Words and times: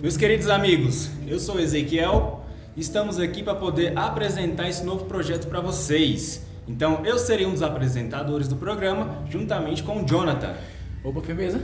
Meus 0.00 0.16
queridos 0.16 0.48
amigos, 0.48 1.10
eu 1.26 1.40
sou 1.40 1.58
Ezequiel 1.58 2.44
e 2.76 2.80
estamos 2.80 3.18
aqui 3.18 3.42
para 3.42 3.56
poder 3.56 3.98
apresentar 3.98 4.68
esse 4.68 4.84
novo 4.84 5.06
projeto 5.06 5.48
para 5.48 5.60
vocês. 5.60 6.46
Então, 6.68 7.04
eu 7.04 7.18
serei 7.18 7.44
um 7.44 7.50
dos 7.50 7.62
apresentadores 7.62 8.46
do 8.46 8.54
programa, 8.54 9.24
juntamente 9.28 9.82
com 9.82 10.00
o 10.00 10.06
Jonathan. 10.06 10.54
Opa, 11.02 11.20
firmeza? 11.20 11.60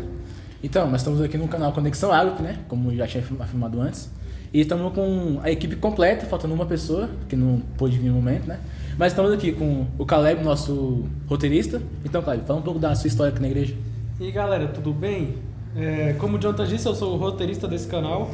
Então, 0.64 0.90
nós 0.90 1.02
estamos 1.02 1.20
aqui 1.20 1.38
no 1.38 1.46
canal 1.46 1.72
Conexão 1.72 2.12
Agro, 2.12 2.43
né? 2.43 2.59
Como 2.66 2.93
já 2.96 3.07
tinha 3.07 3.23
afirmado 3.39 3.80
antes. 3.80 4.11
E 4.53 4.62
estamos 4.62 4.93
com 4.93 5.39
a 5.41 5.53
equipe 5.53 5.77
completa, 5.77 6.27
faltando 6.27 6.55
uma 6.55 6.66
pessoa, 6.66 7.09
que 7.29 7.37
não 7.37 7.61
pôde 7.79 7.98
vir 7.98 8.09
no 8.09 8.16
momento, 8.16 8.48
né? 8.48 8.59
Mas 8.98 9.12
estamos 9.12 9.32
aqui 9.32 9.53
com 9.53 9.87
o 9.96 10.05
Caleb, 10.05 10.43
nosso 10.43 11.05
roteirista. 11.29 11.80
Então, 12.05 12.21
Caleb, 12.21 12.45
fala 12.48 12.59
um 12.59 12.62
pouco 12.62 12.80
da 12.80 12.96
sua 12.96 13.07
história 13.07 13.32
aqui 13.32 13.41
na 13.41 13.48
igreja. 13.48 13.77
E 14.19 14.32
galera, 14.32 14.66
tudo 14.66 14.93
bem? 14.93 15.37
É, 15.77 16.14
como 16.18 16.36
o 16.36 16.41
Jonathan 16.41 16.66
disse, 16.66 16.86
eu 16.86 16.95
sou 16.95 17.14
o 17.14 17.16
roteirista 17.16 17.66
desse 17.66 17.88
canal, 17.88 18.30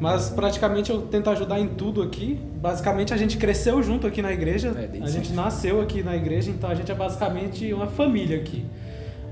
mas 0.00 0.28
praticamente 0.30 0.90
eu 0.90 1.02
tento 1.02 1.28
ajudar 1.30 1.58
em 1.58 1.66
tudo 1.68 2.02
aqui. 2.02 2.38
Basicamente 2.60 3.12
a 3.12 3.16
gente 3.16 3.36
cresceu 3.36 3.82
junto 3.82 4.06
aqui 4.06 4.22
na 4.22 4.32
igreja, 4.32 4.68
É, 4.76 5.02
a 5.02 5.06
gente 5.08 5.32
nasceu 5.32 5.80
aqui 5.80 6.02
na 6.02 6.14
igreja, 6.16 6.50
então 6.50 6.70
a 6.70 6.74
gente 6.74 6.90
é 6.90 6.94
basicamente 6.94 7.72
uma 7.72 7.86
família 7.86 8.36
aqui. 8.36 8.64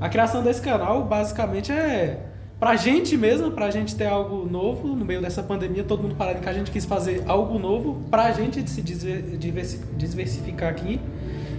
A 0.01 0.09
criação 0.09 0.43
desse 0.43 0.61
canal 0.61 1.05
basicamente 1.05 1.71
é 1.71 2.19
pra 2.59 2.75
gente 2.77 3.17
mesmo, 3.17 3.51
pra 3.53 3.71
gente 3.71 3.95
ter 3.95 4.07
algo 4.07 4.49
novo 4.49 4.89
no 4.89 5.05
meio 5.05 5.21
dessa 5.21 5.43
pandemia, 5.43 5.85
todo 5.85 6.03
mundo 6.03 6.15
parando 6.17 6.41
que 6.41 6.49
a 6.49 6.53
gente 6.53 6.71
quis 6.71 6.85
fazer 6.85 7.23
algo 7.27 7.59
novo 7.59 8.03
pra 8.11 8.33
gente 8.33 8.69
se 8.69 8.83
diver- 8.83 9.37
diversi- 9.37 9.81
diversificar 9.97 10.71
aqui 10.71 11.01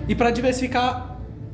e 0.08 0.16
pra 0.16 0.30
diversificar 0.32 1.13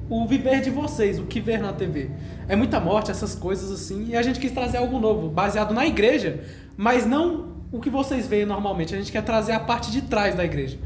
o 0.10 0.26
viver 0.26 0.62
de 0.62 0.70
vocês, 0.70 1.20
o 1.20 1.24
que 1.24 1.40
ver 1.40 1.60
na 1.60 1.72
TV. 1.72 2.10
É 2.48 2.56
muita 2.56 2.80
morte, 2.80 3.12
essas 3.12 3.36
coisas 3.36 3.72
assim, 3.72 4.08
e 4.10 4.16
a 4.16 4.22
gente 4.22 4.40
quis 4.40 4.52
trazer 4.52 4.78
algo 4.78 5.00
novo, 5.00 5.30
baseado 5.30 5.74
na 5.74 5.86
igreja, 5.86 6.44
mas 6.76 7.06
não 7.06 7.50
o 7.72 7.80
que 7.80 7.90
vocês 7.90 8.28
veem 8.28 8.46
normalmente. 8.46 8.96
A 8.96 8.98
gente 8.98 9.12
quer 9.12 9.24
trazer 9.24 9.52
a 9.52 9.60
parte 9.60 9.92
de 9.92 10.02
trás 10.02 10.36
da 10.36 10.44
igreja. 10.44 10.78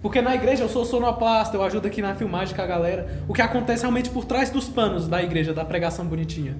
Porque 0.00 0.22
na 0.22 0.34
igreja 0.34 0.62
eu 0.62 0.68
sou 0.68 0.84
sonoplasta, 0.84 1.56
eu 1.56 1.62
ajudo 1.64 1.88
aqui 1.88 2.00
na 2.00 2.14
filmagem 2.14 2.54
com 2.54 2.62
a 2.62 2.66
galera. 2.66 3.24
O 3.26 3.34
que 3.34 3.42
acontece 3.42 3.82
realmente 3.82 4.10
por 4.10 4.24
trás 4.24 4.48
dos 4.48 4.68
panos 4.68 5.08
da 5.08 5.20
igreja, 5.20 5.52
da 5.52 5.64
pregação 5.64 6.06
bonitinha. 6.06 6.56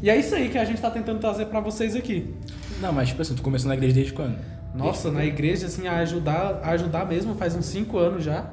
E 0.00 0.08
é 0.08 0.16
isso 0.16 0.34
aí 0.34 0.48
que 0.48 0.56
a 0.56 0.64
gente 0.64 0.80
tá 0.80 0.88
tentando 0.88 1.18
trazer 1.18 1.46
pra 1.46 1.58
vocês 1.58 1.96
aqui. 1.96 2.32
Não, 2.80 2.92
mas 2.92 3.08
tipo 3.08 3.20
assim, 3.20 3.34
tu 3.34 3.42
começou 3.42 3.68
na 3.68 3.74
igreja 3.74 3.94
desde 3.94 4.12
quando? 4.12 4.38
Nossa, 4.72 5.10
na 5.10 5.24
igreja, 5.24 5.66
assim, 5.66 5.88
a 5.88 5.96
ajudar, 5.96 6.60
a 6.62 6.70
ajudar 6.70 7.04
mesmo 7.04 7.34
faz 7.34 7.56
uns 7.56 7.66
5 7.66 7.98
anos 7.98 8.24
já. 8.24 8.48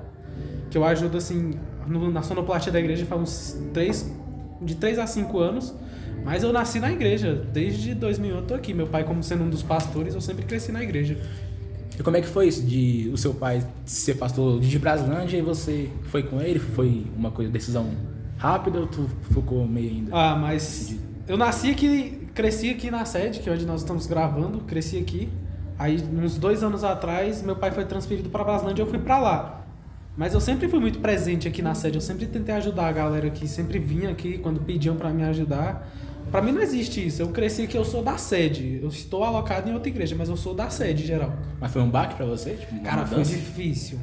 Que 0.72 0.78
eu 0.78 0.84
ajudo, 0.84 1.18
assim, 1.18 1.53
no- 1.88 2.12
na 2.12 2.22
sonoplastia 2.22 2.72
da 2.72 2.80
igreja 2.80 3.06
faz 3.06 3.22
uns 3.22 3.58
3, 3.74 4.12
de 4.62 4.76
3 4.76 5.00
a 5.00 5.08
5 5.08 5.40
anos. 5.40 5.74
Mas 6.24 6.44
eu 6.44 6.52
nasci 6.52 6.80
na 6.80 6.92
igreja, 6.92 7.34
desde 7.54 7.94
2001 7.94 8.36
eu 8.38 8.42
tô 8.44 8.54
aqui. 8.54 8.74
Meu 8.74 8.88
pai, 8.88 9.04
como 9.04 9.24
sendo 9.24 9.44
um 9.44 9.50
dos 9.50 9.64
pastores, 9.64 10.14
eu 10.14 10.20
sempre 10.22 10.46
cresci 10.46 10.72
na 10.72 10.84
igreja. 10.84 11.18
E 11.98 12.04
como 12.04 12.18
é 12.18 12.22
que 12.22 12.28
foi 12.28 12.48
isso 12.48 12.64
de 12.66 13.10
o 13.14 13.18
seu 13.18 13.34
pai 13.34 13.66
ser 13.86 14.16
pastor 14.16 14.60
de 14.60 14.78
Braslândia 14.78 15.38
e 15.38 15.42
você 15.42 15.90
foi 16.04 16.24
com 16.24 16.42
ele? 16.42 16.60
Foi 16.60 17.06
uma 17.16 17.32
coisa, 17.32 17.50
decisão 17.52 17.88
rápida 18.38 18.80
ou 18.80 18.88
tu 18.88 19.10
ficou 19.32 19.66
meio 19.68 19.90
ainda? 19.90 20.12
Ah, 20.14 20.36
mas 20.36 20.96
eu 21.28 21.38
nasci 21.38 21.72
aqui, 21.72 22.28
cresci 22.36 22.70
aqui 22.70 22.92
na 22.92 23.04
sede, 23.06 23.40
que 23.40 23.50
é 23.50 23.54
onde 23.54 23.66
nós 23.66 23.82
estamos 23.82 24.06
gravando, 24.06 24.60
cresci 24.60 24.98
aqui. 24.98 25.30
Aí, 25.80 26.04
uns 26.14 26.38
dois 26.38 26.62
anos 26.62 26.84
atrás, 26.84 27.42
meu 27.42 27.56
pai 27.56 27.72
foi 27.72 27.86
transferido 27.86 28.30
para 28.30 28.44
Braslândia 28.44 28.82
e 28.82 28.86
eu 28.86 28.90
fui 28.90 29.00
para 29.00 29.20
lá. 29.20 29.67
Mas 30.18 30.34
eu 30.34 30.42
sempre 30.42 30.68
fui 30.68 30.80
muito 30.80 30.98
presente 31.00 31.48
aqui 31.48 31.62
na 31.62 31.76
sede, 31.76 31.98
eu 31.98 32.02
sempre 32.02 32.26
tentei 32.26 32.56
ajudar 32.56 32.88
a 32.88 32.92
galera 32.92 33.28
aqui, 33.28 33.48
sempre 33.48 33.78
vinha 33.78 34.10
aqui 34.10 34.40
quando 34.40 34.59
pediam 34.59 34.96
para 34.96 35.09
me 35.12 35.24
ajudar. 35.24 35.88
Para 36.32 36.42
mim 36.42 36.52
não 36.52 36.62
existe 36.62 37.06
isso, 37.06 37.22
eu 37.22 37.30
cresci 37.30 37.62
aqui, 37.62 37.78
eu 37.78 37.86
sou 37.86 38.04
da 38.04 38.18
sede. 38.18 38.80
Eu 38.82 38.90
estou 38.90 39.24
alocado 39.24 39.70
em 39.70 39.74
outra 39.74 39.88
igreja, 39.90 40.16
mas 40.18 40.28
eu 40.28 40.36
sou 40.36 40.54
da 40.56 40.70
sede 40.72 41.06
geral. 41.06 41.34
Mas 41.62 41.72
foi 41.72 41.82
um 41.84 41.90
baque 41.90 42.16
pra 42.16 42.26
você? 42.26 42.56
Tipo, 42.56 42.82
Cara, 42.82 43.06
foi 43.06 43.20
mudança? 43.20 43.36
difícil. 43.36 44.00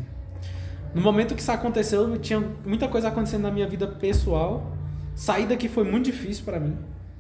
No 0.95 1.03
momento 1.03 1.35
que 1.35 1.43
isso 1.43 1.51
aconteceu, 1.51 2.17
tinha 2.19 2.43
muita 2.65 2.87
coisa 2.87 3.09
acontecendo 3.09 3.43
na 3.43 3.51
minha 3.51 3.67
vida 3.67 3.87
pessoal. 3.87 4.73
Sair 5.17 5.47
daqui 5.47 5.69
foi 5.69 5.83
muito 5.85 6.05
difícil 6.07 6.45
pra 6.45 6.61
mim. 6.61 6.77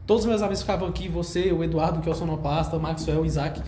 Todos 0.06 0.22
os 0.22 0.28
meus 0.28 0.40
amigos 0.40 0.60
ficavam 0.60 0.86
aqui, 0.86 1.08
você, 1.08 1.50
o 1.52 1.64
Eduardo, 1.64 2.00
que 2.00 2.08
é 2.08 2.12
o 2.12 2.14
sonoplasta, 2.14 2.76
o 2.76 2.80
Maxwell, 2.80 3.22
o 3.22 3.26
Isaac, 3.26 3.60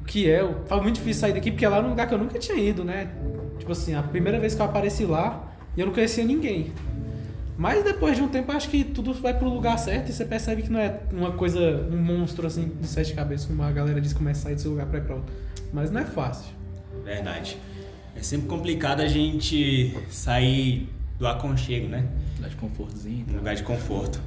o 0.00 0.04
que 0.04 0.30
é. 0.30 0.48
Foi 0.66 0.80
muito 0.80 0.94
difícil 0.96 1.20
sair 1.22 1.32
daqui, 1.32 1.50
porque 1.50 1.66
lá 1.66 1.78
era 1.78 1.86
um 1.86 1.90
lugar 1.90 2.06
que 2.06 2.14
eu 2.14 2.18
nunca 2.18 2.38
tinha 2.38 2.56
ido, 2.56 2.84
né? 2.84 3.10
Tipo 3.58 3.72
assim, 3.72 3.94
a 3.94 4.02
primeira 4.02 4.38
vez 4.38 4.54
que 4.54 4.60
eu 4.60 4.66
apareci 4.66 5.04
lá, 5.04 5.52
e 5.76 5.80
eu 5.80 5.86
não 5.86 5.92
conhecia 5.92 6.24
ninguém. 6.24 6.72
Mas 7.56 7.84
depois 7.84 8.16
de 8.16 8.22
um 8.22 8.28
tempo, 8.28 8.50
acho 8.50 8.68
que 8.68 8.82
tudo 8.82 9.14
vai 9.14 9.32
pro 9.32 9.48
lugar 9.48 9.78
certo 9.78 10.08
e 10.08 10.12
você 10.12 10.24
percebe 10.24 10.62
que 10.62 10.72
não 10.72 10.80
é 10.80 11.00
uma 11.12 11.32
coisa, 11.32 11.88
um 11.90 11.96
monstro 11.96 12.46
assim, 12.46 12.72
de 12.80 12.86
sete 12.86 13.14
cabeças, 13.14 13.46
como 13.46 13.62
a 13.62 13.70
galera 13.70 14.00
diz 14.00 14.12
que 14.12 14.18
começa 14.18 14.40
a 14.40 14.42
sair 14.44 14.54
do 14.56 14.60
seu 14.60 14.70
lugar 14.72 14.86
pra 14.86 14.98
ir 14.98 15.02
pra 15.02 15.14
outro. 15.16 15.32
Mas 15.72 15.90
não 15.90 16.00
é 16.00 16.04
fácil. 16.04 16.52
Verdade. 17.04 17.56
É 18.16 18.22
sempre 18.22 18.48
complicado 18.48 19.00
a 19.00 19.06
gente 19.06 19.96
sair 20.08 20.88
do 21.18 21.26
aconchego, 21.26 21.88
né? 21.88 22.06
Lugar 22.36 22.50
de 22.50 22.56
confortozinho. 22.56 23.26
Um 23.30 23.36
lugar 23.36 23.54
de 23.54 23.62
conforto. 23.62 24.20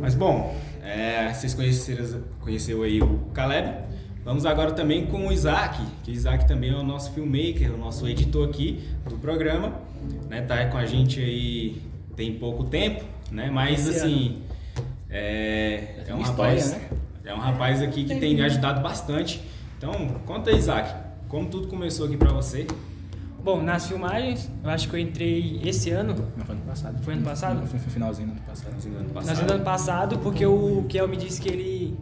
Mas 0.00 0.14
bom, 0.14 0.56
é, 0.82 1.32
vocês 1.32 1.54
conheceram, 1.54 2.22
conheceu 2.40 2.82
aí 2.84 3.00
o 3.00 3.18
Caleb. 3.34 3.74
Vamos 4.24 4.46
agora 4.46 4.70
também 4.70 5.06
com 5.06 5.26
o 5.26 5.32
Isaac, 5.32 5.82
que 6.04 6.12
o 6.12 6.14
Isaac 6.14 6.46
também 6.46 6.70
é 6.70 6.76
o 6.76 6.84
nosso 6.84 7.10
filmmaker, 7.12 7.74
o 7.74 7.76
nosso 7.76 8.06
editor 8.08 8.48
aqui 8.48 8.84
do 9.08 9.16
programa. 9.16 9.72
Né? 10.28 10.42
Tá 10.42 10.64
com 10.66 10.78
a 10.78 10.86
gente 10.86 11.20
aí 11.20 11.82
tem 12.14 12.34
pouco 12.34 12.64
tempo, 12.64 13.04
né? 13.30 13.50
Mas 13.50 13.86
Esse 13.86 13.98
assim, 13.98 14.42
é, 15.10 16.04
é 16.06 16.14
um 16.14 16.20
história, 16.20 16.54
rapaz, 16.54 16.72
né? 16.72 16.88
é 17.24 17.34
um 17.34 17.38
rapaz 17.38 17.82
aqui 17.82 18.04
que 18.04 18.14
tem 18.16 18.34
me 18.34 18.42
ajudado 18.42 18.80
bastante. 18.80 19.42
Então, 19.76 19.92
conta 20.24 20.50
aí, 20.50 20.56
Isaac, 20.56 20.94
como 21.28 21.48
tudo 21.48 21.66
começou 21.66 22.06
aqui 22.06 22.16
pra 22.16 22.32
você? 22.32 22.66
Bom, 23.42 23.60
nas 23.60 23.88
filmagens, 23.88 24.48
eu 24.62 24.70
acho 24.70 24.88
que 24.88 24.94
eu 24.94 25.00
entrei 25.00 25.60
esse 25.64 25.90
ano, 25.90 26.14
Não, 26.36 26.44
foi 26.44 26.54
ano 26.54 26.64
passado. 26.64 27.02
Foi 27.02 27.14
ano 27.14 27.24
passado? 27.24 27.66
Foi 27.66 27.80
no 27.80 27.86
finalzinho 27.86 28.28
do 28.28 28.32
ano 28.32 28.40
passado. 28.42 28.72
No 28.72 28.98
ano 28.98 29.10
nós 29.12 29.26
passado. 29.26 29.48
no 29.48 29.54
ano 29.54 29.64
passado, 29.64 30.18
porque 30.20 30.46
o 30.46 30.84
Kiel 30.88 31.08
me 31.08 31.16
disse 31.16 31.40
que 31.40 31.48
ele 31.48 31.98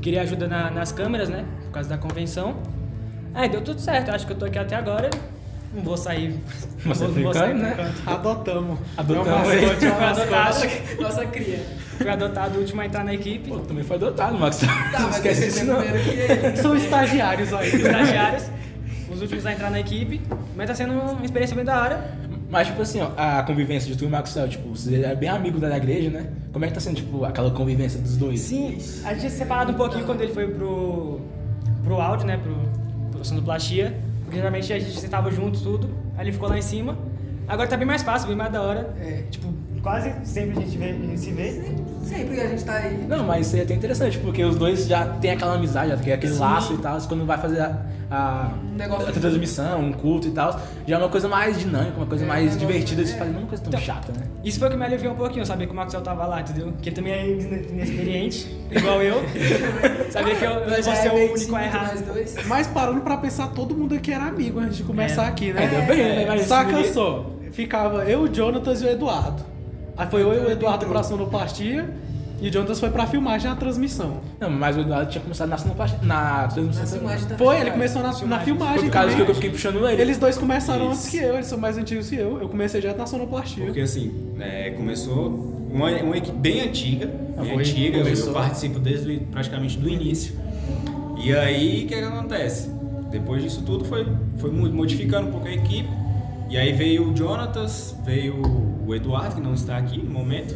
queria 0.00 0.22
ajuda 0.22 0.46
na- 0.48 0.70
nas 0.70 0.92
câmeras, 0.92 1.28
né? 1.28 1.44
Por 1.64 1.72
causa 1.72 1.88
da 1.88 1.98
convenção. 1.98 2.56
Aí 3.34 3.48
deu 3.48 3.60
tudo 3.62 3.80
certo, 3.80 4.10
acho 4.10 4.26
que 4.26 4.32
eu 4.32 4.36
tô 4.38 4.44
aqui 4.46 4.58
até 4.58 4.76
agora. 4.76 5.10
Não 5.74 5.82
vou 5.82 5.96
sair. 5.96 6.40
Você 6.86 7.04
vou, 7.06 7.14
não 7.14 7.22
vou 7.24 7.32
ficando, 7.34 7.34
sair 7.34 7.54
né? 7.54 7.74
canto. 7.76 8.02
Adotamos. 8.10 8.78
Adotamos 8.96 9.50
É 9.52 9.60
mascote. 9.60 9.86
adotado, 9.86 11.02
nossa 11.02 11.26
cria. 11.26 11.66
Fui 11.98 12.08
adotado 12.08 12.56
o 12.56 12.60
último 12.60 12.80
a 12.80 12.86
entrar 12.86 13.04
na 13.04 13.12
equipe. 13.12 13.48
Pô, 13.50 13.58
também 13.58 13.84
foi 13.84 13.96
adotado, 13.96 14.38
Max. 14.38 14.58
Tá, 14.58 15.00
não 15.00 15.10
esquece 15.10 15.44
esse 15.48 15.60
disso 15.60 15.70
é 15.70 15.74
não. 15.74 16.52
que. 16.52 16.56
São 16.62 16.76
estagiários 16.76 17.52
aí. 17.52 17.68
estagiários, 17.76 18.44
os 19.10 19.20
últimos 19.20 19.44
a 19.44 19.52
entrar 19.52 19.70
na 19.70 19.80
equipe, 19.80 20.20
mas 20.56 20.66
tá 20.68 20.74
sendo 20.74 20.92
uma 20.94 21.24
experiência 21.24 21.54
bem 21.56 21.64
da 21.64 21.78
hora. 21.82 22.10
Mas, 22.48 22.68
tipo 22.68 22.80
assim, 22.80 23.00
ó, 23.00 23.10
a 23.16 23.42
convivência 23.42 23.90
de 23.90 23.98
tu 23.98 24.04
e 24.04 24.06
o 24.06 24.10
Maxwell, 24.10 24.48
tipo, 24.48 24.68
você 24.68 25.02
é 25.02 25.14
bem 25.14 25.28
amigo 25.28 25.58
da 25.58 25.76
igreja, 25.76 26.10
né? 26.10 26.26
Como 26.52 26.64
é 26.64 26.68
que 26.68 26.74
tá 26.74 26.80
sendo, 26.80 26.96
tipo, 26.96 27.24
aquela 27.24 27.50
convivência 27.50 28.00
dos 28.00 28.16
dois? 28.16 28.40
Sim, 28.40 28.78
a 29.04 29.10
gente 29.10 29.20
tinha 29.20 29.30
se 29.30 29.38
separado 29.38 29.72
um 29.72 29.74
pouquinho 29.74 30.04
quando 30.04 30.20
ele 30.20 30.32
foi 30.32 30.46
pro, 30.46 31.20
pro 31.82 32.00
áudio, 32.00 32.26
né, 32.26 32.36
pro, 32.36 32.54
pro 33.10 33.24
sonoplastia, 33.24 33.98
porque 34.22 34.36
geralmente 34.36 34.72
a 34.72 34.78
gente 34.78 34.98
sentava 34.98 35.30
junto 35.30 35.60
tudo, 35.60 35.90
aí 36.16 36.24
ele 36.24 36.32
ficou 36.32 36.48
lá 36.48 36.56
em 36.56 36.62
cima. 36.62 36.96
Agora 37.48 37.68
tá 37.68 37.76
bem 37.76 37.86
mais 37.86 38.02
fácil, 38.02 38.28
bem 38.28 38.36
mais 38.36 38.52
da 38.52 38.62
hora. 38.62 38.94
É. 39.00 39.22
Tipo, 39.30 39.52
quase 39.82 40.12
sempre 40.24 40.58
a 40.58 40.60
gente 40.62 40.78
vê, 40.78 41.16
se 41.16 41.30
vê. 41.32 41.52
Sempre 41.52 41.95
que 42.14 42.40
a 42.40 42.46
gente 42.48 42.64
tá 42.64 42.74
aí. 42.74 43.04
Não, 43.08 43.24
mas 43.24 43.46
isso 43.46 43.56
aí 43.56 43.60
é 43.62 43.64
até 43.64 43.74
interessante, 43.74 44.18
porque 44.18 44.44
os 44.44 44.56
dois 44.56 44.86
já 44.86 45.06
têm 45.06 45.32
aquela 45.32 45.54
amizade, 45.54 45.90
já 45.90 45.96
tem 45.96 46.12
aquele 46.12 46.32
Sim. 46.32 46.38
laço 46.40 46.74
e 46.74 46.78
tal. 46.78 46.98
Quando 47.02 47.24
vai 47.26 47.38
fazer 47.38 47.60
a, 47.60 47.76
a, 48.10 48.50
Um 48.72 48.76
negócio 48.76 49.08
a 49.08 49.12
transmissão, 49.12 49.80
um 49.80 49.92
culto 49.92 50.28
e 50.28 50.30
tal, 50.30 50.60
já 50.86 50.96
é 50.96 50.98
uma 50.98 51.08
coisa 51.08 51.28
mais 51.28 51.58
dinâmica, 51.58 51.96
uma 51.96 52.06
coisa 52.06 52.24
É, 52.24 52.28
mais 52.28 52.56
divertida 52.58 53.02
de 53.02 53.08
se 53.08 53.14
é. 53.14 53.18
fazer, 53.18 53.30
não 53.32 53.40
uma 53.40 53.48
coisa 53.48 53.62
tão 53.64 53.70
Então, 53.72 53.80
chata, 53.80 54.12
né? 54.12 54.24
Isso 54.44 54.58
foi 54.58 54.68
o 54.68 54.70
que 54.70 54.76
me 54.76 54.84
aliviou 54.84 55.12
um 55.12 55.16
pouquinho, 55.16 55.44
saber 55.44 55.66
que 55.66 55.72
o 55.72 55.74
Maxwell 55.76 56.02
tava 56.04 56.24
lá, 56.26 56.40
entendeu? 56.40 56.72
Que 56.80 56.88
ele 56.90 56.96
também 56.96 57.12
é 57.12 57.28
ine- 57.28 57.66
inexperiente, 57.70 58.56
igual 58.70 59.02
eu. 59.02 59.22
Saber 60.10 60.36
que 60.38 60.44
eu, 60.44 60.50
eu 60.52 60.70
vou 60.70 60.82
já 60.82 60.94
ser 60.94 61.08
é 61.08 61.12
o 61.12 61.32
único 61.32 61.54
a 61.56 61.64
errar. 61.64 61.94
Mas 62.46 62.66
parando 62.68 63.00
pra 63.00 63.16
pensar, 63.16 63.48
todo 63.48 63.74
mundo 63.74 63.94
aqui 63.94 64.12
era 64.12 64.24
amigo 64.24 64.60
antes 64.60 64.76
de 64.76 64.82
começar 64.84 65.24
É. 65.24 65.28
aqui, 65.28 65.52
né? 65.52 65.62
Ainda 65.64 65.80
bem, 65.92 65.98
né? 66.16 66.24
Mas 66.26 66.42
Saca 66.42 66.82
só, 66.84 67.26
ficava 67.52 68.04
eu, 68.04 68.20
o 68.20 68.32
Jonatas 68.34 68.80
e 68.82 68.84
o 68.84 68.88
Eduardo. 68.88 69.42
Aí 69.96 70.06
foi 70.08 70.22
eu 70.22 70.32
e 70.34 70.38
o 70.46 70.50
Eduardo 70.50 70.86
pra 70.86 71.02
sonoplastia 71.02 71.90
e 72.40 72.48
o 72.48 72.52
Jonatas 72.52 72.78
foi 72.80 72.90
pra 72.90 73.06
filmagem 73.06 73.48
na 73.50 73.56
transmissão. 73.56 74.20
Não, 74.38 74.50
mas 74.50 74.76
o 74.76 74.80
Eduardo 74.80 75.10
tinha 75.10 75.22
começado 75.22 75.48
na 75.48 75.56
na 76.02 76.48
transmissão. 76.48 76.82
Na 76.82 76.86
também. 76.86 76.86
filmagem 76.98 77.22
também. 77.28 77.38
Foi, 77.38 77.60
ele 77.60 77.70
começou 77.70 78.02
na, 78.02 78.08
na 78.26 78.40
Filmagem. 78.40 78.84
por 78.84 78.90
causa 78.90 79.14
que 79.16 79.22
eu 79.22 79.34
fiquei 79.34 79.50
puxando 79.50 79.88
ele. 79.88 80.02
Eles 80.02 80.18
dois 80.18 80.36
começaram 80.36 80.84
Isso. 80.90 80.92
antes 80.92 81.08
que 81.08 81.16
eu, 81.18 81.34
eles 81.34 81.46
são 81.46 81.58
mais 81.58 81.78
antigos 81.78 82.08
que 82.10 82.16
eu. 82.16 82.40
Eu 82.40 82.48
comecei 82.48 82.80
já 82.80 82.92
na 82.94 83.06
sonoplastia. 83.06 83.64
Porque 83.64 83.80
assim, 83.80 84.12
é, 84.38 84.70
começou 84.70 85.28
uma, 85.72 85.90
uma 85.90 86.16
equipe 86.16 86.36
bem 86.38 86.60
antiga, 86.60 87.06
bem 87.06 87.52
foi, 87.54 87.62
antiga, 87.62 87.96
eu- 87.98 88.02
começou. 88.04 88.28
eu 88.28 88.32
participo 88.34 88.78
desde 88.78 89.16
praticamente 89.30 89.78
do 89.78 89.88
início. 89.88 90.34
E 91.22 91.34
aí, 91.34 91.84
o 91.84 91.88
que, 91.88 91.94
que 91.94 92.04
acontece? 92.04 92.70
Depois 93.10 93.42
disso 93.42 93.62
tudo 93.64 93.84
foi, 93.84 94.06
foi 94.38 94.50
modificando 94.50 95.28
um 95.28 95.32
pouco 95.32 95.48
a 95.48 95.52
equipe. 95.52 95.88
E 96.48 96.56
aí 96.56 96.72
veio 96.72 97.10
o 97.10 97.16
Jonatas, 97.16 97.96
veio 98.04 98.40
o 98.86 98.94
Eduardo, 98.94 99.34
que 99.36 99.40
não 99.40 99.54
está 99.54 99.78
aqui 99.78 99.98
no 99.98 100.10
momento. 100.10 100.54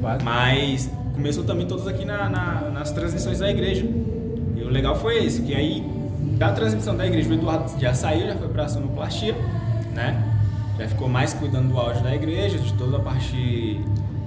Quatro. 0.00 0.24
Mas 0.24 0.90
começou 1.20 1.44
também 1.44 1.66
todos 1.66 1.86
aqui 1.86 2.06
na- 2.06 2.30
na- 2.30 2.70
nas 2.72 2.90
transmissões 2.92 3.38
da 3.40 3.50
igreja. 3.50 3.86
Eu 4.56 4.68
o 4.68 4.70
legal 4.70 4.96
foi 4.96 5.22
esse, 5.24 5.42
que 5.42 5.54
aí 5.54 5.84
da 6.38 6.50
transmissão 6.52 6.96
da 6.96 7.06
igreja, 7.06 7.28
o 7.28 7.34
Eduardo 7.34 7.70
já 7.78 7.92
saiu, 7.92 8.26
já 8.26 8.36
foi 8.36 8.48
pra 8.48 8.66
sonoplastia, 8.68 9.34
né? 9.94 10.22
Já 10.78 10.88
ficou 10.88 11.08
mais 11.08 11.34
cuidando 11.34 11.68
do 11.68 11.78
áudio 11.78 12.02
da 12.02 12.14
igreja, 12.14 12.56
de 12.56 12.72
toda 12.74 12.96
a 12.96 13.00
parte 13.00 13.78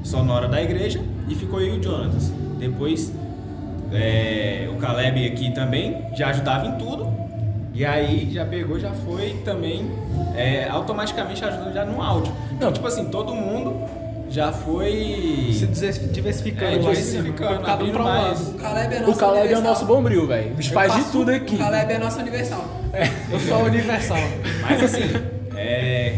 sonora 0.03 0.47
da 0.47 0.61
igreja, 0.61 1.01
e 1.27 1.33
ficou 1.33 1.57
aí 1.59 1.69
o 1.71 1.81
Jonatas. 1.81 2.31
Depois 2.59 3.11
é, 3.91 4.69
o 4.71 4.75
Caleb 4.77 5.25
aqui 5.25 5.51
também 5.51 5.97
já 6.15 6.27
ajudava 6.29 6.67
em 6.67 6.77
tudo. 6.77 7.11
E 7.73 7.83
aí 7.83 8.29
já 8.31 8.45
pegou, 8.45 8.79
já 8.79 8.91
foi 8.91 9.31
também 9.43 9.89
é, 10.35 10.67
automaticamente 10.69 11.43
ajudando 11.43 11.73
já 11.73 11.83
no 11.85 11.99
áudio. 12.01 12.31
Então, 12.51 12.71
tipo 12.71 12.85
assim, 12.85 13.05
todo 13.05 13.33
mundo 13.33 13.73
já 14.33 14.51
foi 14.51 15.51
Se 15.53 15.67
diversificando, 15.67 16.65
É, 16.65 16.81
mais, 16.81 16.97
diversificando, 16.97 17.61
cada 17.61 17.83
um 17.83 17.91
pra 17.91 18.01
um 18.01 18.05
mais. 18.05 18.39
lado. 18.39 18.49
O 18.49 18.53
Caleb 18.55 18.95
é 18.95 18.97
O 18.97 19.07
nosso 19.07 19.19
Caleb 19.19 19.53
é 19.53 19.57
o 19.57 19.61
nosso 19.61 19.85
bombril, 19.85 20.27
velho. 20.27 20.51
O 20.51 20.55
bicho 20.55 20.69
Eu 20.69 20.73
faz 20.73 20.95
de 20.95 21.03
tudo 21.11 21.29
aqui. 21.29 21.53
O 21.55 21.57
Caleb 21.59 21.93
é 21.93 21.99
nosso 21.99 22.19
universal. 22.19 22.65
Eu 23.31 23.39
sou 23.39 23.57
a 23.57 23.59
universal. 23.59 24.17
Mas 24.61 24.83
assim, 24.83 25.13
é, 25.55 26.15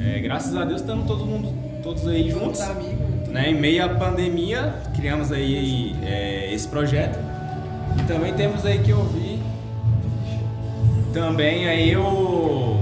é, 0.00 0.18
graças 0.20 0.54
a 0.54 0.64
Deus 0.64 0.80
estamos 0.80 1.06
todo 1.08 1.26
mundo, 1.26 1.52
todos 1.82 2.06
aí 2.06 2.30
juntos. 2.30 2.60
Todos 2.60 2.76
amigos. 2.76 3.28
Né? 3.28 3.50
Em 3.50 3.54
meio 3.54 3.84
à 3.84 3.88
pandemia, 3.88 4.72
criamos 4.94 5.32
aí 5.32 5.96
é, 6.04 6.54
esse 6.54 6.68
projeto. 6.68 7.18
E 7.98 8.02
também 8.04 8.32
temos 8.34 8.64
aí 8.64 8.78
que 8.78 8.92
ouvir 8.92 9.40
também 11.12 11.68
aí 11.68 11.96
o 11.96 12.80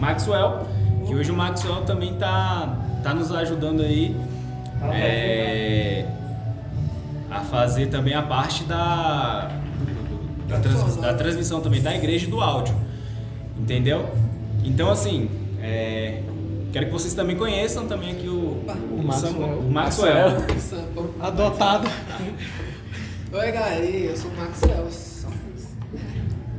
Maxwell, 0.00 0.66
que 1.06 1.14
hoje 1.14 1.30
o 1.30 1.34
Maxwell 1.34 1.82
também 1.82 2.14
tá, 2.14 2.76
tá 3.02 3.14
nos 3.14 3.30
ajudando 3.32 3.82
aí 3.82 4.14
é, 4.92 6.04
a 7.30 7.40
fazer 7.40 7.86
também 7.86 8.14
a 8.14 8.22
parte 8.22 8.64
da, 8.64 9.50
da, 10.48 10.58
trans- 10.60 10.96
da 10.96 11.14
transmissão 11.14 11.60
também 11.60 11.80
da 11.82 11.94
igreja 11.94 12.26
e 12.26 12.30
do 12.30 12.40
áudio. 12.40 12.74
Entendeu? 13.58 14.08
Então 14.64 14.90
assim, 14.90 15.28
é, 15.60 16.22
quero 16.72 16.86
que 16.86 16.92
vocês 16.92 17.14
também 17.14 17.36
conheçam 17.36 17.86
também 17.86 18.12
aqui 18.12 18.28
o, 18.28 18.62
O 18.92 19.02
Maxwell. 19.04 19.58
o 19.58 19.70
Maxwell. 19.70 20.30
Sampa. 20.60 21.02
Adotado. 21.26 21.88
Oi, 23.32 23.52
galera, 23.52 23.84
eu 23.84 24.16
sou 24.16 24.30
o 24.30 24.36
Maxwell. 24.36 24.88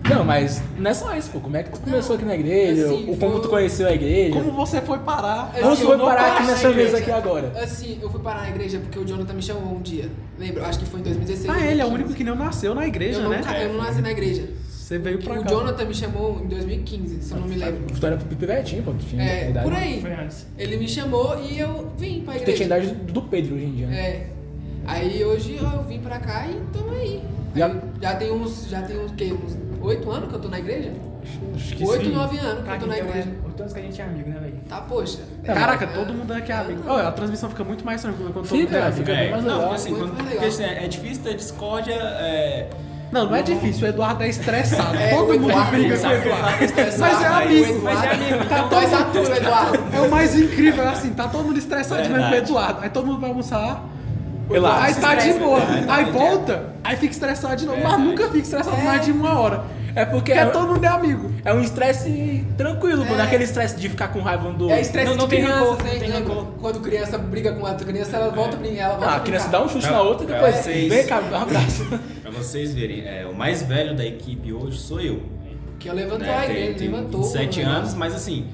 Não, 0.10 0.24
mas 0.26 0.62
não 0.78 0.90
é 0.90 0.94
só 0.94 1.16
isso, 1.16 1.30
pô. 1.32 1.40
Como 1.40 1.56
é 1.58 1.64
que 1.64 1.70
tu 1.72 1.80
começou 1.82 2.16
aqui 2.16 2.26
na 2.26 2.36
igreja? 2.36 2.86
Assim, 2.86 3.04
o 3.10 3.18
como 3.18 3.34
foi- 3.34 3.42
tu 3.42 3.50
conheceu 3.50 3.88
a 3.88 3.92
igreja? 3.94 4.34
Como 4.34 4.52
você 4.52 4.82
foi 4.82 4.98
parar? 5.00 5.52
É, 5.56 5.60
Como 5.60 5.74
assim, 5.74 5.82
tu 5.84 5.88
foi 5.88 5.98
parar 5.98 6.34
aqui 6.38 6.48
nessa 6.48 6.70
mesa 6.70 6.98
aqui 6.98 7.12
agora? 7.12 7.52
Assim, 7.62 8.00
eu 8.02 8.10
fui 8.10 8.20
parar 8.22 8.42
na 8.42 8.50
igreja 8.50 8.80
porque 8.80 8.98
o 9.00 9.06
Jonathan 9.06 9.34
me 9.34 9.42
chamou 9.42 9.76
um 9.76 9.82
dia. 9.82 10.10
Lembra? 10.38 10.66
Acho 10.66 10.80
que 10.80 10.86
foi 10.86 11.00
em 11.00 11.04
2016. 11.04 11.50
Ah, 11.50 11.60
ele 11.66 11.82
é 11.82 11.86
o 11.86 11.90
2015. 11.90 11.96
único 12.04 12.14
que 12.16 12.24
não 12.24 12.36
nasceu 12.36 12.74
na 12.74 12.88
igreja, 12.88 13.20
eu 13.20 13.24
não, 13.24 13.30
né? 13.30 13.42
ca- 13.44 13.60
eu 13.60 13.74
não 13.74 13.84
nasci 13.84 14.02
na 14.02 14.12
igreja. 14.12 14.50
Você 14.70 14.98
veio 14.98 15.20
pra 15.22 15.40
O 15.40 15.44
cá. 15.44 15.50
Jonathan 15.50 15.86
me 15.86 15.94
chamou 15.94 16.42
em 16.44 16.48
2015, 16.48 17.22
se 17.22 17.32
eu 17.32 17.40
não 17.40 17.48
me 17.48 17.56
lembro. 17.56 17.84
Tu 18.00 18.06
era 18.08 18.18
pipetinho, 18.18 18.82
pô. 18.82 18.92
Tu 18.94 19.06
tinha 19.06 19.22
É, 19.24 19.50
idade. 19.52 19.70
por 19.70 19.78
aí. 19.78 20.02
Foi 20.02 20.12
antes. 20.14 20.48
Ele 20.58 20.78
me 20.78 20.88
chamou 20.90 21.40
e 21.40 21.60
eu 21.60 21.92
vim 21.96 22.22
pra 22.22 22.34
Tu 22.34 22.38
igreja. 22.42 22.58
tinha 22.58 22.66
idade 22.66 22.88
do 22.96 23.22
Pedro 23.22 23.54
hoje 23.56 23.66
em 23.66 23.72
dia, 23.76 23.86
né? 23.88 24.00
É. 24.00 24.28
Aí 24.88 25.24
hoje 25.24 25.60
eu 25.62 25.84
vim 25.84 26.00
pra 26.00 26.18
cá 26.18 26.48
e 26.48 26.60
tamo 26.76 26.92
aí. 26.92 27.22
Já- 27.56 27.68
Aí 27.68 27.76
já 28.02 28.16
tem 28.16 28.32
uns. 28.32 28.68
Já 28.68 28.82
tem 28.82 28.98
uns 28.98 29.12
quê? 29.12 29.32
Uns 29.32 29.56
oito 29.82 30.12
anos 30.12 30.30
que 30.30 30.36
eu 30.36 30.40
tô 30.40 30.48
na 30.48 30.60
igreja? 30.60 30.92
Acho 31.56 31.76
que 31.76 31.86
Oito, 31.86 32.06
sim. 32.06 32.12
nove 32.12 32.38
anos 32.40 32.64
que 32.64 32.70
eu 32.72 32.80
tô 32.80 32.86
na 32.88 32.98
então, 32.98 33.10
igreja. 33.10 33.30
é, 33.30 33.46
oito 33.48 33.60
anos 33.62 33.74
que 33.74 33.80
a 33.80 33.82
gente 33.84 34.02
é 34.02 34.04
amigo, 34.06 34.30
né, 34.30 34.40
velho? 34.40 34.56
Tá, 34.70 34.82
poxa. 34.82 35.20
Caraca, 35.44 35.86
É, 35.86 35.88
todo 35.88 36.14
mundo 36.14 36.32
aqui 36.34 36.52
é 36.52 36.56
amigo. 36.56 36.84
não. 36.86 36.94
Olha, 36.94 37.08
a 37.08 37.12
transmissão 37.12 37.50
fica 37.50 37.64
muito 37.64 37.86
mais 37.86 38.02
tranquila 38.02 38.32
quando 38.32 38.48
todo 38.48 38.58
mundo 38.58 38.68
Fica, 38.68 38.78
é 38.80 38.92
fica 38.92 39.14
bem 39.14 39.28
É, 39.28 39.32
mais 39.32 39.44
não, 39.44 39.52
legal. 39.56 39.70
porque 39.70 39.76
assim, 39.76 39.96
quando, 39.96 40.14
mais 40.14 40.30
porque, 40.30 40.46
assim, 40.46 40.64
é 40.64 40.88
difícil 40.88 41.24
ter 41.24 41.36
discórdia. 41.36 41.94
É, 41.94 42.70
Não, 43.12 43.26
não 43.26 43.36
é 43.36 43.42
difícil, 43.42 43.86
o 43.86 43.90
Eduardo 43.90 44.24
é 44.24 44.30
estressado. 44.30 44.96
É, 44.98 45.10
todo 45.10 45.28
mundo 45.40 45.50
Eduardo 45.50 45.72
briga 45.72 45.98
com 45.98 46.08
o 46.08 46.12
Eduardo. 46.14 46.64
estressado, 46.64 47.00
Mas 47.14 47.22
é 47.22 47.28
amigo. 47.28 47.82
Mas 47.84 48.04
é 48.04 48.08
amigo, 48.12 48.38
Tá 48.50 48.58
então. 48.58 48.70
dois 48.70 48.94
atores, 48.94 49.30
Eduardo. 49.30 49.80
É 49.94 50.02
o 50.02 50.12
mais 50.12 50.36
incrível, 50.40 50.84
é 50.84 50.88
assim, 50.88 51.10
tá 51.14 51.28
todo 51.28 51.44
mundo 51.46 51.58
estressadinho 51.60 52.12
mesmo 52.16 52.28
com 52.30 52.34
o. 52.34 52.38
Eduardo. 52.38 52.80
Aí 52.82 52.90
todo 52.90 53.06
mundo 53.06 53.20
vai 53.20 53.30
almoçar. 53.30 53.84
Relaxa. 54.50 54.86
Aí 54.86 54.96
tá 54.96 55.16
de 55.16 55.34
boa. 55.34 55.60
Aí 55.88 56.06
volta, 56.12 56.74
aí 56.84 56.96
fica 56.98 57.12
estressado 57.14 57.56
de 57.56 57.66
novo. 57.66 57.78
Mas 57.78 57.88
Verdade. 57.92 58.10
nunca 58.10 58.24
fica 58.28 58.38
estressado 58.40 58.78
mais 58.84 59.06
de 59.06 59.12
uma 59.12 59.40
hora. 59.40 59.64
É 59.96 60.06
porque 60.06 60.32
Porque 60.32 60.32
é, 60.34 60.46
todo 60.46 60.68
mundo 60.74 60.84
é 60.84 60.88
amigo. 60.88 61.32
é 61.44 61.52
um 61.54 61.62
estresse 61.62 62.46
tranquilo. 62.56 63.04
É. 63.04 63.10
Não 63.10 63.20
é 63.20 63.24
aquele 63.24 63.44
estresse 63.44 63.76
de 63.76 63.90
ficar 63.90 64.10
com 64.10 64.22
raiva 64.22 64.48
um 64.48 64.54
do 64.54 64.66
É 64.66 64.74
outro. 64.74 64.82
estresse 64.82 65.10
Não- 65.10 65.16
não 65.18 65.26
de 65.26 65.30
tem 65.36 65.44
criança, 65.44 65.60
rancor, 65.72 65.78
tem 66.00 66.10
rancor. 66.12 66.46
Quando 66.62 66.80
criança 66.80 67.18
briga 67.18 67.52
com 67.54 67.66
outra 67.68 67.86
criança, 67.86 68.16
ela 68.18 68.30
volta 68.30 68.56
a 68.56 68.60
brincar. 68.60 68.84
Ela 68.84 68.96
volta 68.98 69.06
Ah, 69.12 69.16
a 69.16 69.20
criança 69.20 69.46
brincar. 69.48 69.60
dá 69.60 69.66
um 69.66 69.70
chute 69.70 69.88
Pra- 69.88 69.96
na 69.98 70.02
outra 70.04 70.24
e 70.24 70.28
pra 70.28 70.36
depois 70.38 70.56
vocês. 70.58 70.94
vem 70.94 71.06
cá, 71.08 71.22
dá 71.22 71.40
um 71.40 71.42
abraço. 71.42 71.86
pra 72.22 72.32
vocês 72.32 72.74
verem, 72.74 73.02
é, 73.02 73.26
o 73.26 73.36
mais 73.36 73.64
velho 73.64 73.96
da 73.96 74.06
equipe 74.06 74.54
hoje 74.54 74.78
sou 74.78 75.02
eu. 75.02 75.22
Que 75.80 75.90
eu 75.90 75.94
levantou 75.94 76.20
né? 76.28 76.38
a 76.38 76.42
Tem- 76.42 76.50
igreja, 76.52 76.74
tenho 76.78 76.92
levantou. 76.92 77.22
27 77.24 77.60
né? 77.64 77.66
anos, 77.66 77.94
mas 77.96 78.14
assim, 78.14 78.46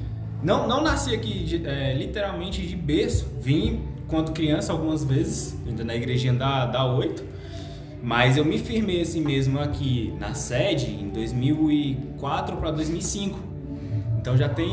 não, 0.41 0.68
não 0.68 0.81
nasci 0.81 1.13
aqui 1.13 1.44
de- 1.44 1.68
é, 1.68 1.94
literalmente 1.94 2.62
de 2.65 2.75
berço. 2.75 3.27
Vim 3.39 3.81
quando 4.07 4.31
criança 4.31 4.72
algumas 4.72 5.04
vezes, 5.04 5.56
ainda 5.68 5.84
na 5.84 5.96
igrejinha 5.96 6.34
da, 6.34 6.66
da 6.66 6.86
8. 6.86 7.24
Mas 8.04 8.38
eu 8.38 8.46
me 8.46 8.60
firmei 8.60 9.02
assim 9.02 9.22
mesmo 9.22 9.60
aqui 9.60 10.13
na 10.19 10.34
sede 10.36 10.92
em 10.92 11.10
2004 11.10 12.57
para 12.57 12.72
2005. 12.72 13.40
Então 14.19 14.38
já 14.38 14.48
tem 14.48 14.69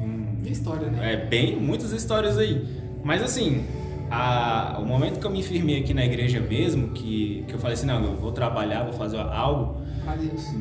hum, 0.00 0.36
história, 0.44 0.88
né? 0.88 1.12
é, 1.14 1.16
bem, 1.16 1.56
muitas 1.56 1.90
histórias 1.92 2.38
aí. 2.38 2.64
Mas 3.02 3.20
assim, 3.22 3.64
a- 4.10 4.78
o 4.80 4.86
momento 4.86 5.18
que 5.18 5.26
eu 5.26 5.30
me 5.30 5.42
firmei 5.42 5.80
aqui 5.80 5.92
na 5.92 6.04
igreja 6.04 6.40
mesmo, 6.40 6.88
que, 6.90 7.44
que 7.48 7.54
eu 7.54 7.58
falei 7.58 7.74
assim, 7.74 7.86
não, 7.86 8.02
eu 8.04 8.14
vou 8.14 8.30
trabalhar, 8.30 8.84
vou 8.84 8.92
fazer 8.92 9.18
algo 9.18 9.82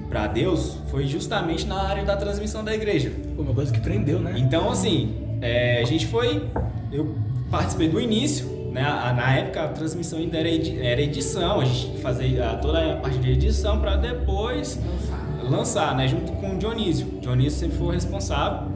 para 0.09 0.27
Deus, 0.27 0.79
foi 0.87 1.05
justamente 1.07 1.65
na 1.67 1.81
área 1.83 2.03
da 2.03 2.17
transmissão 2.17 2.63
da 2.63 2.73
igreja. 2.73 3.11
Pô, 3.35 3.43
uma 3.43 3.53
coisa 3.53 3.71
que 3.71 3.79
prendeu, 3.79 4.19
né? 4.19 4.33
Então, 4.37 4.69
assim, 4.71 5.15
é, 5.39 5.81
a 5.81 5.85
gente 5.85 6.07
foi. 6.07 6.43
Eu 6.91 7.15
participei 7.49 7.89
do 7.89 7.99
início, 7.99 8.45
né? 8.71 8.81
Na 9.15 9.35
época 9.37 9.63
a 9.63 9.67
transmissão 9.69 10.19
ainda 10.19 10.37
era, 10.37 10.49
edi- 10.49 10.79
era 10.81 11.01
edição, 11.01 11.59
a 11.61 11.65
gente 11.65 11.97
fazia 12.01 12.57
toda 12.61 12.93
a 12.93 12.95
parte 12.97 13.17
de 13.17 13.31
edição 13.31 13.79
para 13.79 13.95
depois 13.95 14.77
Lançar. 14.77 15.49
lançar, 15.51 15.95
né? 15.95 16.07
Junto 16.07 16.31
com 16.33 16.55
o 16.55 16.57
Dionísio. 16.57 17.07
O 17.17 17.19
Dionísio 17.19 17.59
sempre 17.59 17.77
foi 17.77 17.87
o 17.87 17.91
responsável. 17.91 18.69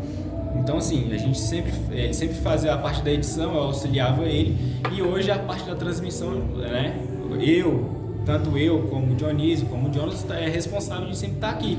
Então, 0.60 0.78
assim, 0.78 1.12
a 1.12 1.18
gente 1.18 1.40
sempre, 1.40 1.72
ele 1.92 2.14
sempre 2.14 2.36
fazia 2.36 2.74
a 2.74 2.78
parte 2.78 3.02
da 3.02 3.12
edição, 3.12 3.54
eu 3.54 3.64
auxiliava 3.64 4.24
ele. 4.24 4.58
E 4.92 5.02
hoje 5.02 5.32
a 5.32 5.40
parte 5.40 5.64
da 5.66 5.76
transmissão, 5.76 6.32
né? 6.58 6.96
Eu, 7.40 7.90
tanto 8.26 8.58
eu 8.58 8.84
como 8.84 9.14
o 9.14 9.16
Dionísio, 9.16 9.66
como 9.68 9.90
o 9.90 9.94
Jonas, 9.94 10.26
é 10.30 10.48
responsável 10.50 11.08
de 11.10 11.18
sempre 11.18 11.36
estar 11.36 11.50
aqui. 11.50 11.78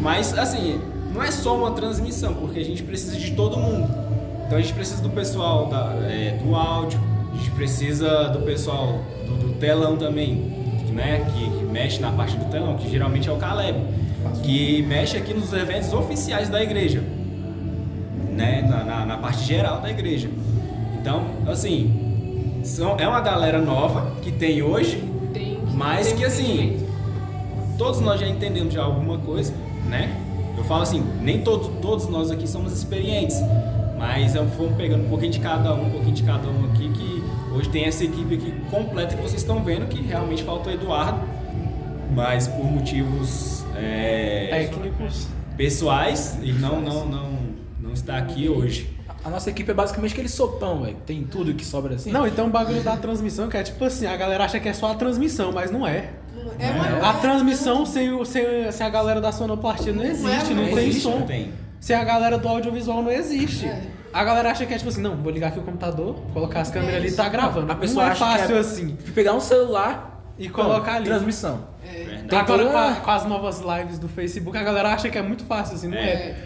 Mas, 0.00 0.36
assim, 0.38 0.80
não 1.12 1.22
é 1.22 1.30
só 1.30 1.56
uma 1.56 1.72
transmissão, 1.72 2.34
porque 2.34 2.58
a 2.60 2.64
gente 2.64 2.82
precisa 2.82 3.16
de 3.18 3.32
todo 3.32 3.56
mundo. 3.58 3.88
Então 4.46 4.58
a 4.58 4.60
gente 4.60 4.72
precisa 4.74 5.02
do 5.02 5.10
pessoal 5.10 5.66
da- 5.66 5.94
é, 6.08 6.38
do 6.42 6.54
áudio, 6.54 7.00
a 7.32 7.36
gente 7.36 7.50
precisa 7.50 8.28
do 8.28 8.40
pessoal 8.40 9.00
do, 9.26 9.48
do 9.48 9.52
telão 9.54 9.96
também, 9.96 10.52
que, 10.86 10.92
né, 10.92 11.26
que, 11.34 11.50
que 11.58 11.64
mexe 11.64 12.00
na 12.00 12.12
parte 12.12 12.36
do 12.36 12.44
telão, 12.46 12.76
que 12.76 12.88
geralmente 12.90 13.28
é 13.28 13.32
o 13.32 13.36
Caleb, 13.36 13.78
que 14.42 14.82
mexe 14.82 15.16
aqui 15.16 15.34
nos 15.34 15.52
eventos 15.52 15.92
oficiais 15.92 16.48
da 16.48 16.62
igreja, 16.62 17.02
né, 18.32 18.62
na, 18.68 18.84
na- 18.84 19.06
na 19.06 19.16
parte 19.16 19.44
geral 19.44 19.80
da 19.80 19.90
igreja. 19.90 20.28
Então, 21.00 21.24
assim, 21.46 22.60
são, 22.62 22.96
é 22.98 23.06
uma 23.08 23.20
galera 23.20 23.60
nova 23.60 24.12
que 24.22 24.30
tem 24.32 24.62
hoje, 24.62 25.02
Tem, 25.32 25.58
Mas 25.74 26.08
tem 26.08 26.16
que, 26.18 26.24
assim, 26.24 26.86
todos 27.78 28.00
nós 28.00 28.20
já 28.20 28.26
entendemos 28.28 28.72
já 28.72 28.82
alguma 28.82 29.18
coisa, 29.18 29.52
né? 29.88 30.14
Eu 30.56 30.64
falo 30.64 30.82
assim, 30.82 31.02
nem 31.20 31.42
todo, 31.42 31.68
todos 31.82 32.08
nós 32.08 32.30
aqui 32.30 32.48
somos 32.48 32.72
experientes, 32.72 33.36
mas 33.98 34.34
eu 34.34 34.46
fomos 34.50 34.76
pegando 34.76 35.04
um 35.04 35.08
pouquinho 35.08 35.32
de 35.32 35.40
cada 35.40 35.74
um, 35.74 35.86
um 35.86 35.90
pouquinho 35.90 36.14
de 36.14 36.22
cada 36.22 36.48
um 36.48 36.64
aqui, 36.72 36.88
que 36.90 37.22
hoje 37.54 37.68
tem 37.68 37.84
essa 37.84 38.04
equipe 38.04 38.34
aqui 38.34 38.52
completa 38.70 39.14
que 39.16 39.22
vocês 39.22 39.40
estão 39.40 39.62
vendo, 39.62 39.86
que 39.86 40.00
realmente 40.02 40.42
faltou 40.44 40.72
o 40.72 40.74
Eduardo, 40.74 41.20
mas 42.14 42.46
por 42.48 42.64
motivos 42.64 43.64
é, 43.76 44.48
Técnicos. 44.50 45.26
pessoais, 45.56 46.38
ele 46.42 46.54
não, 46.54 46.80
não, 46.80 47.06
não, 47.06 47.28
não 47.80 47.92
está 47.92 48.16
aqui 48.18 48.48
hoje. 48.48 48.94
A 49.24 49.28
nossa 49.30 49.50
equipe 49.50 49.68
é 49.70 49.74
basicamente 49.74 50.12
aquele 50.12 50.28
sopão, 50.28 50.82
velho. 50.82 50.96
Tem 51.04 51.24
tudo 51.24 51.52
que 51.52 51.64
sobra 51.64 51.96
assim. 51.96 52.12
Não, 52.12 52.26
então 52.28 52.46
o 52.46 52.50
bagulho 52.50 52.80
da 52.82 52.96
transmissão, 52.96 53.48
que 53.48 53.56
é 53.56 53.62
tipo 53.64 53.84
assim, 53.84 54.06
a 54.06 54.16
galera 54.16 54.44
acha 54.44 54.60
que 54.60 54.68
é 54.68 54.72
só 54.72 54.92
a 54.92 54.94
transmissão, 54.94 55.50
mas 55.52 55.70
não 55.70 55.84
é. 55.86 56.10
É, 56.60 56.70
uma- 56.70 57.10
A 57.10 57.14
transmissão 57.14 57.84
sem, 57.84 58.24
sem, 58.24 58.70
sem 58.70 58.86
a 58.86 58.88
galera 58.88 59.20
da 59.20 59.32
sonoplastia 59.32 59.92
não 59.92 60.04
existe, 60.04 60.54
não, 60.54 60.62
não 60.62 60.68
tem 60.74 60.78
existe, 60.88 61.00
som. 61.02 61.18
não 61.18 61.26
tem. 61.26 61.50
Sem 61.86 61.94
a 61.94 62.02
galera 62.02 62.36
do 62.36 62.48
audiovisual 62.48 63.00
não 63.00 63.12
existe. 63.12 63.64
É. 63.64 63.80
A 64.12 64.24
galera 64.24 64.50
acha 64.50 64.66
que 64.66 64.74
é 64.74 64.76
tipo 64.76 64.88
assim, 64.88 65.00
não, 65.00 65.14
vou 65.14 65.30
ligar 65.30 65.48
aqui 65.48 65.60
o 65.60 65.62
computador, 65.62 66.16
colocar 66.32 66.60
as 66.62 66.68
câmeras 66.68 66.96
ali 66.96 67.08
e 67.10 67.12
tá 67.12 67.28
gravando. 67.28 67.70
A 67.70 67.76
pessoa 67.76 68.02
não 68.02 68.08
é 68.08 68.12
acha 68.12 68.24
fácil 68.24 68.46
que 68.48 68.52
é 68.54 68.58
assim. 68.58 68.96
pegar 69.14 69.34
um 69.34 69.40
celular 69.40 70.20
E 70.36 70.48
colocar 70.48 70.80
pronto, 70.80 70.96
ali. 70.96 71.04
Transmissão. 71.04 71.60
É. 71.86 72.24
Tem 72.28 72.38
Agora 72.40 72.64
toda- 72.64 72.72
com, 72.72 72.76
a- 72.78 72.94
com 72.96 73.10
as 73.12 73.24
novas 73.26 73.60
lives 73.60 74.00
do 74.00 74.08
Facebook, 74.08 74.58
a 74.58 74.64
galera 74.64 74.88
acha 74.94 75.08
que 75.08 75.16
é 75.16 75.22
muito 75.22 75.44
fácil, 75.44 75.76
assim, 75.76 75.86
não 75.86 75.96
é. 75.96 76.00
É. 76.10 76.36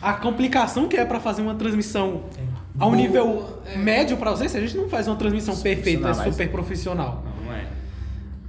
A 0.00 0.14
complicação 0.14 0.88
que 0.88 0.96
é 0.96 1.04
pra 1.04 1.20
fazer 1.20 1.42
uma 1.42 1.54
transmissão 1.56 2.22
a 2.78 2.86
um 2.86 2.90
Boa, 2.90 2.96
nível 2.96 3.60
é. 3.66 3.76
médio 3.76 4.16
pra 4.16 4.30
vocês, 4.30 4.56
a 4.56 4.60
gente 4.60 4.78
não 4.78 4.88
faz 4.88 5.06
uma 5.08 5.16
transmissão 5.16 5.54
perfeita, 5.58 6.08
é 6.08 6.14
super 6.14 6.50
profissional. 6.50 7.22
Não, 7.22 7.22
não 7.22 7.30
é. 7.32 7.35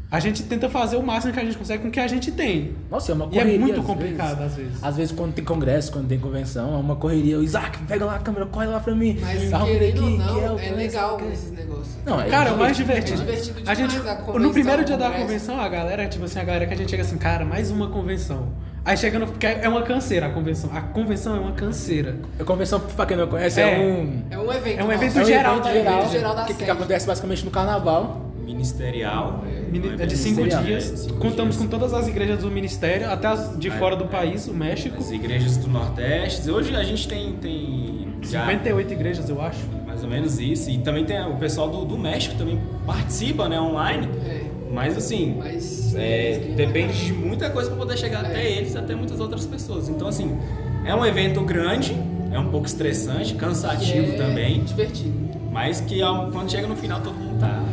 A 0.10 0.20
gente 0.22 0.44
tenta 0.44 0.70
fazer 0.70 0.96
o 0.96 1.04
máximo 1.04 1.34
que 1.34 1.40
a 1.40 1.44
gente 1.44 1.58
consegue 1.58 1.82
com 1.84 1.90
o 1.90 1.92
que 1.92 2.00
a 2.00 2.08
gente 2.08 2.32
tem. 2.32 2.76
Nossa, 2.90 3.12
é 3.12 3.16
uma 3.16 3.26
E 3.26 3.30
correria. 3.30 3.56
é 3.56 3.58
muito 3.58 3.80
às 3.82 3.86
complicado 3.86 4.38
vezes. 4.38 4.42
às 4.52 4.56
vezes. 4.56 4.84
Às 4.84 4.96
vezes 4.98 5.12
quando 5.16 5.34
tem 5.34 5.44
congresso, 5.44 5.92
quando 5.92 6.08
tem 6.08 6.18
convenção, 6.18 6.74
é 6.74 6.78
uma 6.78 6.96
correria. 6.96 7.38
O 7.40 7.44
Isaac, 7.44 7.78
pega 7.84 8.06
lá 8.06 8.16
a 8.16 8.20
câmera, 8.20 8.46
corre 8.46 8.68
lá 8.68 8.80
pra 8.80 8.96
mim. 8.96 9.18
Mas 9.20 9.40
querendo 9.66 10.00
aqui, 10.06 10.18
não, 10.18 10.34
que 10.36 10.40
é, 10.46 10.52
o 10.52 10.56
que, 10.56 10.70
legal 10.76 11.18
que- 11.18 11.26
esses 11.26 11.52
negócios. 11.52 11.98
Não, 12.06 12.22
é 12.22 12.30
Cara, 12.30 12.54
o 12.54 12.58
mais 12.58 12.78
divertido. 12.78 13.22
É 13.22 13.26
divertido 13.26 13.60
A 13.70 13.74
demais 13.74 13.94
gente, 13.94 14.08
a 14.08 14.40
no 14.40 14.52
primeiro 14.54 14.86
dia 14.86 14.96
da 14.98 15.12
convenção, 15.12 15.60
a 15.60 15.68
galera, 15.68 16.08
tipo 16.08 16.24
assim, 16.24 16.40
a 16.40 16.44
galera 16.44 16.66
que 16.66 16.74
a 16.74 16.78
gente 16.78 16.90
chega 16.90 17.04
assim, 17.04 17.18
cara, 17.18 17.44
mais 17.44 17.70
uma 17.70 17.90
convenção. 17.90 18.48
Aí 18.86 18.96
chega 18.96 19.20
no. 19.20 19.28
porque 19.28 19.46
É 19.46 19.68
uma 19.68 19.82
canseira 19.82 20.28
a 20.28 20.30
convenção. 20.30 20.70
A 20.74 20.80
convenção 20.80 21.36
é 21.36 21.40
uma 21.42 21.52
canseira. 21.52 22.16
A 22.40 22.46
convenção, 22.46 22.80
pra 22.80 23.06
quem 23.06 23.18
não 23.18 23.28
conhece, 23.28 23.60
é, 23.60 23.74
É. 23.74 23.78
um. 23.86 24.24
É 24.30 24.38
um 24.38 24.54
evento. 24.54 24.80
É 24.80 24.84
um 24.84 24.88
nosso. 24.88 25.04
evento 25.04 25.18
é 25.20 25.22
um 25.22 25.26
geral 25.26 25.54
evento 25.58 25.64
da 25.66 25.74
geral, 25.74 26.00
evento 26.00 26.12
geral 26.14 26.36
da 26.36 26.46
que, 26.46 26.72
acontece 26.72 27.06
basicamente 27.06 27.44
no 27.44 27.52
carnaval. 27.52 28.27
Ministerial. 28.48 29.44
Mini- 29.72 29.90
um 29.90 29.94
É 29.94 29.96
de 29.98 30.04
evento 30.04 30.18
cinco 30.18 30.48
dias. 30.48 30.92
É, 30.92 30.96
cinco 30.98 31.16
Contamos 31.20 31.56
dias. 31.56 31.66
com 31.66 31.70
todas 31.70 31.94
as 31.94 32.08
igrejas 32.08 32.40
do 32.40 32.50
ministério, 32.50 33.10
até 33.12 33.28
as 33.28 33.58
de 33.60 33.68
É, 33.68 33.72
fora 33.72 33.96
do 33.96 34.06
é. 34.06 34.08
país, 34.08 34.48
o 34.48 34.54
México. 34.54 34.96
As 35.00 35.12
igrejas 35.12 35.58
do 35.58 35.68
Nordeste. 35.68 36.50
Hoje 36.50 36.76
a 36.76 36.84
gente 36.84 37.08
tem, 37.08 37.34
tem 37.34 38.08
já 38.22 38.46
58 38.46 38.94
igrejas, 38.94 39.30
eu 39.30 39.42
acho. 39.42 39.60
mais 39.86 40.04
ou 40.04 40.10
menos 40.10 40.40
isso. 40.40 40.70
E 40.70 40.78
também 40.78 41.04
tem 41.06 41.20
o 41.26 41.36
pessoal 41.36 41.70
do, 41.70 41.84
do 41.84 41.98
México 41.98 42.36
também 42.38 42.60
participa, 42.86 43.50
né, 43.50 43.60
online. 43.60 44.08
É, 44.26 44.46
Mas 44.72 44.96
assim, 44.98 45.36
mas. 45.40 45.96
é, 45.96 46.40
depende 46.56 47.06
de 47.06 47.14
muita 47.14 47.50
coisa 47.50 47.70
para 47.70 47.78
poder 47.80 47.98
chegar 47.98 48.24
É. 48.26 48.28
até 48.28 48.52
eles, 48.52 48.76
até 48.76 48.94
muitas 48.96 49.20
outras 49.20 49.46
pessoas. 49.46 49.90
Então 49.90 50.08
assim, 50.08 50.38
é 50.86 50.94
um 50.94 51.06
evento 51.06 51.42
grande, 51.42 51.96
é 52.32 52.38
um 52.40 52.50
pouco 52.50 52.68
estressante, 52.68 53.34
cansativo 53.36 54.14
é 54.14 54.18
também, 54.18 54.64
Divertido. 54.64 55.14
mas 55.52 55.82
que 55.82 56.00
quando 56.32 56.52
chega 56.52 56.68
no 56.68 56.76
final 56.76 57.00
todo 57.02 57.16
mundo 57.16 57.40
tá 57.40 57.64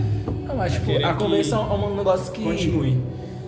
Não, 0.54 0.58
mas 0.58 0.73
tipo, 0.73 1.04
a 1.04 1.14
convenção 1.14 1.68
é 1.70 1.75
um 1.75 1.96
negócio 1.96 2.32
que. 2.32 2.42
continue. 2.42 3.00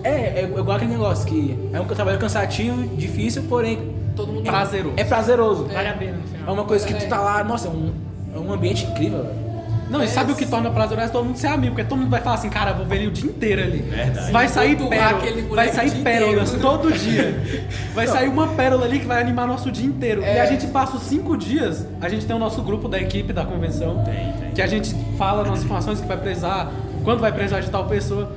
É, 0.04 0.40
é 0.40 0.44
igual 0.44 0.76
aquele 0.76 0.92
negócio 0.92 1.26
que 1.26 1.56
é 1.72 1.80
um 1.80 1.84
trabalho 1.86 2.18
cansativo, 2.18 2.86
difícil, 2.96 3.44
porém 3.48 3.94
Todo 4.14 4.32
mundo. 4.32 4.44
Prazeroso. 4.44 4.94
é 4.96 5.04
prazeroso. 5.04 5.64
Vale 5.66 5.88
a 5.88 5.92
pena 5.94 6.12
no 6.16 6.22
final. 6.28 6.48
É 6.48 6.50
uma 6.52 6.64
coisa 6.64 6.86
que 6.86 6.94
tu 6.94 7.04
É. 7.04 7.08
tá 7.08 7.20
lá, 7.20 7.42
nossa, 7.44 7.68
é 7.68 7.70
um, 7.70 7.92
é 8.34 8.38
um 8.38 8.52
ambiente 8.52 8.84
incrível, 8.86 9.22
velho. 9.24 9.46
Não, 9.90 10.00
e 10.00 10.04
É, 10.04 10.08
sabe 10.08 10.32
o 10.32 10.34
que 10.34 10.44
torna 10.46 10.70
prazeroso? 10.70 11.08
É 11.08 11.10
todo 11.10 11.24
mundo 11.24 11.36
ser 11.36 11.46
amigo, 11.48 11.74
porque 11.74 11.88
todo 11.88 11.98
mundo 11.98 12.10
vai 12.10 12.20
falar 12.20 12.36
assim, 12.36 12.48
cara, 12.50 12.72
vou 12.72 12.84
ver 12.86 12.96
ele 12.96 13.06
o 13.08 13.10
dia 13.10 13.30
inteiro 13.30 13.62
ali. 13.62 13.78
Verdade. 13.78 14.32
Vai 14.32 14.48
sair 14.48 14.76
pérola, 14.76 15.22
vai 15.54 15.68
sair 15.72 15.90
pérolas 16.02 16.48
inteiro. 16.54 16.60
todo 16.68 16.92
dia. 16.92 17.42
Vai 17.94 18.06
sair 18.06 18.28
uma 18.28 18.48
pérola 18.48 18.84
ali 18.84 18.98
que 19.00 19.06
vai 19.06 19.20
animar 19.22 19.46
nosso 19.46 19.70
dia 19.70 19.86
inteiro. 19.86 20.22
É. 20.22 20.36
E 20.36 20.40
a 20.40 20.44
gente 20.46 20.66
passa 20.66 20.96
os 20.98 21.02
cinco 21.04 21.34
dias, 21.36 21.86
a 22.00 22.08
gente 22.10 22.26
tem 22.26 22.36
o 22.36 22.38
nosso 22.38 22.60
grupo 22.62 22.88
da 22.88 22.98
equipe 23.00 23.32
da 23.32 23.42
convenção, 23.44 24.02
Tem, 24.04 24.32
tem. 24.34 24.50
que 24.54 24.60
a 24.60 24.66
gente 24.66 24.94
fala 25.16 25.44
nas 25.48 25.62
informações 25.64 25.98
que 26.00 26.06
vai 26.06 26.16
precisar, 26.18 26.70
quando 27.06 27.20
vai 27.20 27.30
precisar 27.32 27.60
de 27.60 27.70
tal 27.70 27.86
pessoa. 27.86 28.32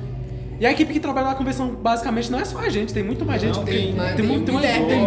E 0.60 0.64
a 0.66 0.70
equipe 0.70 0.92
que 0.92 1.00
trabalha 1.00 1.26
na 1.28 1.34
convenção, 1.34 1.70
basicamente, 1.74 2.30
não 2.30 2.38
é 2.38 2.44
só 2.44 2.58
a 2.60 2.68
gente, 2.68 2.92
tem 2.94 3.02
muito 3.02 3.24
mais 3.24 3.42
Não, 3.42 3.52
gente. 3.52 3.64
tem- 3.64 3.74
tem, 3.74 3.94
tem 3.94 4.14
tem, 4.14 4.16
tem 4.16 4.26
muita 4.28 4.52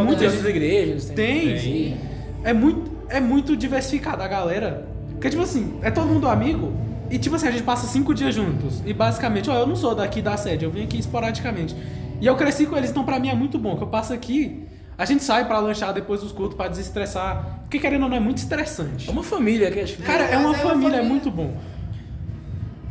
Muitas 0.04 0.46
igrejas, 0.46 1.06
tem. 1.06 1.16
Tem, 1.16 1.58
Tem. 1.60 1.98
É 2.44 2.52
muito, 2.54 2.92
é 3.08 3.22
muito 3.22 3.56
diversificada 3.56 4.24
a 4.24 4.28
galera. 4.28 4.86
Porque, 5.12 5.30
tipo 5.30 5.42
assim, 5.42 5.76
é 5.82 5.90
todo 5.90 6.08
mundo 6.08 6.28
amigo. 6.28 6.74
E, 7.10 7.18
tipo 7.18 7.36
assim, 7.36 7.48
a 7.48 7.52
gente 7.52 7.64
passa 7.64 7.88
cinco 7.88 8.14
dias 8.14 8.34
juntos. 8.36 8.82
E, 8.86 8.92
basicamente, 8.94 9.50
ó, 9.50 9.56
eu 9.60 9.68
não 9.68 9.76
sou 9.76 9.94
daqui 9.96 10.22
da 10.22 10.36
sede, 10.36 10.66
eu 10.66 10.72
vim 10.72 10.84
aqui 10.84 10.98
esporadicamente. 11.00 11.76
E 12.20 12.26
eu 12.26 12.36
cresci 12.36 12.66
com 12.66 12.76
eles, 12.76 12.90
então 12.90 13.04
pra 13.06 13.20
mim 13.20 13.30
é 13.30 13.36
muito 13.36 13.58
bom. 13.60 13.78
Que 13.78 13.84
eu 13.84 13.88
passo 13.88 14.12
aqui, 14.12 14.64
a 14.98 15.06
gente 15.06 15.24
sai 15.24 15.46
pra 15.48 15.60
lanchar 15.60 15.94
depois 15.94 16.20
dos 16.22 16.32
cultos, 16.32 16.58
pra 16.58 16.68
desestressar. 16.68 17.60
Porque, 17.62 17.78
querendo 17.80 18.04
ou 18.04 18.10
não, 18.10 18.18
é 18.18 18.20
muito 18.20 18.40
estressante. 18.40 19.08
É 19.08 19.12
uma 19.12 19.24
família 19.24 19.70
que 19.72 20.02
Cara, 20.02 20.24
é 20.24 20.36
mas 20.36 20.46
uma 20.46 20.56
é 20.56 20.64
uma 20.64 20.70
família, 20.72 20.88
é 20.88 20.92
família. 20.98 21.04
muito 21.04 21.30
bom. 21.32 21.54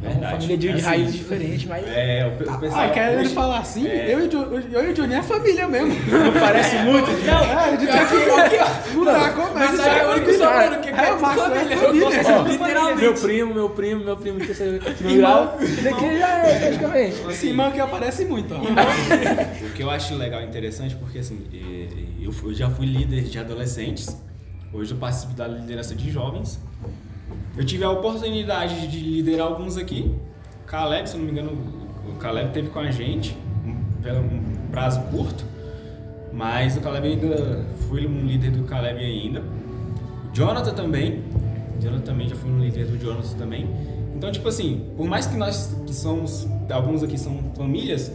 É 0.04 0.08
uma 0.08 0.30
família 0.30 0.56
de, 0.58 0.68
de 0.68 0.74
Assim, 0.74 0.82
raízes 0.82 1.14
diferentes, 1.14 1.64
mas 1.66 1.84
É, 1.86 2.26
o, 2.26 2.42
o 2.54 2.58
pessoal. 2.58 2.82
Ah, 2.84 2.88
quer 2.90 3.12
ele 3.12 3.22
hoje- 3.22 3.34
falar 3.34 3.58
assim? 3.58 3.86
é, 3.86 4.12
Eu, 4.14 4.20
e 4.24 4.28
o 4.28 4.32
eu 4.72 4.86
e 4.88 4.90
o 4.90 4.94
Johnny 4.94 5.14
é 5.14 5.22
família 5.22 5.68
mesmo. 5.68 5.88
não 6.10 6.32
parece 6.40 6.76
muito. 6.78 7.10
É, 7.10 7.30
a 7.30 7.70
gente 7.70 7.86
tem 7.86 8.86
que 8.88 8.96
mudar, 8.96 9.32
começa 9.34 9.54
Mas 9.54 9.80
a 9.80 9.82
ser 9.84 9.90
é 9.90 10.06
o 10.06 10.10
único 10.10 10.32
família. 10.32 10.38
sobrando 10.46 10.80
que 10.82 10.88
É, 10.88 10.92
é 11.08 11.12
o 11.12 11.20
Marcos 11.20 11.42
é 11.44 11.48
família. 11.48 11.76
família. 11.76 12.08
Ó, 12.38 12.42
Literalmente. 12.48 13.00
Meu 13.02 13.14
primo, 13.14 13.54
meu 13.54 13.70
primo, 13.70 14.04
meu 14.04 14.16
primo 14.16 14.38
de 14.40 14.54
segundo 14.54 15.16
grau. 15.16 15.56
Isso 15.62 15.88
aqui 15.88 16.18
já 16.18 16.28
é 16.38 16.58
praticamente. 16.58 17.16
Esse 17.30 17.46
irmão 17.48 17.70
que 17.70 17.80
aparece 17.80 18.24
muito, 18.24 18.54
ó. 18.54 18.58
O 18.58 19.70
que 19.72 19.82
eu 19.82 19.90
acho 19.90 20.14
legal 20.16 20.40
e 20.42 20.44
interessante, 20.46 20.94
porque 20.96 21.18
assim, 21.18 21.40
eu 22.20 22.32
já 22.54 22.68
fui 22.70 22.86
líder 22.86 23.22
de 23.24 23.38
adolescentes, 23.38 24.16
hoje 24.72 24.92
eu 24.92 24.96
participo 24.98 25.32
da 25.34 25.46
liderança 25.46 25.94
de 25.94 26.10
jovens. 26.10 26.58
Eu 27.56 27.64
tive 27.64 27.84
a 27.84 27.90
oportunidade 27.90 28.86
de 28.88 28.98
liderar 28.98 29.46
alguns 29.46 29.76
aqui. 29.76 30.14
Caleb, 30.66 31.08
se 31.08 31.18
não 31.18 31.24
me 31.24 31.32
engano, 31.32 31.52
o 32.08 32.16
Caleb 32.16 32.50
teve 32.52 32.70
com 32.70 32.78
a 32.78 32.90
gente, 32.90 33.36
pelo 34.02 34.20
um 34.20 34.40
prazo 34.70 35.00
curto, 35.10 35.44
mas 36.32 36.78
o 36.78 36.80
Caleb 36.80 37.08
ainda, 37.08 37.66
fui 37.88 38.06
um 38.06 38.24
líder 38.24 38.52
do 38.52 38.64
Caleb 38.64 39.04
ainda. 39.04 39.40
O 39.40 40.34
Jonathan 40.34 40.72
também, 40.72 41.22
o 41.76 41.82
Jonathan 41.82 42.02
também 42.02 42.28
já 42.28 42.36
fui 42.36 42.50
um 42.50 42.58
líder 42.58 42.86
do 42.86 42.98
Jonathan 42.98 43.36
também. 43.36 43.68
Então, 44.16 44.32
tipo 44.32 44.48
assim, 44.48 44.86
por 44.96 45.06
mais 45.06 45.26
que 45.26 45.36
nós 45.36 45.76
que 45.86 45.94
somos, 45.94 46.48
alguns 46.70 47.02
aqui 47.02 47.18
são 47.18 47.38
famílias, 47.54 48.10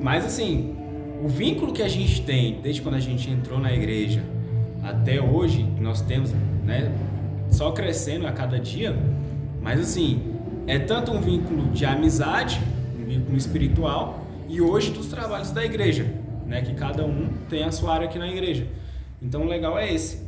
mas 0.00 0.24
assim, 0.24 0.76
o 1.24 1.26
vínculo 1.26 1.72
que 1.72 1.82
a 1.82 1.88
gente 1.88 2.22
tem 2.22 2.60
desde 2.62 2.82
quando 2.82 2.94
a 2.94 3.00
gente 3.00 3.28
entrou 3.28 3.58
na 3.58 3.72
igreja 3.72 4.22
até 4.84 5.20
hoje, 5.20 5.64
nós 5.80 6.00
temos, 6.02 6.32
né, 6.64 6.92
só 7.50 7.70
crescendo 7.72 8.26
a 8.26 8.32
cada 8.32 8.58
dia, 8.58 8.96
mas 9.62 9.80
assim, 9.80 10.22
é 10.66 10.78
tanto 10.78 11.12
um 11.12 11.20
vínculo 11.20 11.70
de 11.70 11.84
amizade, 11.84 12.60
um 13.00 13.04
vínculo 13.04 13.36
espiritual, 13.36 14.20
e 14.48 14.60
hoje 14.60 14.90
dos 14.92 15.06
trabalhos 15.08 15.50
da 15.50 15.64
igreja, 15.64 16.06
né, 16.46 16.62
que 16.62 16.74
cada 16.74 17.04
um 17.04 17.28
tem 17.48 17.64
a 17.64 17.72
sua 17.72 17.94
área 17.94 18.06
aqui 18.06 18.18
na 18.18 18.28
igreja. 18.28 18.66
Então 19.22 19.42
o 19.42 19.46
legal 19.46 19.78
é 19.78 19.92
esse. 19.92 20.24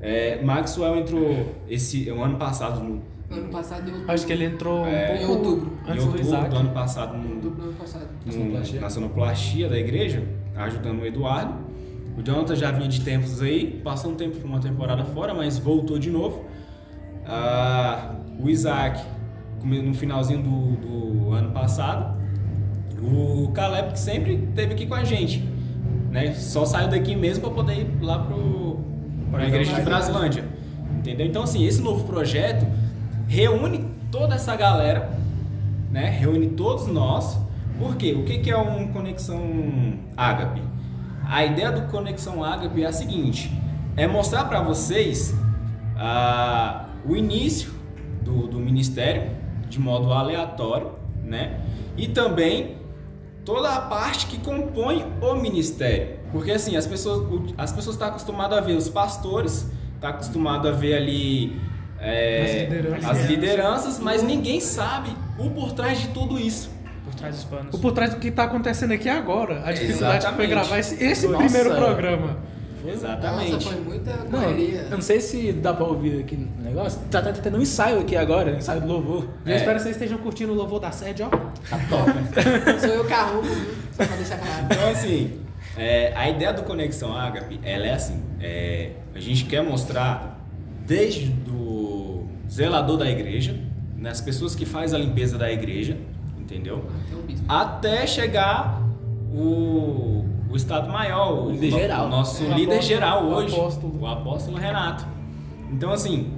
É, 0.00 0.42
Maxwell 0.42 0.96
entrou 0.98 1.54
esse 1.68 2.10
o 2.10 2.22
ano 2.22 2.36
passado 2.36 2.82
no 2.82 3.00
Ano 3.30 3.48
passado 3.48 3.88
eu. 3.90 4.04
Acho 4.10 4.26
que 4.26 4.32
ele 4.32 4.44
entrou 4.44 4.84
É, 4.86 5.12
um 5.12 5.22
em 5.22 5.26
pouco 5.26 5.48
outubro. 5.48 5.72
em 5.86 5.90
antes 5.90 6.04
do 6.04 6.10
outubro 6.10 6.20
Isaac. 6.20 6.48
do 6.50 6.56
ano 6.56 6.70
passado 6.70 7.16
no, 7.16 7.34
Outubro 7.36 7.62
do 7.62 7.62
ano 7.68 7.72
passado. 7.78 8.08
no- 8.26 8.80
na 8.80 8.90
sonoplastia 8.90 9.68
da 9.70 9.78
igreja, 9.78 10.22
ajudando 10.56 11.00
o 11.00 11.06
Eduardo. 11.06 11.54
O 12.16 12.22
Jonathan 12.22 12.56
já 12.56 12.70
vinha 12.70 12.88
de 12.88 13.00
tempos 13.00 13.40
aí, 13.40 13.80
passou 13.82 14.12
um 14.12 14.14
tempo, 14.14 14.36
uma 14.46 14.60
temporada 14.60 15.04
fora, 15.04 15.32
mas 15.32 15.58
voltou 15.58 15.98
de 15.98 16.10
novo. 16.10 16.44
Ah, 17.26 18.16
o 18.38 18.50
Isaac, 18.50 19.02
no 19.64 19.94
finalzinho 19.94 20.42
do, 20.42 20.76
do 20.76 21.32
ano 21.32 21.50
passado. 21.52 22.20
O 23.00 23.50
Caleb, 23.52 23.92
que 23.92 23.98
sempre 23.98 24.34
esteve 24.34 24.74
aqui 24.74 24.86
com 24.86 24.94
a 24.94 25.04
gente. 25.04 25.48
Né? 26.10 26.34
Só 26.34 26.64
saiu 26.64 26.88
daqui 26.88 27.16
mesmo 27.16 27.44
para 27.44 27.54
poder 27.54 27.80
ir 27.80 28.02
lá 28.02 28.18
pro, 28.18 28.80
pra 29.30 29.46
igreja 29.46 29.74
de 29.74 29.80
Braslândia. 29.80 30.44
Entendeu? 30.98 31.26
Então, 31.26 31.42
assim, 31.42 31.64
esse 31.64 31.80
novo 31.80 32.04
projeto 32.04 32.66
reúne 33.26 33.86
toda 34.10 34.34
essa 34.34 34.54
galera, 34.54 35.10
né? 35.90 36.10
Reúne 36.10 36.48
todos 36.48 36.86
nós. 36.86 37.40
Por 37.78 37.96
quê? 37.96 38.12
O 38.12 38.24
que, 38.24 38.38
que 38.38 38.50
é 38.50 38.56
um 38.56 38.88
Conexão 38.88 39.40
Ágape? 40.16 40.62
A 41.32 41.46
ideia 41.46 41.72
do 41.72 41.90
Conexão 41.90 42.44
Ágape 42.44 42.82
é 42.82 42.86
a 42.86 42.92
seguinte: 42.92 43.50
é 43.96 44.06
mostrar 44.06 44.44
para 44.44 44.60
vocês 44.60 45.34
ah, 45.96 46.90
o 47.06 47.16
início 47.16 47.72
do, 48.20 48.46
do 48.46 48.58
ministério 48.58 49.30
de 49.66 49.80
modo 49.80 50.12
aleatório, 50.12 50.92
né? 51.24 51.58
E 51.96 52.06
também 52.06 52.76
toda 53.46 53.70
a 53.70 53.80
parte 53.80 54.26
que 54.26 54.38
compõe 54.40 55.06
o 55.22 55.34
ministério. 55.36 56.18
Porque 56.30 56.50
assim, 56.50 56.76
as 56.76 56.86
pessoas 56.86 57.26
as 57.56 57.72
pessoas 57.72 57.94
estão 57.96 58.08
acostumadas 58.08 58.58
a 58.58 58.60
ver 58.60 58.76
os 58.76 58.90
pastores, 58.90 59.66
tá 60.02 60.10
acostumado 60.10 60.68
a 60.68 60.72
ver 60.72 60.96
ali 60.96 61.58
é, 61.98 62.42
As 62.42 62.52
lideranças. 62.52 63.10
as 63.10 63.26
lideranças, 63.26 63.98
mas 63.98 64.22
ninguém 64.22 64.60
sabe 64.60 65.08
o 65.38 65.48
por 65.48 65.72
trás 65.72 65.98
de 65.98 66.08
tudo 66.08 66.38
isso. 66.38 66.70
Por 67.12 67.18
trás 67.18 67.34
dos 67.36 67.44
panos. 67.44 67.74
O 67.74 67.78
por 67.78 67.92
trás 67.92 68.10
do 68.14 68.20
que 68.20 68.30
tá 68.30 68.44
acontecendo 68.44 68.92
aqui 68.92 69.08
agora. 69.08 69.62
A 69.64 69.72
dificuldade 69.72 70.26
que 70.26 70.32
foi 70.34 70.44
Exatamente. 70.44 70.48
gravar 70.50 70.78
esse, 70.78 71.02
esse 71.04 71.28
Nossa. 71.28 71.44
primeiro 71.44 71.74
programa. 71.74 72.36
Exatamente. 72.84 73.52
Nossa, 73.52 73.70
foi 73.70 73.80
muita 73.80 74.10
Não, 74.28 74.40
correria. 74.40 74.80
eu 74.80 74.90
não 74.90 75.00
sei 75.00 75.20
se 75.20 75.52
dá 75.52 75.72
pra 75.72 75.84
ouvir 75.86 76.20
aqui 76.20 76.36
no 76.36 76.62
negócio. 76.64 77.00
Tá, 77.10 77.22
tá 77.22 77.32
tendo 77.32 77.58
um 77.58 77.62
ensaio 77.62 78.00
aqui 78.00 78.16
agora, 78.16 78.52
um 78.52 78.56
ensaio 78.56 78.80
do 78.80 78.88
louvor. 78.88 79.28
Eu 79.46 79.52
É. 79.52 79.56
espero 79.56 79.76
que 79.76 79.82
vocês 79.84 79.94
estejam 79.94 80.18
curtindo 80.18 80.52
o 80.52 80.54
louvor 80.56 80.80
da 80.80 80.90
sede, 80.90 81.22
ó. 81.22 81.28
Tá 81.28 81.78
top? 81.88 82.10
Sou 82.80 82.90
eu 82.90 83.04
viu? 83.04 83.66
Só 83.92 84.04
pra 84.04 84.16
deixar 84.16 84.38
claro. 84.38 84.64
Então, 84.68 84.90
assim, 84.90 85.38
é, 85.76 86.12
a 86.16 86.28
ideia 86.28 86.52
do 86.52 86.62
Conexão 86.64 87.16
Ágape, 87.16 87.60
ela 87.62 87.86
é 87.86 87.92
assim, 87.92 88.20
é, 88.40 88.90
a 89.14 89.20
gente 89.20 89.44
quer 89.44 89.62
mostrar 89.62 90.40
desde 90.84 91.26
do 91.26 92.24
zelador 92.50 92.96
da 92.96 93.08
igreja, 93.08 93.54
né, 93.96 94.10
as 94.10 94.20
pessoas 94.20 94.56
que 94.56 94.66
faz 94.66 94.92
a 94.92 94.98
limpeza 94.98 95.38
da 95.38 95.50
igreja, 95.52 95.96
entendeu? 96.52 96.84
Até 97.48 98.04
o 98.04 98.08
chegar 98.08 98.82
o, 99.32 100.24
o 100.50 100.56
Estado 100.56 100.90
Maior, 100.90 101.46
o, 101.46 101.50
líder 101.50 101.70
no- 101.70 101.78
geral. 101.78 102.06
o 102.06 102.08
nosso 102.08 102.42
É, 102.44 102.46
o 102.46 102.50
líder 102.54 102.62
apóstolo- 102.74 102.82
geral 102.82 103.24
o 103.24 103.34
hoje, 103.34 103.54
apóstolo. 103.56 104.00
o 104.00 104.06
apóstolo 104.06 104.56
Renato. 104.58 105.06
Então, 105.70 105.90
assim, 105.90 106.30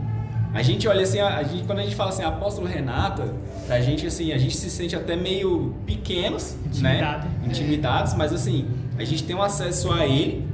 a 0.53 0.63
gente 0.63 0.87
olha 0.87 1.03
assim, 1.03 1.19
a, 1.21 1.37
a 1.39 1.43
gente, 1.43 1.65
quando 1.65 1.81
a 1.81 1.83
gente 1.83 1.97
fala 1.97 2.11
assim, 2.11 2.23
apóstolo 2.23 2.67
Renata, 2.67 3.35
a 3.69 3.81
gente 3.81 4.07
assim, 4.07 4.33
a 4.33 4.39
gente 4.39 4.57
se 4.57 4.71
sente 4.71 4.95
até 4.95 5.17
meio 5.17 5.75
pequenos, 5.85 6.57
Intimidado. 6.67 7.27
né? 7.27 7.35
Intimidados, 7.47 8.15
mas 8.15 8.33
assim, 8.33 8.67
a 8.99 9.05
gente 9.05 9.25
tem 9.25 9.35
um 9.35 9.43
acesso 9.43 9.93
a 9.93 10.07
ele. 10.07 10.47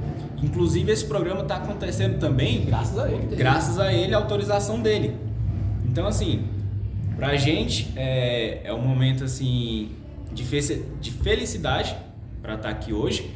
Inclusive 0.43 0.91
esse 0.91 1.05
programa 1.05 1.41
está 1.41 1.57
acontecendo 1.57 2.17
também 2.17 2.65
Graças 2.65 2.97
a 2.97 3.11
ele. 3.11 3.35
graças 3.35 3.77
a 3.77 3.93
ele, 3.93 4.15
a 4.15 4.17
autorização 4.17 4.79
dele. 4.81 5.15
Então, 5.85 6.07
assim, 6.07 6.45
pra 7.15 7.35
gente 7.35 7.91
é, 7.95 8.61
é 8.63 8.73
um 8.73 8.81
momento, 8.81 9.23
assim, 9.23 9.91
de, 10.33 10.43
fe- 10.43 10.83
de 10.99 11.11
felicidade 11.11 11.95
pra 12.41 12.55
estar 12.55 12.69
aqui 12.69 12.93
hoje, 12.93 13.31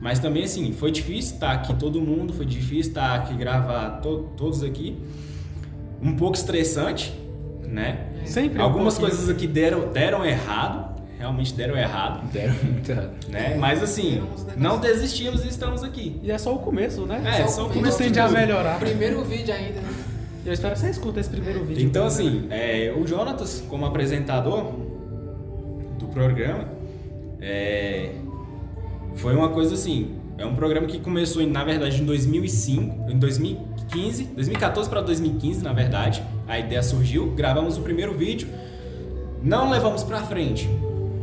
mas 0.00 0.18
também, 0.18 0.44
assim, 0.44 0.72
foi 0.72 0.90
difícil 0.90 1.34
estar 1.34 1.52
aqui 1.52 1.74
todo 1.74 2.00
mundo, 2.00 2.32
foi 2.32 2.46
difícil 2.46 2.90
estar 2.90 3.14
aqui, 3.14 3.34
gravar 3.34 4.00
to- 4.00 4.28
todos 4.36 4.62
aqui, 4.62 4.96
um 6.02 6.14
pouco 6.16 6.36
estressante, 6.36 7.12
né? 7.66 8.06
Sempre. 8.24 8.58
um 8.58 8.62
Algumas 8.62 8.94
pouquinho. 8.98 9.16
coisas 9.18 9.34
aqui 9.34 9.46
deram, 9.46 9.92
deram 9.92 10.24
errado, 10.24 10.96
realmente 11.18 11.52
deram 11.54 11.76
errado, 11.76 12.30
Deram 12.32 12.54
muito 12.62 12.90
errado. 12.90 13.14
né? 13.28 13.56
Mas, 13.58 13.82
assim, 13.82 14.22
não 14.56 14.78
desistimos 14.78 15.44
e 15.44 15.48
estamos 15.48 15.82
aqui. 15.82 16.20
E 16.22 16.30
é 16.30 16.38
só 16.38 16.54
o 16.54 16.58
começo, 16.60 17.04
né? 17.06 17.20
É, 17.24 17.42
Só 17.42 17.48
só 17.48 17.62
o 17.62 17.64
o 17.64 17.68
começo. 17.68 17.74
começo 17.80 17.98
de 17.98 18.04
Tende 18.04 18.20
a 18.20 18.28
melhorar. 18.28 18.78
Primeiro 18.78 19.24
vídeo 19.24 19.52
ainda, 19.52 19.80
né? 19.80 19.88
Eu 20.48 20.54
espero 20.54 20.72
que 20.72 20.80
você 20.80 20.88
escuta 20.88 21.20
esse 21.20 21.28
primeiro 21.28 21.62
vídeo. 21.62 21.84
Então, 21.84 22.06
assim, 22.06 22.46
é, 22.48 22.90
o 22.96 23.06
Jonatas, 23.06 23.62
como 23.68 23.84
apresentador 23.84 24.72
do 25.98 26.06
programa, 26.06 26.66
é, 27.38 28.12
foi 29.16 29.36
uma 29.36 29.50
coisa 29.50 29.74
assim. 29.74 30.14
É 30.38 30.46
um 30.46 30.54
programa 30.54 30.86
que 30.86 31.00
começou, 31.00 31.46
na 31.46 31.62
verdade, 31.64 32.00
em 32.00 32.06
2005, 32.06 33.10
em 33.10 33.18
2015, 33.18 34.24
2014 34.24 34.88
para 34.88 35.02
2015, 35.02 35.62
na 35.62 35.74
verdade. 35.74 36.22
A 36.46 36.58
ideia 36.58 36.82
surgiu, 36.82 37.30
gravamos 37.32 37.76
o 37.76 37.82
primeiro 37.82 38.14
vídeo, 38.14 38.48
não 39.42 39.68
levamos 39.68 40.02
pra 40.02 40.22
frente. 40.22 40.66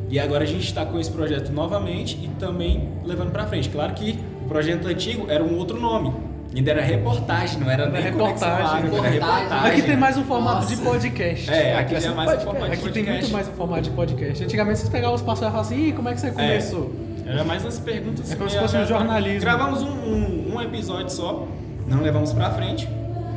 E 0.07 0.19
agora 0.19 0.43
a 0.43 0.47
gente 0.47 0.65
está 0.65 0.85
com 0.85 0.99
esse 0.99 1.09
projeto 1.09 1.51
novamente 1.51 2.15
e 2.23 2.27
também 2.39 2.89
levando 3.03 3.31
pra 3.31 3.47
frente. 3.47 3.69
Claro 3.69 3.95
que 3.95 4.19
o 4.45 4.47
projeto 4.47 4.87
antigo 4.87 5.25
era 5.31 5.43
um 5.43 5.57
outro 5.57 5.81
nome. 5.81 6.13
Ainda 6.55 6.71
era 6.71 6.81
reportagem, 6.81 7.59
não 7.59 7.69
era 7.69 7.83
Era 7.83 7.91
nem 7.91 8.01
reportagem. 8.01 8.37
conexão 8.39 8.49
era 8.49 8.77
Reportagem. 8.81 9.19
reportagem. 9.19 9.71
Aqui 9.71 9.81
tem 9.81 9.97
mais 9.97 10.17
um 10.17 10.23
formato 10.23 10.61
Nossa. 10.61 10.75
de 10.75 10.81
podcast. 10.81 11.49
É, 11.51 11.75
Aqui 11.77 11.95
é 11.95 11.99
mais 11.99 12.05
um 12.05 12.15
podcast. 12.15 12.45
formato 12.45 12.65
de 12.67 12.73
Aqui 12.77 12.91
tem 12.93 13.03
muito 13.03 13.29
mais 13.31 13.47
um 13.49 13.51
formato 13.51 13.81
de 13.81 13.89
podcast. 13.89 14.43
Antigamente 14.45 14.79
vocês 14.79 14.89
pegavam 14.89 15.15
os 15.15 15.21
passos 15.21 15.39
e 15.39 15.43
falavam 15.51 15.61
assim, 15.61 15.87
Ih, 15.89 15.91
como 15.91 16.07
é 16.09 16.13
que 16.13 16.21
você 16.21 16.31
começou? 16.31 16.91
Era 17.25 17.43
mais 17.43 17.61
umas 17.63 17.77
perguntas. 17.79 18.31
É 18.31 18.35
como 18.37 18.49
se 18.49 18.57
fosse 18.57 18.77
um 18.77 18.85
jornalismo. 18.87 19.41
Gravamos 19.41 19.81
um, 19.81 19.87
um- 19.89 20.55
um 20.55 20.61
episódio 20.61 21.09
só, 21.09 21.45
não 21.87 22.01
levamos 22.01 22.31
pra 22.31 22.49
frente. 22.51 22.87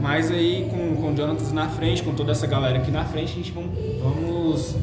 Mas 0.00 0.30
aí 0.30 0.68
com, 0.70 0.94
com 1.02 1.10
o 1.12 1.16
Jonathan 1.16 1.52
na 1.52 1.68
frente, 1.70 2.04
com 2.04 2.14
toda 2.14 2.30
essa 2.30 2.46
galera 2.46 2.78
aqui 2.78 2.90
na 2.92 3.04
frente, 3.04 3.32
a 3.32 3.34
gente 3.34 3.50
vamos, 3.50 3.70
vamos 4.00 4.76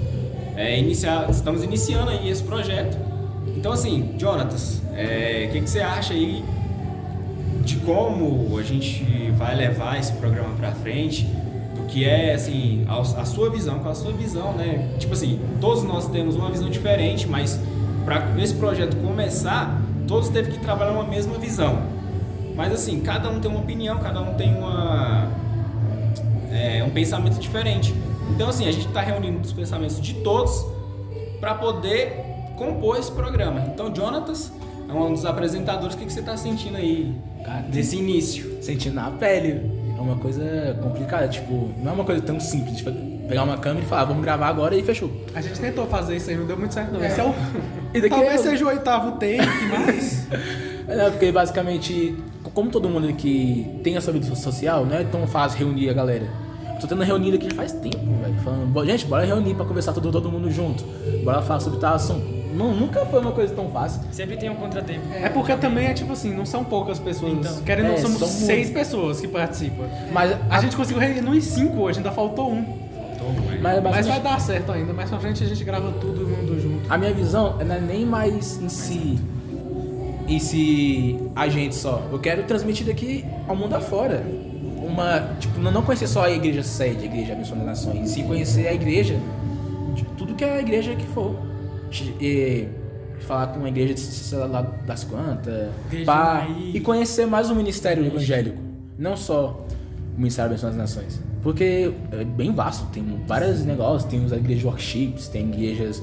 é, 0.58 0.78
iniciar. 0.78 1.30
Estamos 1.30 1.64
iniciando 1.64 2.10
aí 2.12 2.30
esse 2.30 2.44
projeto. 2.44 2.98
Então 3.56 3.72
assim, 3.72 4.14
Jonatas, 4.18 4.82
é, 4.94 5.46
o 5.48 5.54
que, 5.54 5.62
que 5.62 5.70
você 5.70 5.80
acha 5.80 6.14
aí 6.14 6.44
de 7.66 7.78
como 7.78 8.58
a 8.58 8.64
gente 8.64 9.04
vai 9.32 9.56
levar 9.56 10.00
esse 10.00 10.14
programa 10.14 10.54
pra 10.56 10.72
frente? 10.72 11.26
Do 11.76 11.84
que 11.88 12.06
é, 12.06 12.34
assim, 12.34 12.86
a, 12.88 13.00
a 13.00 13.26
sua 13.26 13.50
visão, 13.50 13.80
com 13.80 13.90
a 13.90 13.96
sua 13.96 14.14
visão, 14.14 14.54
né? 14.54 14.96
Tipo 15.00 15.14
assim, 15.14 15.40
todos 15.60 15.84
nós 15.84 16.08
temos 16.08 16.36
uma 16.36 16.50
visão 16.50 16.70
diferente, 16.70 17.28
mas 17.28 17.60
para 18.06 18.24
esse 18.42 18.54
projeto 18.54 18.96
começar, 18.98 19.82
todos 20.08 20.30
teve 20.30 20.52
que 20.52 20.60
trabalhar 20.60 20.92
uma 20.92 21.04
mesma 21.04 21.38
visão. 21.38 21.82
Mas 22.56 22.72
assim, 22.72 23.02
cada 23.02 23.30
um 23.30 23.42
tem 23.42 23.52
uma 23.52 23.60
opinião, 23.60 23.98
cada 23.98 24.22
um 24.22 24.36
tem 24.36 24.56
uma 24.56 25.28
é, 26.52 26.84
um 26.84 26.92
pensamento 26.92 27.40
diferente. 27.40 27.94
Então 28.30 28.48
assim, 28.48 28.68
a 28.68 28.72
gente 28.72 28.88
está 28.88 29.02
reunindo 29.02 29.40
os 29.40 29.52
pensamentos 29.52 30.00
de 30.00 30.14
todos 30.16 30.66
para 31.40 31.56
poder 31.56 32.24
compor 32.56 32.98
esse 32.98 33.12
programa. 33.12 33.66
Então, 33.68 33.94
Jonatas 33.94 34.52
é 34.88 34.94
um 34.94 35.14
dos 35.14 35.26
apresentadores. 35.26 35.96
O 35.96 35.98
que, 35.98 36.06
que 36.06 36.14
você 36.14 36.22
está 36.22 36.38
sentindo 36.38 36.78
aí 36.78 37.14
Cara, 37.46 37.62
desse 37.70 37.96
início? 37.98 38.58
Sentindo 38.62 38.96
na 38.96 39.12
pele. 39.12 39.62
É 39.98 40.02
uma 40.02 40.18
coisa 40.18 40.78
complicada, 40.82 41.28
tipo, 41.28 41.70
não 41.82 41.92
é 41.92 41.94
uma 41.94 42.04
coisa 42.04 42.22
tão 42.22 42.40
simples 42.40 42.78
de 42.78 42.84
pegar 42.84 43.44
uma 43.44 43.58
câmera 43.58 43.86
e 43.86 43.88
falar, 43.88 44.02
"Ah, 44.02 44.06
vamos 44.06 44.24
gravar 44.24 44.48
agora 44.50 44.76
e 44.76 44.84
fechou. 44.84 45.10
A 45.34 45.42
gente 45.42 45.60
tentou 45.60 45.86
fazer 45.88 46.16
isso 46.18 46.30
aí, 46.30 46.36
não 46.36 46.46
deu 46.46 46.58
muito 46.58 46.74
certo 46.74 46.92
não. 46.92 47.02
É. 47.02 47.08
Esse 47.08 47.20
é 47.20 47.24
o... 47.24 47.34
E 47.94 48.02
daqui 48.02 48.10
Talvez 48.10 48.34
é- 48.46 48.50
seja 48.50 48.66
o 48.66 48.68
oitavo 48.68 49.12
take, 49.14 49.38
mas... 49.72 50.28
É, 50.88 51.10
porque 51.10 51.32
basicamente, 51.32 52.16
como 52.54 52.70
todo 52.70 52.88
mundo 52.88 53.08
aqui 53.08 53.66
tem 53.84 53.98
a 53.98 54.02
sua 54.02 54.14
vida 54.14 54.36
social, 54.36 54.86
não 54.86 54.96
é 54.96 55.04
tão 55.04 55.26
fácil 55.26 55.58
reunir 55.58 55.90
a 55.90 55.94
galera. 55.94 56.28
Tô 56.80 56.86
tendo 56.86 57.02
reunido 57.02 57.38
aqui 57.38 57.52
faz 57.56 57.72
tempo, 57.72 57.98
velho. 58.22 58.36
Falando, 58.44 58.68
"Bo- 58.68 58.86
gente, 58.86 59.04
bora 59.08 59.26
reunir 59.26 59.56
pra 59.56 59.66
conversar 59.66 59.94
todo, 59.94 60.12
todo 60.12 60.30
mundo 60.32 60.52
junto. 60.52 60.84
Bora 61.24 61.42
falar 61.42 61.60
sobre 61.62 61.80
tal 61.80 61.96
assunto. 61.96 62.35
Não, 62.56 62.74
nunca 62.74 63.06
foi 63.06 63.20
uma 63.20 63.32
coisa 63.32 63.54
tão 63.54 63.70
fácil. 63.70 64.02
Sempre 64.12 64.38
tem 64.38 64.50
um 64.50 64.56
contratempo. 64.56 65.02
É 65.14 65.30
porque 65.30 65.56
também 65.58 65.88
é 65.88 65.94
tipo 65.94 66.14
assim, 66.14 66.34
não 66.34 66.46
são 66.46 66.64
poucas 66.64 66.98
pessoas. 67.00 67.34
Então, 67.34 67.62
Querendo 67.64 67.86
ou 67.86 67.92
não, 67.92 67.98
é, 67.98 68.02
somos 68.02 68.20
são 68.20 68.28
seis 68.28 68.70
pessoas 68.70 69.20
que 69.20 69.28
participam. 69.28 69.84
Mas 70.12 70.36
A 70.50 70.62
gente 70.62 70.76
conseguiu 70.76 71.02
reunir 71.02 71.38
em 71.38 71.42
cinco 71.42 71.82
hoje, 71.82 72.00
ainda 72.00 72.12
faltou 72.12 72.52
um. 72.52 72.62
mas, 73.62 73.62
Mas 73.62 73.84
basicamente, 73.84 74.08
vai 74.08 74.22
dar 74.22 74.40
certo 74.40 74.72
ainda. 74.72 74.94
Mais 74.94 75.10
pra 75.10 75.20
frente 75.20 75.44
a 75.44 75.48
gente 75.48 75.64
grava 75.64 75.92
tudo 76.00 76.28
mundo 76.28 76.60
junto. 76.60 76.92
A 76.92 76.98
minha 76.98 77.14
visão 77.14 77.58
não 77.58 77.76
é 77.76 77.80
nem 77.80 78.06
mais 78.06 78.62
em 78.62 78.70
si 78.70 79.20
esse 80.28 81.20
agente 81.36 81.76
só. 81.76 82.02
Eu 82.12 82.20
quero 82.20 82.44
transmitir 82.44 82.86
daqui 82.86 83.26
ao 83.48 83.56
mundo 83.56 83.76
afora. 83.76 84.24
Uma, 84.82 85.36
tipo, 85.40 85.60
não 85.60 85.72
não 85.72 85.82
conhecer 85.82 86.08
só 86.08 86.26
a 86.26 86.32
igreja 86.32 86.62
sede, 86.64 87.04
a 87.04 87.06
igreja 87.06 87.34
abençoada 87.34 87.64
das 87.66 87.84
nações, 87.84 88.10
e 88.10 88.14
sim 88.14 88.24
conhecer 88.24 88.68
a 88.68 88.74
igreja, 88.74 89.20
de 89.96 90.04
tudo 90.16 90.36
que 90.36 90.44
é 90.44 90.58
a 90.58 90.60
igreja 90.60 90.96
que 90.96 91.08
for. 91.08 91.36
E, 92.20 92.68
falar 93.22 93.48
com 93.48 93.60
uma 93.60 93.70
igreja 93.70 93.94
de 93.94 94.00
sei 94.00 94.38
lá 94.38 94.62
das 94.62 95.04
quantas, 95.04 95.70
pá, 96.06 96.48
e 96.74 96.80
conhecer 96.80 97.26
mais 97.26 97.50
o 97.50 97.56
ministério 97.56 98.06
evangélico, 98.06 98.58
não 98.98 99.16
só 99.18 99.66
o 100.16 100.18
ministério 100.18 100.52
abençoado 100.52 100.78
das 100.78 100.90
nações. 100.96 101.22
Porque 101.42 101.92
é 102.12 102.24
bem 102.24 102.52
vasto, 102.54 102.86
tem 102.88 103.04
vários 103.28 103.64
negócios, 103.66 104.10
tem 104.10 104.24
as 104.26 104.32
igrejas 104.32 104.60
de 104.60 104.66
workshops, 104.66 105.28
tem 105.28 105.48
igrejas 105.50 106.02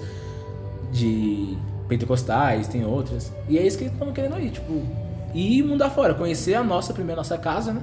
de 0.92 1.56
pentecostais, 1.88 2.68
tem 2.68 2.84
outras. 2.84 3.32
E 3.48 3.58
é 3.58 3.66
isso 3.66 3.78
que 3.78 3.84
estamos 3.84 4.14
querendo 4.14 4.38
ir, 4.40 4.50
tipo, 4.50 4.82
ir 5.34 5.62
mundo 5.62 5.82
afora, 5.82 6.14
conhecer 6.14 6.54
a 6.54 6.62
nossa, 6.62 6.92
primeiro 6.92 7.20
a 7.20 7.22
nossa 7.22 7.36
casa, 7.38 7.72
né? 7.72 7.82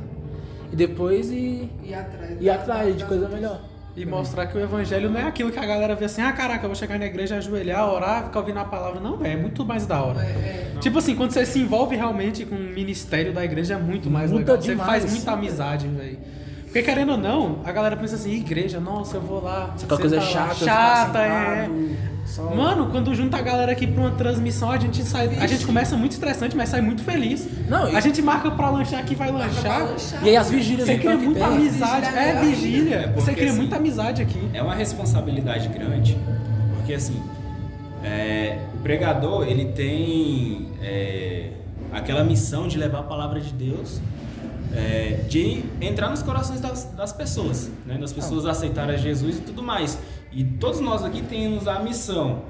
E 0.72 0.76
depois 0.76 1.30
ir, 1.32 1.70
E 1.84 1.94
atrás. 1.94 2.42
ir 2.42 2.50
atrás 2.50 2.98
de 2.98 3.06
coisa 3.06 3.28
melhor. 3.28 3.62
E 4.00 4.06
mostrar 4.06 4.48
que 4.48 4.58
o 4.58 4.62
evangelho 4.62 5.10
não 5.10 5.20
é 5.20 5.24
aquilo 5.24 5.52
que 5.52 5.60
a 5.60 5.66
galera 5.66 5.94
vê 5.94 6.06
assim, 6.06 6.22
ah, 6.22 6.32
caraca, 6.32 6.64
eu 6.64 6.70
vou 6.70 6.76
chegar 6.76 6.98
na 6.98 7.06
igreja, 7.06 7.36
ajoelhar, 7.36 7.86
orar, 7.86 8.24
ficar 8.24 8.40
ouvindo 8.40 8.58
a 8.58 8.64
palavra. 8.64 9.02
Não, 9.02 9.18
velho, 9.18 9.34
é 9.34 9.36
muito 9.36 9.66
mais 9.66 9.86
da 9.86 10.02
hora. 10.02 10.22
É, 10.22 10.72
Tipo 10.80 11.00
assim, 11.00 11.18
quando 11.18 11.32
você 11.32 11.46
se 11.46 11.60
envolve 11.60 11.98
realmente 11.98 12.46
com 12.46 12.56
o 12.56 12.60
ministério 12.60 13.34
da 13.34 13.44
igreja, 13.44 13.74
é 13.74 13.78
muito 13.78 14.10
mais 14.10 14.32
Muda 14.32 14.54
legal. 14.54 14.62
Você 14.62 14.72
demais. 14.72 14.90
faz 14.90 15.12
muita 15.12 15.32
amizade, 15.34 15.88
velho. 15.90 16.18
Porque 16.70 16.84
querendo 16.84 17.14
ou 17.14 17.18
não, 17.18 17.60
a 17.66 17.72
galera 17.72 17.98
pensa 17.98 18.14
assim, 18.14 18.32
igreja, 18.32 18.80
nossa, 18.80 19.18
eu 19.18 19.22
vou 19.22 19.42
lá. 19.44 19.74
Essa 19.76 19.88
coisa 19.88 20.22
sentar 20.22 20.48
lá. 20.50 20.54
chata, 20.54 20.66
Chata, 20.66 21.08
ficar 21.08 21.58
é. 21.58 21.70
só- 22.28 22.56
Mano, 22.56 22.90
quando 22.92 23.16
junta 23.16 23.38
a 23.38 23.42
galera 23.42 23.72
aqui 23.72 23.88
pra 23.88 24.02
uma 24.02 24.12
transmissão, 24.12 24.70
a 24.72 24.78
gente 24.78 25.02
sai. 25.04 25.36
A 25.42 25.48
gente 25.48 25.66
começa 25.66 25.98
muito 25.98 26.12
estressante, 26.12 26.56
mas 26.56 26.70
sai 26.70 26.82
muito 26.82 27.02
feliz. 27.04 27.48
Não, 27.68 27.90
e- 27.92 27.96
A 27.96 28.00
gente 28.00 28.22
marca 28.22 28.52
pra 28.52 28.70
lanchar 28.70 29.00
aqui, 29.00 29.16
vai 29.16 29.32
lanchar. 29.32 29.84
lanchar. 29.84 30.24
E 30.24 30.30
aí 30.30 30.38
as 30.38 30.52
vigílias 30.52 30.88
Você 30.88 30.98
cria 31.00 31.18
muita 31.18 31.40
tem. 31.40 31.58
amizade. 31.58 32.06
É, 32.16 32.30
é 32.30 32.34
vigília. 32.40 32.96
É, 32.98 33.08
Você 33.08 33.14
porque 33.14 33.34
cria 33.34 33.48
assim- 33.50 33.58
muita 33.58 33.76
amizade 33.78 34.22
aqui. 34.22 34.50
É 34.54 34.62
uma 34.62 34.76
responsabilidade 34.76 35.70
grande, 35.70 36.16
porque 36.76 36.94
assim, 36.94 37.20
é, 38.04 38.60
o 38.76 38.78
pregador 38.84 39.48
ele 39.48 39.66
tem 39.74 40.68
é, 40.84 41.50
aquela 41.92 42.24
missão 42.24 42.68
de 42.68 42.78
levar 42.78 43.00
a 43.00 43.04
palavra 43.04 43.40
de 43.42 43.52
Deus, 43.52 44.00
é, 44.74 45.24
de 45.28 45.64
entrar 45.82 46.10
nos 46.10 46.22
corações 46.22 46.62
das, 46.62 46.86
das 46.86 47.14
pessoas, 47.14 47.70
né? 47.86 47.98
das 47.98 48.14
pessoas 48.14 48.46
aceitarem 48.46 48.96
a 48.96 48.98
Jesus 48.98 49.38
e 49.38 49.42
tudo 49.42 49.64
mais. 49.64 49.98
E 50.32 50.44
todos 50.44 50.80
nós 50.80 51.04
aqui 51.04 51.22
temos 51.22 51.68
a 51.68 51.80
missão 51.80 52.44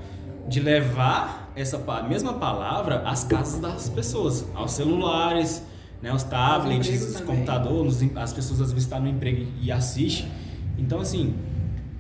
de 0.48 0.60
levar 0.60 1.52
essa 1.56 1.78
mesma 2.08 2.34
palavra 2.34 3.04
às 3.06 3.24
casas 3.24 3.60
das 3.60 3.90
pessoas, 3.90 4.46
aos 4.56 4.72
celulares, 4.72 5.64
né, 6.02 6.10
aos 6.10 6.24
tablets, 6.24 6.88
empregos 6.88 7.08
os 7.08 7.14
também. 7.14 7.36
computadores, 7.36 8.04
as 8.16 8.34
pessoas 8.34 8.62
às 8.62 8.70
vezes 8.70 8.86
estão 8.86 9.00
no 9.00 9.08
emprego 9.08 9.46
e 9.62 9.72
assistem. 9.72 10.28
Então 10.78 11.00
assim, 11.00 11.36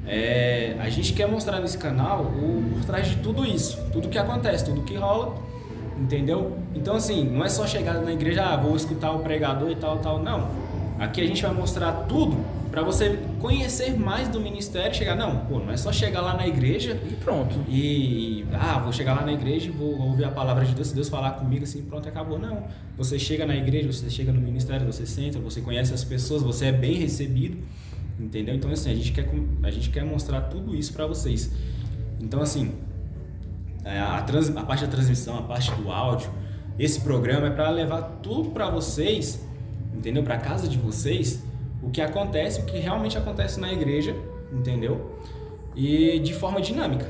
é, 0.05 0.75
a 0.79 0.89
gente 0.89 1.13
quer 1.13 1.27
mostrar 1.27 1.59
nesse 1.59 1.77
canal 1.77 2.23
o 2.23 2.63
por 2.73 2.85
trás 2.85 3.07
de 3.07 3.17
tudo 3.17 3.45
isso, 3.45 3.77
tudo 3.91 4.09
que 4.09 4.17
acontece, 4.17 4.65
tudo 4.65 4.81
que 4.81 4.95
rola, 4.95 5.35
entendeu? 5.99 6.57
Então 6.73 6.95
assim, 6.95 7.23
não 7.23 7.43
é 7.43 7.49
só 7.49 7.67
chegar 7.67 8.01
na 8.01 8.11
igreja, 8.11 8.43
ah, 8.43 8.57
vou 8.57 8.75
escutar 8.75 9.11
o 9.11 9.19
pregador 9.19 9.69
e 9.69 9.75
tal, 9.75 9.97
tal, 9.99 10.21
não. 10.21 10.49
Aqui 10.99 11.21
a 11.21 11.27
gente 11.27 11.41
vai 11.41 11.53
mostrar 11.53 11.91
tudo 12.07 12.37
para 12.69 12.83
você 12.83 13.17
conhecer 13.39 13.97
mais 13.97 14.27
do 14.27 14.39
ministério, 14.39 14.93
chegar, 14.95 15.15
não, 15.15 15.37
pô, 15.45 15.59
não 15.59 15.71
é 15.71 15.77
só 15.77 15.91
chegar 15.91 16.21
lá 16.21 16.35
na 16.35 16.47
igreja 16.47 16.99
E 17.09 17.15
pronto. 17.15 17.55
e, 17.67 18.45
ah, 18.53 18.79
vou 18.79 18.93
chegar 18.93 19.15
lá 19.15 19.25
na 19.25 19.33
igreja 19.33 19.69
e 19.69 19.71
vou 19.71 19.99
ouvir 19.99 20.25
a 20.25 20.29
palavra 20.29 20.63
de 20.65 20.75
Deus, 20.75 20.89
se 20.89 20.95
Deus 20.95 21.09
falar 21.09 21.31
comigo 21.31 21.63
assim, 21.63 21.81
pronto, 21.83 22.07
acabou. 22.07 22.37
Não. 22.37 22.63
Você 22.97 23.17
chega 23.17 23.45
na 23.45 23.55
igreja, 23.55 23.91
você 23.91 24.09
chega 24.09 24.31
no 24.31 24.41
ministério, 24.41 24.85
você 24.85 25.05
senta, 25.05 25.39
você 25.39 25.61
conhece 25.61 25.93
as 25.93 26.03
pessoas, 26.03 26.43
você 26.43 26.65
é 26.65 26.71
bem 26.71 26.95
recebido, 26.95 27.57
Entendeu? 28.19 28.53
Então, 28.53 28.69
assim, 28.69 28.91
a 28.91 28.95
gente 28.95 29.13
quer, 29.13 29.29
a 29.63 29.71
gente 29.71 29.89
quer 29.89 30.03
mostrar 30.03 30.41
tudo 30.41 30.75
isso 30.75 30.91
para 30.91 31.07
vocês. 31.07 31.51
Então, 32.19 32.41
assim, 32.41 32.73
a, 33.97 34.21
trans- 34.21 34.55
a 34.55 34.63
parte 34.63 34.85
da 34.85 34.91
transmissão, 34.91 35.37
a 35.37 35.41
parte 35.41 35.71
do 35.71 35.89
áudio, 35.91 36.29
esse 36.77 36.99
programa 37.01 37.47
é 37.47 37.49
para 37.49 37.69
levar 37.69 38.01
tudo 38.21 38.49
para 38.51 38.69
vocês, 38.69 39.45
entendeu? 39.93 40.23
Para 40.23 40.37
casa 40.37 40.67
de 40.67 40.77
vocês, 40.77 41.43
o 41.81 41.89
que 41.89 42.01
acontece, 42.01 42.61
o 42.61 42.65
que 42.65 42.77
realmente 42.77 43.17
acontece 43.17 43.59
na 43.59 43.71
igreja, 43.71 44.15
entendeu? 44.51 45.15
E 45.75 46.19
de 46.19 46.33
forma 46.33 46.59
dinâmica, 46.61 47.07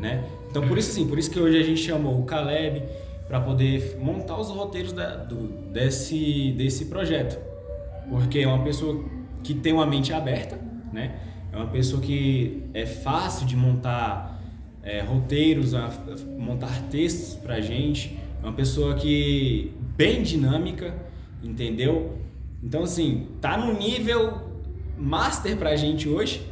né? 0.00 0.24
Então 0.50 0.66
por 0.66 0.76
isso 0.78 0.90
assim, 0.90 1.06
por 1.06 1.18
isso 1.18 1.30
que 1.30 1.38
hoje 1.38 1.58
a 1.58 1.62
gente 1.62 1.80
chamou 1.80 2.18
o 2.20 2.24
Caleb 2.24 2.82
para 3.26 3.40
poder 3.40 3.98
montar 4.00 4.38
os 4.38 4.48
roteiros 4.50 4.92
da- 4.92 5.16
do- 5.16 5.48
desse 5.72 6.52
desse 6.52 6.86
projeto, 6.86 7.38
porque 8.08 8.38
é 8.40 8.46
uma 8.46 8.64
pessoa 8.64 9.04
que 9.42 9.52
tem 9.54 9.72
uma 9.72 9.84
mente 9.86 10.12
aberta, 10.12 10.58
né? 10.92 11.16
É 11.52 11.56
uma 11.56 11.66
pessoa 11.66 12.00
que 12.00 12.64
é 12.74 12.86
fácil 12.86 13.46
de 13.46 13.56
montar 13.56 14.37
é, 14.88 15.00
roteiros, 15.00 15.74
a- 15.74 15.86
a- 15.86 16.38
montar 16.38 16.82
textos 16.90 17.34
pra 17.36 17.60
gente. 17.60 18.18
É 18.42 18.46
uma 18.46 18.52
pessoa 18.54 18.94
que 18.94 19.72
bem 19.96 20.22
dinâmica, 20.22 20.94
entendeu? 21.42 22.16
Então 22.62 22.82
assim, 22.84 23.28
tá 23.40 23.56
no 23.56 23.76
nível 23.78 24.48
master 24.96 25.56
pra 25.56 25.76
gente 25.76 26.08
hoje, 26.08 26.42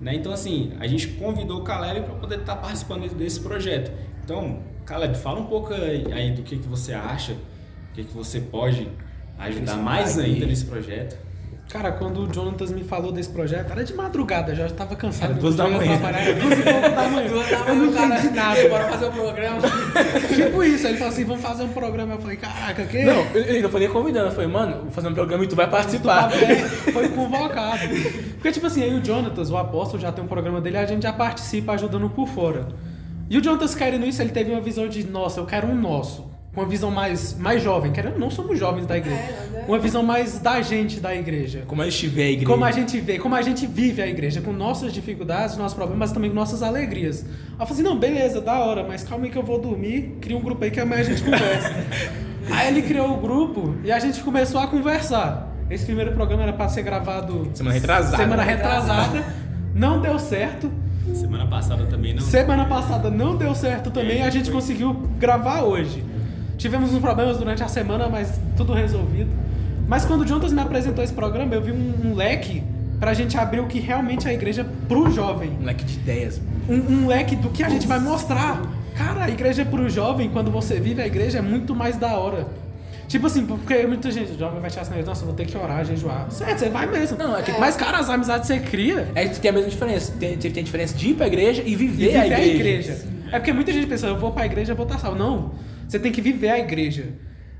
né? 0.00 0.14
Então 0.14 0.32
assim, 0.32 0.72
a 0.80 0.86
gente 0.86 1.06
convidou 1.08 1.60
o 1.60 1.62
Caleb 1.62 2.00
para 2.06 2.14
poder 2.16 2.40
estar 2.40 2.56
participando 2.56 3.08
desse 3.14 3.40
projeto. 3.40 3.92
Então, 4.24 4.60
Caleb, 4.84 5.16
fala 5.16 5.40
um 5.40 5.46
pouco 5.46 5.72
aí, 5.72 6.04
aí 6.12 6.30
do 6.32 6.42
que, 6.42 6.56
que 6.56 6.66
você 6.66 6.92
acha, 6.92 7.32
o 7.32 7.94
que, 7.94 8.04
que 8.04 8.12
você 8.14 8.40
pode 8.40 8.88
ajudar 9.38 9.76
mais 9.84 10.18
ainda 10.18 10.46
nesse 10.46 10.64
projeto. 10.66 11.16
Cara, 11.70 11.90
quando 11.90 12.20
o 12.20 12.32
Jonatas 12.32 12.70
me 12.70 12.84
falou 12.84 13.10
desse 13.10 13.30
projeto, 13.30 13.72
era 13.72 13.82
de 13.82 13.92
madrugada, 13.94 14.54
já 14.54 14.66
estava 14.66 14.94
cansado. 14.94 15.32
Era 15.32 15.40
duas 15.40 15.56
da 15.56 15.68
manhã. 15.68 15.92
Era 15.94 16.34
duas 16.34 16.58
e 16.58 16.62
pouco 16.62 16.90
da 16.90 17.08
manhã. 17.10 17.28
Duas 17.28 17.50
da 17.50 17.56
Eu 17.56 17.74
não 17.74 17.86
entendi 17.86 18.30
nada. 18.34 18.68
Bora 18.68 18.88
fazer 18.90 19.06
o 19.06 19.12
programa. 19.12 19.60
Tipo 20.34 20.62
isso, 20.62 20.86
ele 20.86 20.98
falou 20.98 21.12
assim, 21.12 21.24
vamos 21.24 21.42
fazer 21.42 21.64
um 21.64 21.68
programa. 21.68 22.14
Eu 22.14 22.20
falei, 22.20 22.36
caraca, 22.36 22.84
que? 22.84 23.02
Não, 23.02 23.26
eu, 23.34 23.62
não 23.62 23.70
falei 23.70 23.88
convidando, 23.88 24.26
eu 24.28 24.32
falei, 24.32 24.48
mano, 24.48 24.82
vou 24.82 24.90
fazer 24.90 25.08
um 25.08 25.14
programa 25.14 25.42
e 25.42 25.48
tu 25.48 25.56
vai 25.56 25.68
participar. 25.68 26.30
foi 26.92 27.08
convocado. 27.08 27.88
Porque, 28.34 28.52
tipo 28.52 28.66
assim, 28.66 28.82
aí 28.82 28.94
o 28.94 29.04
Jonatas, 29.04 29.50
o 29.50 29.56
apóstolo, 29.56 30.00
já 30.00 30.12
tem 30.12 30.22
um 30.22 30.28
programa 30.28 30.60
dele, 30.60 30.76
a 30.76 30.86
gente 30.86 31.02
já 31.02 31.12
participa 31.12 31.72
ajudando 31.72 32.08
por 32.10 32.28
fora. 32.28 32.68
E 33.28 33.36
o 33.36 33.42
Jonatas 33.42 33.74
querendo 33.74 34.06
isso, 34.06 34.22
ele 34.22 34.30
teve 34.30 34.52
uma 34.52 34.60
visão 34.60 34.86
de, 34.86 35.04
nossa, 35.04 35.40
eu 35.40 35.46
quero 35.46 35.66
um 35.66 35.74
nosso. 35.74 36.33
Com 36.54 36.60
uma 36.60 36.68
visão 36.68 36.90
mais, 36.90 37.36
mais 37.38 37.62
jovem. 37.62 37.90
Querendo, 37.92 38.18
não 38.18 38.30
somos 38.30 38.58
jovens 38.58 38.86
da 38.86 38.96
igreja. 38.96 39.16
É, 39.18 39.48
mas 39.52 39.62
é. 39.62 39.64
Uma 39.66 39.78
visão 39.78 40.02
mais 40.02 40.38
da 40.38 40.62
gente 40.62 41.00
da 41.00 41.14
igreja. 41.14 41.64
Como 41.66 41.82
a 41.82 41.84
gente 41.90 42.06
vê 42.06 42.22
a 42.22 42.30
igreja. 42.30 42.46
Como 42.52 42.64
a 42.64 42.70
gente 42.70 43.00
vê, 43.00 43.18
como 43.18 43.34
a 43.34 43.42
gente 43.42 43.66
vive 43.66 44.00
a 44.02 44.06
igreja, 44.06 44.40
com 44.40 44.52
nossas 44.52 44.92
dificuldades, 44.92 45.56
nossos 45.56 45.74
problemas, 45.74 45.98
mas 46.00 46.12
também 46.12 46.30
com 46.30 46.36
nossas 46.36 46.62
alegrias. 46.62 47.24
Aí 47.24 47.30
eu 47.60 47.66
falei 47.66 47.72
assim, 47.72 47.82
não, 47.82 47.98
beleza, 47.98 48.40
da 48.40 48.58
hora, 48.60 48.84
mas 48.86 49.02
calma 49.02 49.24
aí 49.24 49.30
que 49.30 49.38
eu 49.38 49.42
vou 49.42 49.58
dormir, 49.60 50.16
cria 50.20 50.36
um 50.36 50.40
grupo 50.42 50.62
aí 50.64 50.70
que 50.70 50.78
amanhã 50.78 51.00
a 51.00 51.04
gente 51.04 51.22
conversa. 51.24 51.72
aí 52.50 52.68
ele 52.68 52.82
criou 52.82 53.14
o 53.14 53.16
grupo 53.20 53.74
e 53.82 53.90
a 53.90 53.98
gente 53.98 54.20
começou 54.22 54.60
a 54.60 54.66
conversar. 54.68 55.50
Esse 55.70 55.86
primeiro 55.86 56.12
programa 56.12 56.42
era 56.44 56.52
para 56.52 56.68
ser 56.68 56.82
gravado 56.82 57.50
Semana 57.54 57.74
retrasada. 57.74 58.16
semana 58.16 58.42
retrasada, 58.42 59.24
não 59.74 60.00
deu 60.00 60.18
certo. 60.18 60.70
Semana 61.14 61.46
passada 61.46 61.84
também 61.86 62.14
não. 62.14 62.22
Semana 62.22 62.64
passada 62.66 63.10
não 63.10 63.36
deu 63.36 63.54
certo 63.54 63.90
também, 63.90 64.20
É, 64.20 64.24
a 64.26 64.30
gente 64.30 64.46
foi. 64.50 64.54
conseguiu 64.60 64.92
gravar 65.18 65.62
hoje. 65.62 66.04
Tivemos 66.64 66.94
uns 66.94 66.98
problemas 66.98 67.36
durante 67.36 67.62
a 67.62 67.68
semana, 67.68 68.08
mas 68.08 68.40
tudo 68.56 68.72
resolvido. 68.72 69.28
Mas 69.86 70.06
quando 70.06 70.22
o 70.22 70.24
Jontas 70.24 70.50
me 70.50 70.62
apresentou 70.62 71.04
esse 71.04 71.12
programa, 71.12 71.54
eu 71.54 71.60
vi 71.60 71.72
um, 71.72 71.92
um 72.06 72.14
leque 72.14 72.62
pra 72.98 73.12
gente 73.12 73.36
abrir 73.36 73.60
o 73.60 73.66
que 73.66 73.78
realmente 73.78 74.26
é 74.26 74.30
a 74.30 74.32
igreja 74.32 74.66
pro 74.88 75.10
jovem. 75.10 75.58
Um 75.60 75.64
leque 75.66 75.84
de 75.84 75.92
ideias. 75.96 76.40
Um, 76.66 76.76
um 77.02 77.06
leque 77.06 77.36
do 77.36 77.50
que 77.50 77.62
a 77.62 77.68
gente 77.68 77.86
vai 77.86 77.98
mostrar. 78.00 78.62
Cara, 78.96 79.24
a 79.24 79.28
igreja 79.28 79.62
pro 79.66 79.90
jovem, 79.90 80.30
quando 80.30 80.50
você 80.50 80.80
vive 80.80 81.02
a 81.02 81.06
igreja, 81.06 81.36
é 81.36 81.42
muito 81.42 81.74
mais 81.74 81.98
da 81.98 82.14
hora. 82.18 82.46
Tipo 83.08 83.26
assim, 83.26 83.44
porque 83.44 83.86
muita 83.86 84.10
gente, 84.10 84.32
o 84.32 84.38
jovem 84.38 84.58
vai 84.58 84.70
achar 84.70 84.80
assim, 84.80 84.94
nossa, 85.02 85.20
eu 85.20 85.26
vou 85.26 85.34
ter 85.36 85.44
que 85.44 85.58
orar, 85.58 85.84
jejuar. 85.84 86.30
Certo, 86.30 86.60
você 86.60 86.70
vai 86.70 86.86
mesmo. 86.86 87.18
Não, 87.18 87.36
é 87.36 87.42
que- 87.42 87.52
Mas, 87.60 87.76
cara, 87.76 87.98
as 87.98 88.08
amizades 88.08 88.48
que 88.48 88.54
você 88.54 88.60
cria, 88.60 89.06
É 89.14 89.28
que 89.28 89.38
tem 89.38 89.50
a 89.50 89.52
mesma 89.52 89.68
diferença. 89.68 90.14
Tem, 90.18 90.38
tem, 90.38 90.50
tem 90.50 90.62
a 90.62 90.64
diferença 90.64 90.96
de 90.96 91.08
ir 91.10 91.14
pra 91.14 91.26
igreja 91.26 91.62
e 91.62 91.72
e 91.72 91.76
viver, 91.76 92.22
viver 92.22 92.32
a 92.34 92.42
igreja. 92.42 93.04
É 93.30 93.38
porque 93.38 93.52
muita 93.52 93.70
gente 93.70 93.86
pensa, 93.86 94.06
eu 94.06 94.16
vou 94.18 94.30
pra 94.32 94.46
igreja, 94.46 94.72
eu 94.72 94.76
vou 94.76 94.86
estar 94.86 94.98
salvo. 94.98 95.18
Não, 95.18 95.50
você 95.86 95.98
tem 95.98 96.12
que 96.12 96.20
viver 96.20 96.50
a 96.50 96.58
igreja. 96.58 97.14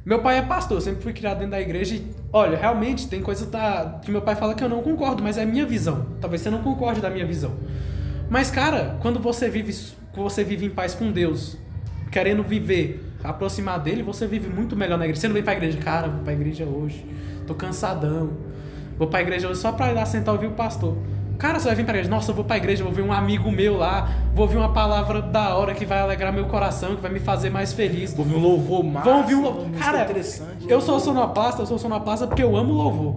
Meu 0.04 0.20
pai 0.20 0.38
é 0.38 0.42
pastor, 0.42 0.80
sempre 0.82 1.02
fui 1.02 1.12
criado 1.14 1.38
dentro 1.38 1.52
da 1.52 1.60
igreja 1.60 1.94
e, 1.94 2.06
olha, 2.30 2.58
realmente 2.58 3.08
tem 3.08 3.22
coisa 3.22 3.46
da, 3.46 4.00
que 4.02 4.10
meu 4.10 4.20
pai 4.20 4.37
fala 4.37 4.54
que 4.54 4.62
eu 4.62 4.68
não 4.68 4.82
concordo, 4.82 5.22
mas 5.22 5.38
é 5.38 5.42
a 5.42 5.46
minha 5.46 5.64
visão. 5.64 6.06
Talvez 6.20 6.42
você 6.42 6.50
não 6.50 6.62
concorde 6.62 7.00
da 7.00 7.08
minha 7.08 7.26
visão. 7.26 7.54
Mas, 8.28 8.50
cara, 8.50 8.98
quando 9.00 9.18
você 9.18 9.48
vive, 9.48 9.74
você 10.14 10.44
vive 10.44 10.66
em 10.66 10.70
paz 10.70 10.94
com 10.94 11.10
Deus, 11.10 11.56
querendo 12.12 12.42
viver, 12.42 13.02
aproximar 13.22 13.80
dele, 13.80 14.02
você 14.02 14.26
vive 14.26 14.48
muito 14.48 14.76
melhor 14.76 14.98
na 14.98 15.04
igreja. 15.04 15.22
Você 15.22 15.28
não 15.28 15.34
vem 15.34 15.42
pra 15.42 15.54
igreja, 15.54 15.78
cara, 15.78 16.08
vou 16.08 16.22
pra 16.22 16.34
igreja 16.34 16.64
hoje, 16.66 17.04
tô 17.46 17.54
cansadão. 17.54 18.30
Vou 18.98 19.08
pra 19.08 19.22
igreja 19.22 19.48
hoje 19.48 19.60
só 19.60 19.72
pra 19.72 19.90
ir 19.90 19.94
lá 19.94 20.06
sentar 20.06 20.34
e 20.34 20.37
ouvir 20.37 20.46
o 20.48 20.52
pastor. 20.52 20.96
Cara, 21.38 21.58
você 21.58 21.66
vai 21.66 21.74
vir 21.74 21.84
pra 21.84 21.94
igreja, 21.94 22.10
nossa, 22.10 22.30
eu 22.30 22.34
vou 22.34 22.44
pra 22.44 22.56
igreja, 22.56 22.84
vou 22.84 22.92
ver 22.92 23.02
um 23.02 23.12
amigo 23.12 23.50
meu 23.50 23.76
lá, 23.76 24.08
vou 24.34 24.44
ouvir 24.44 24.56
uma 24.56 24.72
palavra 24.72 25.20
da 25.20 25.54
hora 25.54 25.74
que 25.74 25.84
vai 25.84 26.00
alegrar 26.00 26.32
meu 26.32 26.46
coração, 26.46 26.94
que 26.96 27.02
vai 27.02 27.10
me 27.10 27.20
fazer 27.20 27.50
mais 27.50 27.72
feliz. 27.72 28.14
Vou 28.14 28.24
ouvir 28.24 28.36
um 28.36 28.40
louvor 28.40 28.84
massa. 28.84 29.10
Vão 29.10 29.18
ouvir 29.20 29.34
um 29.34 29.42
louvor. 29.42 29.66
Cara, 29.78 30.02
interessante. 30.02 30.66
eu 30.68 30.80
sou 30.80 30.98
sonoplasta, 31.00 31.62
eu 31.62 31.66
sou 31.66 31.78
sonoplasta 31.78 32.26
porque 32.26 32.42
eu 32.42 32.56
amo 32.56 32.72
louvor. 32.72 33.16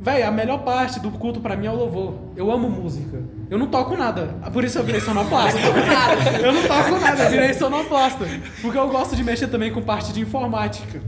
Véi, 0.00 0.22
a 0.22 0.30
melhor 0.30 0.58
parte 0.58 1.00
do 1.00 1.10
culto 1.10 1.40
pra 1.40 1.56
mim 1.56 1.66
é 1.66 1.70
o 1.70 1.74
louvor. 1.74 2.14
Eu 2.36 2.50
amo 2.52 2.70
música. 2.70 3.20
Eu 3.50 3.58
não 3.58 3.66
toco 3.66 3.96
nada. 3.96 4.36
Por 4.52 4.62
isso 4.62 4.78
eu 4.78 4.84
virei 4.84 5.00
sonoplasta. 5.00 5.58
eu 6.40 6.52
não 6.52 6.62
toco 6.62 7.00
nada, 7.00 7.24
eu 7.24 7.30
virei 7.30 7.52
sonoplasta. 7.52 8.24
Porque 8.62 8.78
eu 8.78 8.88
gosto 8.88 9.16
de 9.16 9.24
mexer 9.24 9.48
também 9.48 9.72
com 9.72 9.82
parte 9.82 10.12
de 10.12 10.20
informática. 10.20 11.02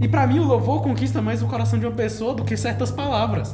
E 0.00 0.06
pra 0.06 0.28
mim 0.28 0.38
o 0.38 0.44
louvor 0.44 0.80
conquista 0.80 1.20
mais 1.20 1.42
o 1.42 1.46
coração 1.46 1.76
de 1.76 1.86
uma 1.86 1.94
pessoa 1.96 2.34
do 2.34 2.44
que 2.44 2.56
certas 2.56 2.90
palavras. 2.90 3.52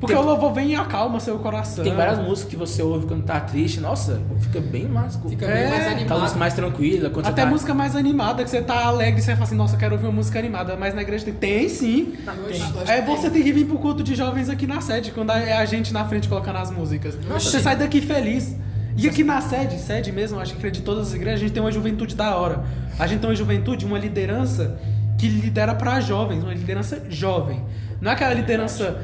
Porque 0.00 0.14
Tem- 0.14 0.22
o 0.22 0.26
louvor 0.26 0.52
vem 0.52 0.68
e 0.70 0.74
acalma 0.76 1.18
seu 1.18 1.36
coração. 1.40 1.82
Tem 1.82 1.92
várias 1.92 2.18
músicas 2.20 2.50
que 2.50 2.56
você 2.56 2.80
ouve 2.82 3.06
quando 3.06 3.24
tá 3.24 3.40
triste. 3.40 3.80
Nossa, 3.80 4.20
fica 4.40 4.60
bem 4.60 4.86
massa. 4.86 5.18
Fica 5.28 5.44
É, 5.44 5.48
bem 5.54 5.68
mais 5.70 5.80
Aquela 5.82 5.96
animado. 5.98 6.20
música 6.20 6.38
mais 6.38 6.54
tranquila. 6.54 7.10
Quando 7.10 7.26
Até 7.26 7.40
você 7.42 7.46
tá... 7.46 7.52
música 7.52 7.74
mais 7.74 7.96
animada, 7.96 8.44
que 8.44 8.50
você 8.50 8.62
tá 8.62 8.84
alegre, 8.84 9.20
você 9.20 9.32
fala 9.32 9.42
assim, 9.44 9.56
nossa, 9.56 9.74
eu 9.74 9.78
quero 9.80 9.94
ouvir 9.94 10.06
uma 10.06 10.12
música 10.12 10.38
animada. 10.38 10.76
Mas 10.76 10.94
na 10.94 11.02
igreja 11.02 11.24
tem, 11.24 11.34
tem 11.34 11.68
sim. 11.68 12.14
Hoje, 12.46 12.62
acho 12.62 12.90
É, 12.92 13.00
que 13.02 13.10
você 13.10 13.28
tem 13.28 13.42
que 13.42 13.52
vir 13.52 13.66
pro 13.66 13.76
culto 13.78 14.04
de 14.04 14.14
jovens 14.14 14.48
aqui 14.48 14.68
na 14.68 14.80
sede, 14.80 15.10
quando 15.10 15.32
é 15.32 15.54
a 15.54 15.64
gente 15.64 15.92
na 15.92 16.04
frente 16.04 16.28
colocando 16.28 16.56
as 16.58 16.70
músicas. 16.70 17.16
Você 17.34 17.58
sai 17.58 17.74
daqui 17.76 18.00
feliz. 18.00 18.54
E 18.96 19.08
aqui 19.08 19.22
na 19.24 19.40
sede, 19.40 19.78
sede 19.78 20.10
mesmo, 20.12 20.38
acho 20.40 20.54
que 20.56 20.64
é 20.66 20.70
de 20.70 20.82
todas 20.82 21.08
as 21.08 21.14
igrejas, 21.14 21.40
a 21.40 21.42
gente 21.44 21.52
tem 21.52 21.62
uma 21.62 21.70
juventude 21.72 22.14
da 22.16 22.36
hora. 22.36 22.64
A 22.98 23.06
gente 23.06 23.20
tem 23.20 23.30
uma 23.30 23.34
juventude, 23.36 23.84
uma 23.84 23.98
liderança 23.98 24.76
que 25.16 25.28
lidera 25.28 25.74
pra 25.74 26.00
jovens, 26.00 26.42
uma 26.42 26.52
liderança 26.54 27.02
jovem. 27.08 27.62
Não 28.00 28.10
é 28.10 28.14
aquela 28.14 28.34
liderança, 28.34 28.98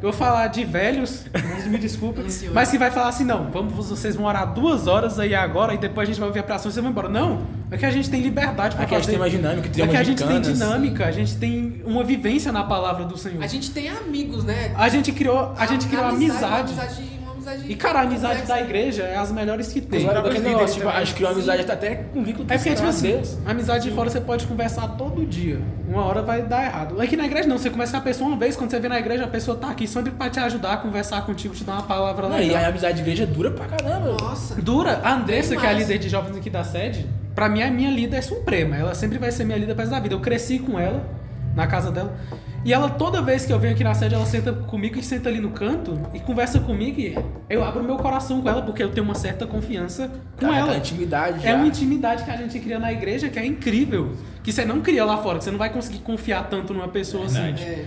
eu 0.00 0.10
vou 0.10 0.12
falar 0.12 0.46
de 0.48 0.64
velhos, 0.64 1.24
mas 1.32 1.66
me 1.66 1.76
desculpa, 1.78 2.20
Anciões. 2.20 2.54
mas 2.54 2.70
que 2.70 2.78
vai 2.78 2.90
falar 2.90 3.08
assim, 3.08 3.24
não, 3.24 3.50
vamos, 3.50 3.72
vocês 3.88 4.14
vão 4.16 4.26
orar 4.26 4.52
duas 4.52 4.86
horas 4.86 5.18
aí 5.18 5.34
agora 5.34 5.74
e 5.74 5.78
depois 5.78 6.08
a 6.08 6.10
gente 6.12 6.20
vai 6.20 6.28
ouvir 6.28 6.40
a 6.40 6.42
pregação 6.42 6.70
e 6.70 6.72
vocês 6.72 6.82
vão 6.82 6.90
embora. 6.92 7.08
Não, 7.08 7.42
é 7.70 7.76
que 7.76 7.84
a 7.84 7.90
gente 7.90 8.08
tem 8.08 8.20
liberdade 8.20 8.74
pra 8.76 8.84
Aqui 8.84 8.94
a 8.94 8.98
gente 8.98 9.06
fazer. 9.06 9.18
tem 9.18 9.20
uma 9.26 9.30
dinâmica, 9.30 9.68
tem 9.68 9.84
É 9.84 9.88
que 9.88 9.96
a 9.96 10.02
gente 10.02 10.18
tem 10.18 10.26
gincananas. 10.28 10.58
dinâmica, 10.58 11.06
a 11.06 11.10
gente 11.12 11.36
tem 11.36 11.82
uma 11.84 12.04
vivência 12.04 12.52
na 12.52 12.64
palavra 12.64 13.04
do 13.04 13.16
Senhor. 13.18 13.42
A 13.42 13.46
gente 13.46 13.70
tem 13.70 13.88
amigos, 13.88 14.44
né? 14.44 14.72
A 14.76 14.88
gente 14.88 15.12
criou, 15.12 15.52
a 15.58 15.66
gente 15.66 15.86
criou 15.86 16.04
amizade. 16.04 16.44
Uma 16.44 16.58
amizade, 16.60 17.02
uma 17.02 17.17
amizade 17.52 17.72
E 17.72 17.76
cara, 17.76 17.98
a 18.00 18.02
amizade 18.02 18.40
complexa. 18.40 18.52
da 18.54 18.60
igreja 18.60 19.02
é 19.04 19.16
as 19.16 19.30
melhores 19.32 19.72
que 19.72 19.80
tem. 19.80 20.08
Agora, 20.08 20.28
É 20.36 20.66
tipo, 20.66 20.88
acho 20.88 21.14
que 21.14 21.22
uma 21.24 21.32
amizade 21.32 21.64
tá 21.64 21.72
até 21.72 21.94
com 21.96 22.22
vínculo 22.24 22.46
porque, 22.46 22.74
tipo 22.74 22.86
assim, 22.88 23.12
Deus. 23.12 23.38
amizade 23.46 23.88
de 23.88 23.94
fora 23.94 24.10
você 24.10 24.20
pode 24.20 24.46
conversar 24.46 24.88
todo 24.96 25.24
dia. 25.26 25.58
Uma 25.88 26.04
hora 26.04 26.22
vai 26.22 26.42
dar 26.42 26.64
errado. 26.64 27.00
Aqui 27.00 27.16
na 27.16 27.24
igreja 27.26 27.48
não, 27.48 27.58
você 27.58 27.70
começa 27.70 27.92
com 27.92 27.98
a 27.98 28.00
pessoa 28.02 28.28
uma 28.28 28.36
vez, 28.36 28.56
quando 28.56 28.70
você 28.70 28.78
vê 28.78 28.88
na 28.88 28.98
igreja, 28.98 29.24
a 29.24 29.28
pessoa 29.28 29.56
tá 29.56 29.70
aqui 29.70 29.86
sempre 29.86 30.10
pra 30.12 30.28
te 30.30 30.38
ajudar, 30.40 30.82
conversar 30.82 31.24
contigo, 31.24 31.54
te 31.54 31.64
dar 31.64 31.74
uma 31.74 31.82
palavra 31.82 32.28
Não, 32.28 32.38
e 32.40 32.46
legal. 32.48 32.64
a 32.64 32.68
amizade 32.68 32.94
de 32.96 33.00
igreja 33.02 33.26
dura 33.26 33.50
pra 33.50 33.66
caramba. 33.66 34.16
Nossa. 34.20 34.60
Dura. 34.60 35.00
A 35.02 35.14
Andressa, 35.14 35.56
que 35.56 35.64
é 35.64 35.68
a 35.68 35.72
líder 35.72 35.98
de 35.98 36.08
jovens 36.08 36.36
aqui 36.36 36.50
da 36.50 36.62
sede, 36.64 37.06
pra 37.34 37.48
mim 37.48 37.60
é 37.60 37.70
minha 37.70 37.90
líder 37.90 38.22
suprema. 38.22 38.76
Ela 38.76 38.94
sempre 38.94 39.18
vai 39.18 39.30
ser 39.32 39.44
minha 39.44 39.58
líder 39.58 39.74
pra 39.74 39.84
da 39.84 39.98
vida. 40.00 40.14
Eu 40.14 40.20
cresci 40.20 40.58
com 40.58 40.78
ela, 40.78 41.02
na 41.54 41.66
casa 41.66 41.90
dela. 41.90 42.14
E 42.68 42.72
ela, 42.74 42.90
toda 42.90 43.22
vez 43.22 43.46
que 43.46 43.52
eu 43.52 43.58
venho 43.58 43.72
aqui 43.72 43.82
na 43.82 43.94
sede, 43.94 44.14
ela 44.14 44.26
senta 44.26 44.52
comigo 44.52 44.98
e 44.98 45.02
senta 45.02 45.30
ali 45.30 45.40
no 45.40 45.48
canto 45.48 45.98
e 46.12 46.20
conversa 46.20 46.60
comigo. 46.60 47.00
E 47.00 47.16
eu 47.48 47.64
abro 47.64 47.82
meu 47.82 47.96
coração 47.96 48.42
com 48.42 48.48
ela, 48.50 48.60
porque 48.60 48.82
eu 48.82 48.90
tenho 48.90 49.06
uma 49.06 49.14
certa 49.14 49.46
confiança 49.46 50.10
com 50.38 50.44
Cara, 50.46 50.58
ela. 50.58 50.72
tá 50.72 50.76
intimidade 50.76 51.38
É 51.46 51.50
já. 51.52 51.56
uma 51.56 51.66
intimidade 51.66 52.24
que 52.24 52.30
a 52.30 52.36
gente 52.36 52.58
cria 52.60 52.78
na 52.78 52.92
igreja 52.92 53.30
que 53.30 53.38
é 53.38 53.46
incrível. 53.46 54.10
Que 54.42 54.52
você 54.52 54.66
não 54.66 54.82
cria 54.82 55.02
lá 55.02 55.16
fora, 55.16 55.38
que 55.38 55.44
você 55.44 55.50
não 55.50 55.56
vai 55.58 55.70
conseguir 55.70 56.00
confiar 56.00 56.46
tanto 56.50 56.74
numa 56.74 56.88
pessoa 56.88 57.24
assim. 57.24 57.40
Verdade. 57.40 57.62
É. 57.64 57.86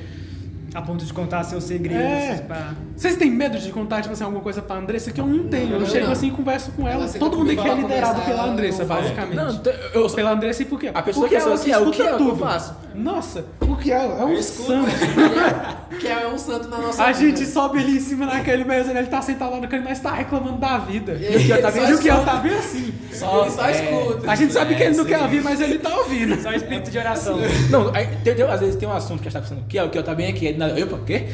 A 0.74 0.82
ponto 0.82 1.04
de 1.06 1.12
contar 1.12 1.44
seus 1.44 1.66
segredos. 1.66 2.02
É. 2.02 2.38
pra- 2.48 2.74
Vocês 2.96 3.18
têm 3.18 3.30
medo 3.30 3.60
de 3.60 3.72
contar, 3.74 4.02
tipo 4.02 4.14
assim, 4.14 4.24
alguma 4.24 4.42
coisa 4.42 4.62
pra 4.62 4.78
Andressa? 4.78 5.12
Que 5.12 5.20
eu 5.20 5.28
não 5.28 5.50
tenho. 5.50 5.74
Eu 5.76 5.82
Eu 5.82 5.86
chego 5.86 6.06
não. 6.06 6.14
assim 6.14 6.30
e 6.30 6.32
converso 6.32 6.72
com 6.72 6.88
ela. 6.88 7.04
Ela 7.04 7.14
Todo 7.20 7.38
mundo 7.38 7.52
aqui 7.52 7.68
é 7.68 7.76
liderado 7.76 8.22
pela 8.22 8.40
ela- 8.44 8.52
Andressa, 8.54 8.86
basicamente. 8.86 9.36
Não, 9.36 9.62
eu, 9.94 10.10
Pela 10.10 10.32
Andressa 10.32 10.62
e 10.64 10.66
por 10.66 10.80
quê? 10.80 10.90
a 10.94 11.04
pessoa 11.04 11.24
Porque 11.26 11.36
pensa 11.36 11.48
ela 11.48 11.56
assim, 11.56 11.72
é 11.72 11.78
o 11.78 11.84
que 11.86 11.90
escuta 11.92 12.10
é 12.10 12.14
o 12.14 12.18
que 12.18 12.24
eu 12.24 12.28
tudo. 12.30 12.40
faço? 12.40 12.74
Nossa, 12.94 13.46
o 13.62 13.76
que 13.78 13.92
é? 13.92 13.96
É 14.06 14.26
um 14.26 14.42
santo. 14.42 14.92
Que 16.00 16.08
é 16.08 16.28
um 16.28 16.38
santo 16.38 16.68
na 16.70 16.78
nossa 16.80 17.04
A 17.04 17.12
vida. 17.12 17.38
gente 17.38 17.46
sobe 17.48 17.78
ali 17.80 17.98
em 17.98 18.00
cima 18.00 18.26
naquele 18.26 18.64
mesa, 18.64 18.92
ele 18.98 19.08
tá 19.08 19.22
sentado 19.22 19.52
lá 19.52 19.60
no 19.62 19.68
canto, 19.68 19.84
mas 19.84 20.00
tá 20.00 20.14
reclamando 20.14 20.58
da 20.58 20.78
vida. 20.80 21.14
E 21.14 21.34
E 21.34 21.36
o 21.38 21.40
Kiel 21.46 21.62
tá 21.62 21.72
só 21.72 21.80
bem, 21.82 21.90
e 21.90 21.94
o 21.94 22.00
Kiel 22.00 22.16
escuta. 22.16 22.32
tá 22.32 22.38
bem 22.40 22.54
assim. 22.58 22.94
Ele 23.12 23.16
só 23.52 23.70
escuta. 23.70 24.32
A 24.32 24.36
gente 24.36 24.54
sabe 24.54 24.76
que 24.76 24.84
ele 24.84 24.96
não 24.98 25.06
É, 25.06 25.08
quer 25.08 25.18
sim. 25.18 25.24
ouvir, 25.24 25.44
mas 25.44 25.62
ele 25.62 25.78
tá 25.80 25.96
ouvindo. 25.98 26.42
Só 26.42 26.52
espírito 26.54 26.90
de 26.90 26.98
oração. 26.98 27.38
Não, 27.70 27.94
aí, 27.94 28.08
tem, 28.24 28.34
tem- 28.36 28.46
às 28.46 28.60
vezes 28.62 28.76
tem 28.78 28.88
um 28.90 28.94
assunto 28.94 29.22
que 29.22 29.28
a 29.28 29.32
gente 29.32 29.42
tá 29.42 29.48
pensando, 29.48 29.68
que 29.68 29.78
é 29.78 29.84
o 29.84 29.90
que 29.90 29.98
eu 29.98 30.04
tá 30.04 30.16
bem 30.16 30.30
aqui. 30.32 30.54
do 30.54 30.60
nada, 30.60 30.84
Opa, 30.84 30.96
o 30.96 31.04
quê? 31.06 31.26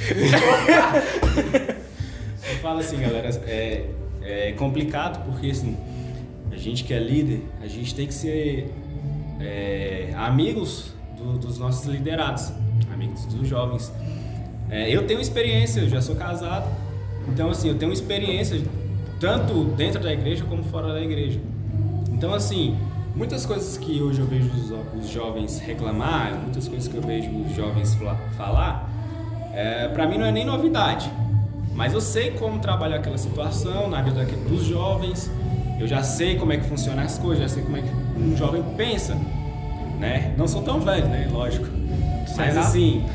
Eu 2.49 2.55
falo 2.61 2.79
assim, 2.79 2.99
galera, 2.99 3.29
é, 3.45 3.85
é 4.21 4.51
complicado 4.53 5.23
porque 5.25 5.51
assim, 5.51 5.77
a 6.51 6.55
gente 6.57 6.83
que 6.83 6.93
é 6.93 6.99
líder, 6.99 7.43
a 7.61 7.67
gente 7.67 7.93
tem 7.93 8.07
que 8.07 8.13
ser 8.13 8.71
é, 9.39 10.09
amigos 10.17 10.93
do- 11.17 11.37
dos 11.37 11.57
nossos 11.57 11.85
liderados, 11.85 12.51
amigos 12.93 13.25
dos 13.25 13.47
jovens. 13.47 13.91
É, 14.69 14.89
eu 14.89 15.05
tenho 15.07 15.19
experiência, 15.21 15.81
eu 15.81 15.89
já 15.89 16.01
sou 16.01 16.15
casado, 16.15 16.67
então 17.29 17.49
assim, 17.49 17.69
eu 17.69 17.75
tenho 17.77 17.91
experiência 17.91 18.61
tanto 19.19 19.63
dentro 19.75 20.01
da 20.01 20.11
igreja 20.11 20.43
como 20.45 20.63
fora 20.63 20.93
da 20.93 21.01
igreja. 21.01 21.39
Então 22.11 22.33
assim, 22.33 22.77
muitas 23.15 23.45
coisas 23.45 23.77
que 23.77 24.01
hoje 24.01 24.19
eu 24.19 24.25
vejo 24.27 24.49
os, 24.49 25.03
os 25.05 25.09
jovens 25.09 25.59
reclamar, 25.59 26.33
muitas 26.41 26.67
coisas 26.67 26.87
que 26.87 26.95
eu 26.95 27.01
vejo 27.01 27.29
os 27.29 27.55
jovens 27.55 27.97
falar, 28.35 28.89
é, 29.53 29.87
para 29.87 30.05
mim 30.07 30.17
não 30.17 30.25
é 30.25 30.31
nem 30.31 30.45
novidade. 30.45 31.09
Mas 31.73 31.93
eu 31.93 32.01
sei 32.01 32.31
como 32.31 32.59
trabalhar 32.59 32.95
aquela 32.97 33.17
situação 33.19 33.87
na 33.87 34.01
vida 34.01 34.25
dos 34.49 34.63
jovens. 34.65 35.29
Eu 35.79 35.87
já 35.87 36.01
sei 36.01 36.35
como 36.35 36.51
é 36.51 36.57
que 36.57 36.65
funcionam 36.65 37.03
as 37.03 37.19
coisas, 37.19 37.43
já 37.43 37.49
sei 37.49 37.61
como 37.63 37.77
é 37.77 37.81
que 37.83 38.19
um 38.19 38.35
jovem 38.35 38.63
pensa, 38.75 39.15
né? 39.99 40.33
Não 40.37 40.47
sou 40.47 40.61
tão 40.61 40.79
velho, 40.79 41.07
né? 41.07 41.27
Lógico. 41.31 41.65
Mas 42.35 42.53
Será? 42.53 42.61
assim. 42.61 43.05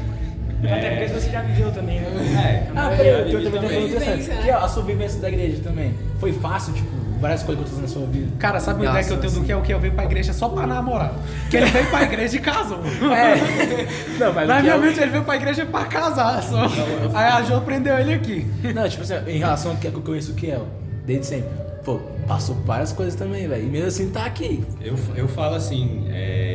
Até 0.65 0.91
porque 0.91 1.21
você 1.21 1.31
já 1.31 1.43
viveu 1.43 1.73
também, 1.73 2.01
né? 2.01 2.69
É, 2.69 2.71
Ah, 2.77 2.91
eu 2.93 2.97
peraí, 2.97 3.33
eu 3.33 3.39
vivi 3.41 3.51
também 3.51 3.69
tenho 3.69 3.89
interessante. 3.89 4.29
Né? 4.29 4.43
Que 4.43 4.51
é 4.51 4.55
a 4.55 4.69
sua 4.69 4.83
vivência 4.85 5.21
da 5.21 5.29
igreja 5.29 5.61
também. 5.63 5.93
Foi 6.21 6.33
fácil, 6.33 6.73
tipo, 6.73 6.89
várias 7.21 7.43
coisas 7.43 7.65
que 7.65 7.71
eu 7.71 7.77
tô 7.79 7.83
fazendo 7.83 7.83
na 7.83 8.07
sua 8.07 8.07
vida. 8.13 8.29
Cara, 8.39 8.61
sabe 8.61 8.81
uma 8.81 8.91
ideia 8.91 9.05
que 9.05 9.13
eu 9.13 9.21
tenho 9.21 9.33
do 9.33 9.41
que 9.45 9.51
é 9.53 9.57
o 9.57 9.63
que 9.63 9.73
eu 9.75 9.81
veio 9.81 9.93
pra 9.93 10.05
igreja 10.05 10.33
só 10.33 10.49
pra 10.49 10.65
namorar? 10.65 11.15
Que 11.51 11.57
ele 11.57 11.67
veio 11.67 11.87
pra 11.87 12.03
igreja 12.05 12.37
e 12.37 12.41
casou. 12.41 12.79
É. 13.13 13.35
Não, 14.21 14.33
mas 14.33 14.47
Na 14.47 14.57
que 14.57 14.63
minha 14.63 14.75
é 14.75 14.79
mente 14.79 15.01
ele 15.01 15.11
veio 15.11 15.25
pra 15.25 15.35
igreja 15.37 15.67
pra 15.67 15.85
casar 15.85 16.41
só. 16.45 16.65
Aí 17.13 17.27
a 17.27 17.43
Jo 17.43 17.61
prendeu 17.63 17.99
ele 17.99 18.15
aqui. 18.15 18.47
Não, 18.75 18.89
tipo 18.89 19.03
assim, 19.03 19.15
em 19.27 19.39
relação 19.39 19.73
ao 19.73 19.77
que 19.79 19.89
eu 19.89 19.93
conheço 20.01 20.31
o 20.31 20.35
Kiel, 20.35 20.67
desde 21.05 21.27
sempre. 21.27 21.49
Pô, 21.85 21.99
passou 22.29 22.55
várias 22.65 22.93
coisas 22.93 23.17
também, 23.17 23.49
velho. 23.49 23.65
E 23.65 23.67
mesmo 23.67 23.89
assim 23.89 24.11
tá 24.11 24.25
aqui. 24.25 24.63
Eu, 24.81 24.95
eu 25.17 25.27
falo 25.27 25.57
assim, 25.57 26.07
é, 26.11 26.52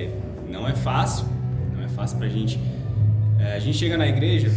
não 0.68 0.74
é 0.74 0.76
fácil, 0.76 1.26
não 1.76 1.84
é 1.84 1.88
fácil 1.88 2.18
pra 2.18 2.28
gente. 2.28 2.60
É, 3.40 3.56
a 3.56 3.60
gente 3.60 3.78
chega 3.78 3.98
na 3.98 4.06
igreja 4.08 4.52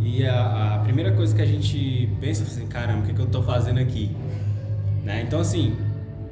e 0.00 0.26
a, 0.26 0.76
a 0.76 0.78
primeira 0.78 1.12
coisa 1.12 1.34
que 1.36 1.42
a 1.42 1.46
gente 1.46 2.08
pensa 2.20 2.44
assim, 2.44 2.66
caramba, 2.66 3.00
o 3.00 3.02
que, 3.02 3.12
que 3.12 3.20
eu 3.20 3.26
tô 3.26 3.42
fazendo 3.42 3.78
aqui? 3.78 4.10
Né? 5.04 5.22
Então 5.26 5.40
assim, 5.40 5.76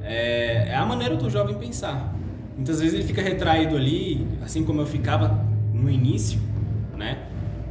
é, 0.02 0.68
é 0.68 0.74
a 0.74 0.86
maneira 0.86 1.14
do 1.16 1.28
jovem 1.28 1.54
pensar. 1.56 2.14
Muitas 2.56 2.80
vezes 2.80 2.94
ele 2.94 3.04
fica 3.04 3.20
retraído 3.20 3.76
ali, 3.76 4.26
assim 4.42 4.64
como 4.64 4.80
eu 4.80 4.86
ficava 4.86 5.44
no 5.74 5.90
início, 5.90 6.40
né? 6.96 7.18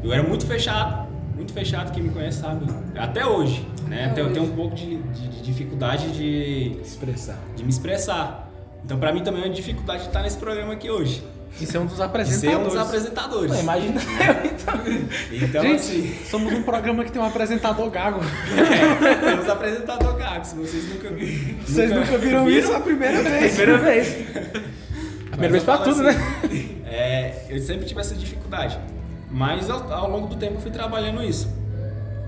Eu 0.04 0.12
era 0.12 0.22
muito 0.24 0.46
fechado, 0.46 1.08
muito 1.36 1.54
fechado, 1.54 1.92
quem 1.92 2.04
me 2.04 2.10
conhece 2.10 2.40
sabe. 2.42 2.66
Até 2.98 3.26
hoje, 3.26 3.66
né? 3.88 4.06
Até 4.06 4.16
Tenho, 4.16 4.26
hoje. 4.28 4.34
tenho 4.40 4.52
um 4.52 4.56
pouco 4.56 4.76
de- 4.76 4.98
de- 4.98 5.28
de 5.30 5.42
dificuldade 5.44 6.12
de, 6.12 6.78
Expressar. 6.82 7.38
de 7.56 7.64
me 7.64 7.70
expressar. 7.70 8.41
Então, 8.84 8.98
pra 9.00 9.14
mim 9.14 9.24
também 9.24 9.44
é 9.44 9.46
uma 9.46 9.54
dificuldade 9.54 10.02
de 10.04 10.08
estar 10.08 10.22
nesse 10.22 10.38
programa 10.38 10.74
aqui 10.74 10.90
hoje. 10.90 11.24
Isso 11.60 11.76
é 11.76 11.80
um 11.80 11.86
dos 11.86 11.98
De 11.98 11.98
ser 12.00 12.04
um 12.04 12.06
apresentadores. 12.06 12.74
dos 12.74 12.78
apresentadores. 12.82 13.52
Pô, 13.54 13.60
imagina 13.60 14.02
eu, 14.02 14.52
então. 14.52 14.74
Então, 15.48 15.62
Gente, 15.64 15.76
assim, 15.76 16.16
somos 16.30 16.54
um 16.54 16.64
programa 16.64 17.04
que 17.04 17.12
tem 17.12 17.22
um 17.22 17.26
apresentador 17.26 17.90
gago. 17.90 18.22
temos 19.26 19.50
apresentador 19.50 20.16
gago, 20.16 20.46
se 20.46 20.56
vocês 20.56 20.88
nunca 20.90 21.10
viram. 21.10 21.56
Vocês 21.66 21.92
nunca 21.92 22.18
viram 22.18 22.50
isso 22.50 22.74
a 22.74 22.80
primeira 22.80 23.22
vez. 23.22 23.56
Primeira 23.56 23.78
vez. 23.78 24.08
A 25.28 25.30
primeira 25.32 25.52
vez 25.52 25.64
pra 25.66 25.78
tudo, 25.80 26.04
né? 26.04 26.16
É, 26.86 27.46
eu 27.50 27.60
sempre 27.60 27.86
tive 27.86 28.00
essa 28.00 28.16
dificuldade. 28.16 28.80
Mas 29.30 29.70
ao, 29.70 29.92
ao 29.92 30.10
longo 30.10 30.28
do 30.28 30.38
tempo 30.38 30.56
eu 30.56 30.62
fui 30.62 30.72
trabalhando 30.72 31.22
isso. 31.24 31.50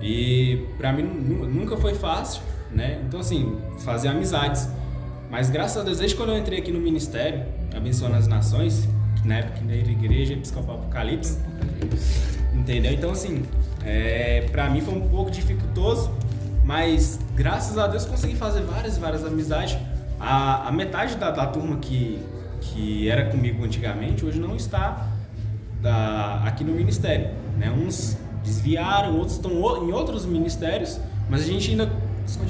E 0.02 0.66
pra 0.78 0.92
mim 0.92 1.04
nu- 1.04 1.48
nunca 1.48 1.78
foi 1.78 1.94
fácil, 1.96 2.42
né? 2.72 3.00
Então 3.08 3.22
assim, 3.22 3.58
fazer 3.86 4.10
amizades. 4.10 4.68
Mas 5.34 5.50
graças 5.50 5.78
a 5.78 5.84
Deus, 5.84 5.98
desde 5.98 6.16
quando 6.16 6.30
eu 6.32 6.38
entrei 6.38 6.60
aqui 6.60 6.72
no 6.72 6.80
ministério, 6.80 7.44
abençoando 7.76 8.16
as 8.18 8.28
nações, 8.28 8.88
na 9.26 9.40
época 9.40 9.62
era 9.68 9.90
igreja 9.90 10.34
episcopal 10.34 10.76
Apocalipse, 10.76 11.40
entendeu? 12.54 12.94
Então 12.94 13.10
assim, 13.10 13.42
é, 13.84 14.46
pra 14.52 14.70
mim 14.70 14.82
foi 14.82 14.94
um 14.94 15.10
pouco 15.10 15.32
dificultoso, 15.32 16.12
mas 16.64 17.20
graças 17.34 17.80
a 17.80 17.88
Deus 17.88 18.06
consegui 18.06 18.36
fazer 18.36 18.62
várias, 18.62 18.96
várias 19.00 19.26
amizades. 19.26 19.76
A, 20.20 20.68
a 20.68 20.72
metade 20.72 21.16
da, 21.16 21.32
da 21.32 21.48
turma 21.48 21.78
que, 21.78 22.20
que 22.62 23.10
era 23.10 23.26
comigo 23.32 23.66
antigamente, 23.66 24.24
hoje 24.24 24.40
não 24.40 24.56
está 24.56 25.08
da- 25.82 26.44
aqui 26.46 26.64
no 26.64 26.74
ministério. 26.74 27.32
Né? 27.58 27.72
Uns 27.72 28.16
desviaram, 28.44 29.16
outros 29.16 29.38
estão 29.38 29.52
em 29.52 29.92
outros 29.92 30.28
ministérios, 30.28 31.00
mas 31.28 31.42
a 31.42 31.46
gente 31.46 31.72
ainda 31.72 31.92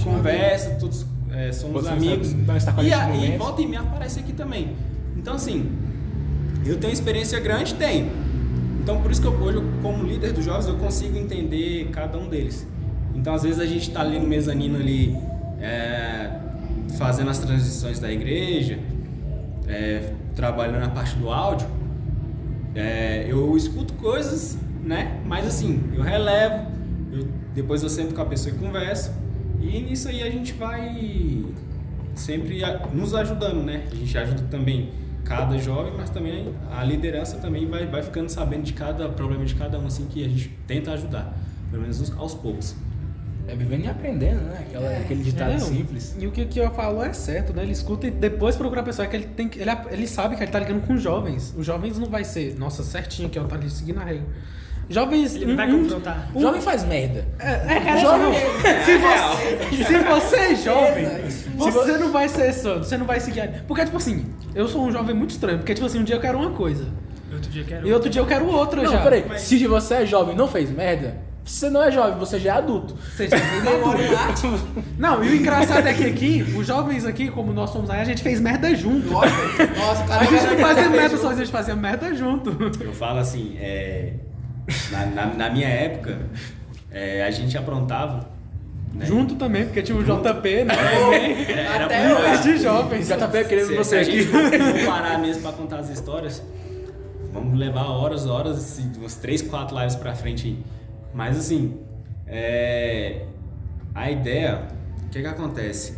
conversa, 0.03 0.71
todos 0.71 1.12
é, 1.33 1.51
somos 1.51 1.83
Vocês 1.83 1.97
amigos. 1.97 2.33
com 2.33 2.81
a 2.81 2.83
E, 2.83 2.93
a- 2.93 3.15
e 3.15 3.37
volta 3.37 3.61
e 3.61 3.67
me 3.67 3.75
aparece 3.75 4.19
aqui 4.19 4.33
também. 4.33 4.75
Então 5.17 5.35
assim, 5.35 5.71
eu 6.65 6.77
tenho 6.77 6.93
experiência 6.93 7.39
grande? 7.39 7.73
Tenho. 7.75 8.09
Então 8.81 9.01
por 9.01 9.11
isso 9.11 9.21
que 9.21 9.27
eu, 9.27 9.33
hoje, 9.33 9.61
como 9.81 10.03
líder 10.05 10.33
dos 10.33 10.43
jovens, 10.45 10.67
eu 10.67 10.75
consigo 10.77 11.17
entender 11.17 11.89
cada 11.91 12.17
um 12.17 12.27
deles. 12.27 12.67
Então 13.15 13.33
às 13.33 13.43
vezes 13.43 13.59
a 13.59 13.65
gente 13.65 13.87
está 13.89 14.01
ali 14.01 14.19
no 14.19 14.27
mezanino 14.27 14.77
ali, 14.77 15.15
é, 15.59 16.29
fazendo 16.97 17.29
as 17.29 17.39
transições 17.39 17.99
da 17.99 18.11
igreja, 18.11 18.79
é, 19.67 20.11
trabalhando 20.35 20.81
na 20.81 20.89
parte 20.89 21.15
do 21.15 21.29
áudio, 21.29 21.67
é, 22.75 23.25
eu 23.29 23.55
escuto 23.55 23.93
coisas, 23.93 24.57
né? 24.83 25.19
Mas 25.25 25.45
assim, 25.47 25.81
eu 25.95 26.01
relevo, 26.01 26.67
eu- 27.11 27.27
depois 27.55 27.81
eu 27.83 27.89
sento 27.89 28.13
com 28.13 28.21
a 28.21 28.25
pessoa 28.25 28.53
e 28.53 28.57
converso. 28.57 29.11
E 29.63 29.81
nisso 29.81 30.07
aí 30.09 30.21
a 30.23 30.29
gente 30.29 30.53
vai 30.53 31.43
sempre 32.15 32.61
nos 32.93 33.13
ajudando, 33.13 33.63
né? 33.63 33.83
A 33.91 33.95
gente 33.95 34.17
ajuda 34.17 34.43
também 34.51 34.91
cada 35.23 35.57
jovem, 35.57 35.93
mas 35.95 36.09
também 36.09 36.53
a 36.71 36.83
liderança 36.83 37.37
também 37.37 37.65
vai, 37.67 37.85
vai 37.87 38.03
ficando 38.03 38.29
sabendo 38.29 38.63
de 38.63 38.73
cada 38.73 39.07
problema 39.09 39.45
de 39.45 39.55
cada 39.55 39.79
um, 39.79 39.87
assim, 39.87 40.05
que 40.05 40.23
a 40.23 40.27
gente 40.27 40.49
tenta 40.67 40.91
ajudar, 40.91 41.33
pelo 41.71 41.81
menos 41.81 42.11
aos 42.17 42.33
poucos. 42.35 42.75
É 43.47 43.55
vivendo 43.55 43.83
e 43.83 43.87
aprendendo, 43.89 44.41
né? 44.41 44.65
Aquela, 44.67 44.89
aquele 44.97 45.21
ditado 45.23 45.51
É, 45.51 45.59
simples. 45.59 46.15
E 46.17 46.25
o 46.27 46.31
que 46.31 46.41
o 46.43 46.47
Kiel 46.47 46.71
falou 46.71 47.03
é 47.03 47.11
certo, 47.11 47.53
né? 47.53 47.63
Ele 47.63 47.73
escuta 47.73 48.07
e 48.07 48.11
depois 48.11 48.55
procura 48.55 48.79
a 48.79 48.83
pessoa. 48.83 49.05
É 49.05 49.09
que 49.09 49.17
ele, 49.17 49.25
tem, 49.25 49.49
que- 49.49 49.59
ele, 49.59 49.69
ele 49.91 50.07
sabe 50.07 50.37
que 50.37 50.43
ele 50.43 50.51
tá 50.51 50.59
ligando 50.59 50.85
com 50.87 50.95
jovens. 50.95 51.53
Os 51.57 51.65
jovens 51.65 51.99
não 51.99 52.07
vai 52.09 52.23
ser, 52.23 52.57
nossa, 52.57 52.83
certinho 52.83 53.29
que 53.29 53.37
tá 53.37 53.55
ali 53.55 53.69
seguindo 53.69 53.99
a 53.99 54.03
regra. 54.05 54.23
Jovens. 54.89 55.35
Ele 55.35 55.45
não 55.47 55.55
vai 55.55 55.71
confrontar. 55.71 56.29
um- 56.35 56.41
Jovem 56.41 56.61
faz 56.61 56.83
merda. 56.83 57.25
É, 57.39 57.79
cara, 57.79 57.97
jovem. 57.99 58.33
Se 58.85 58.97
você, 58.97 59.83
se 59.83 59.97
você 59.99 60.35
é 60.35 60.55
jovem, 60.55 61.07
você 61.55 61.97
não 61.97 62.11
vai 62.11 62.27
ser 62.27 62.53
santo, 62.53 62.85
você 62.85 62.97
não 62.97 63.05
vai 63.05 63.19
seguir. 63.19 63.63
Porque, 63.67 63.85
tipo 63.85 63.97
assim, 63.97 64.25
eu 64.53 64.67
sou 64.67 64.85
um 64.85 64.91
jovem 64.91 65.15
muito 65.15 65.31
estranho. 65.31 65.57
Porque, 65.59 65.73
tipo 65.73 65.85
assim, 65.87 65.99
um 65.99 66.03
dia 66.03 66.15
eu 66.15 66.21
quero 66.21 66.37
uma 66.37 66.51
coisa. 66.51 66.85
Outro 67.31 67.49
dia 67.49 67.61
eu 67.61 67.65
quero. 67.67 67.87
E 67.87 67.93
outro 67.93 68.09
dia 68.09 68.21
eu 68.21 68.25
quero 68.27 68.45
outra 68.47 68.83
Não, 68.83 68.91
já. 68.91 69.01
peraí. 69.01 69.25
Se 69.37 69.65
você 69.65 69.95
é 69.95 70.05
jovem 70.05 70.35
e 70.35 70.37
não 70.37 70.47
fez 70.47 70.69
merda, 70.69 71.17
você 71.43 71.69
não 71.69 71.81
é 71.81 71.91
jovem, 71.91 72.17
você 72.19 72.37
já 72.39 72.53
é 72.53 72.57
adulto. 72.57 72.95
Você 73.15 73.27
já 73.27 73.37
fez. 73.37 73.63
Não, 74.97 75.23
e 75.23 75.29
o 75.29 75.35
engraçado 75.35 75.87
é 75.87 75.93
que 75.93 76.05
aqui, 76.05 76.43
os 76.55 76.67
jovens 76.67 77.05
aqui, 77.05 77.29
como 77.29 77.51
nós 77.53 77.69
somos 77.71 77.89
aí, 77.89 78.01
a 78.01 78.05
gente 78.05 78.21
fez 78.21 78.39
merda 78.39 78.73
junto. 78.75 79.09
Nossa, 79.09 79.27
nossa, 79.77 80.03
cara 80.03 80.21
A 80.21 80.25
gente 80.25 80.45
não 80.45 80.57
fazia 80.57 80.89
merda 80.89 81.17
sozinho, 81.17 81.31
a 81.41 81.45
gente 81.45 81.51
fazia 81.51 81.75
merda 81.75 82.13
junto. 82.13 82.55
Eu 82.81 82.93
falo 82.93 83.19
assim, 83.19 83.57
é, 83.59 84.13
na, 84.91 85.05
na- 85.07 85.33
na 85.33 85.49
minha 85.49 85.67
época, 85.67 86.19
é, 86.91 87.23
a 87.23 87.31
gente 87.31 87.57
aprontava. 87.57 88.29
né? 88.93 89.05
Junto 89.05 89.35
também, 89.35 89.65
porque 89.65 89.81
tinha 89.81 89.97
o 89.97 90.03
JP, 90.03 90.63
né? 90.65 90.73
Era, 91.49 91.61
era 91.61 91.85
Até 91.85 92.07
muito- 92.07 92.43
de 92.43 92.57
jovens. 92.57 93.07
Já 93.07 93.17
tá 93.17 93.27
querendo 93.43 93.67
Se, 93.67 93.75
você 93.75 94.03
se 94.03 94.11
a 94.11 94.13
aqui. 94.13 94.23
for 94.25 94.85
parar 94.85 95.17
mesmo 95.19 95.41
pra 95.41 95.51
contar 95.51 95.79
as 95.79 95.89
histórias, 95.89 96.43
vamos 97.31 97.57
levar 97.57 97.85
horas, 97.87 98.25
horas, 98.27 98.57
assim, 98.57 98.91
umas 98.97 99.15
3, 99.15 99.41
4 99.41 99.75
lives 99.77 99.95
pra 99.95 100.13
frente 100.15 100.47
aí. 100.47 100.57
Mas 101.13 101.37
assim, 101.37 101.79
é, 102.27 103.23
a 103.95 104.09
ideia, 104.11 104.61
o 105.05 105.09
que 105.09 105.21
que 105.21 105.27
acontece? 105.27 105.97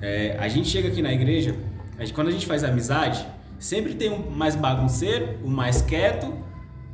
É, 0.00 0.36
a 0.38 0.46
gente 0.48 0.68
chega 0.68 0.88
aqui 0.88 1.02
na 1.02 1.12
igreja, 1.12 1.54
a 1.98 2.02
gente- 2.02 2.14
quando 2.14 2.28
a 2.28 2.30
gente 2.30 2.46
faz 2.46 2.62
amizade, 2.62 3.26
sempre 3.58 3.94
tem 3.94 4.08
um 4.10 4.30
mais 4.30 4.54
bagunceiro, 4.54 5.38
o 5.42 5.48
mais 5.48 5.82
quieto, 5.82 6.32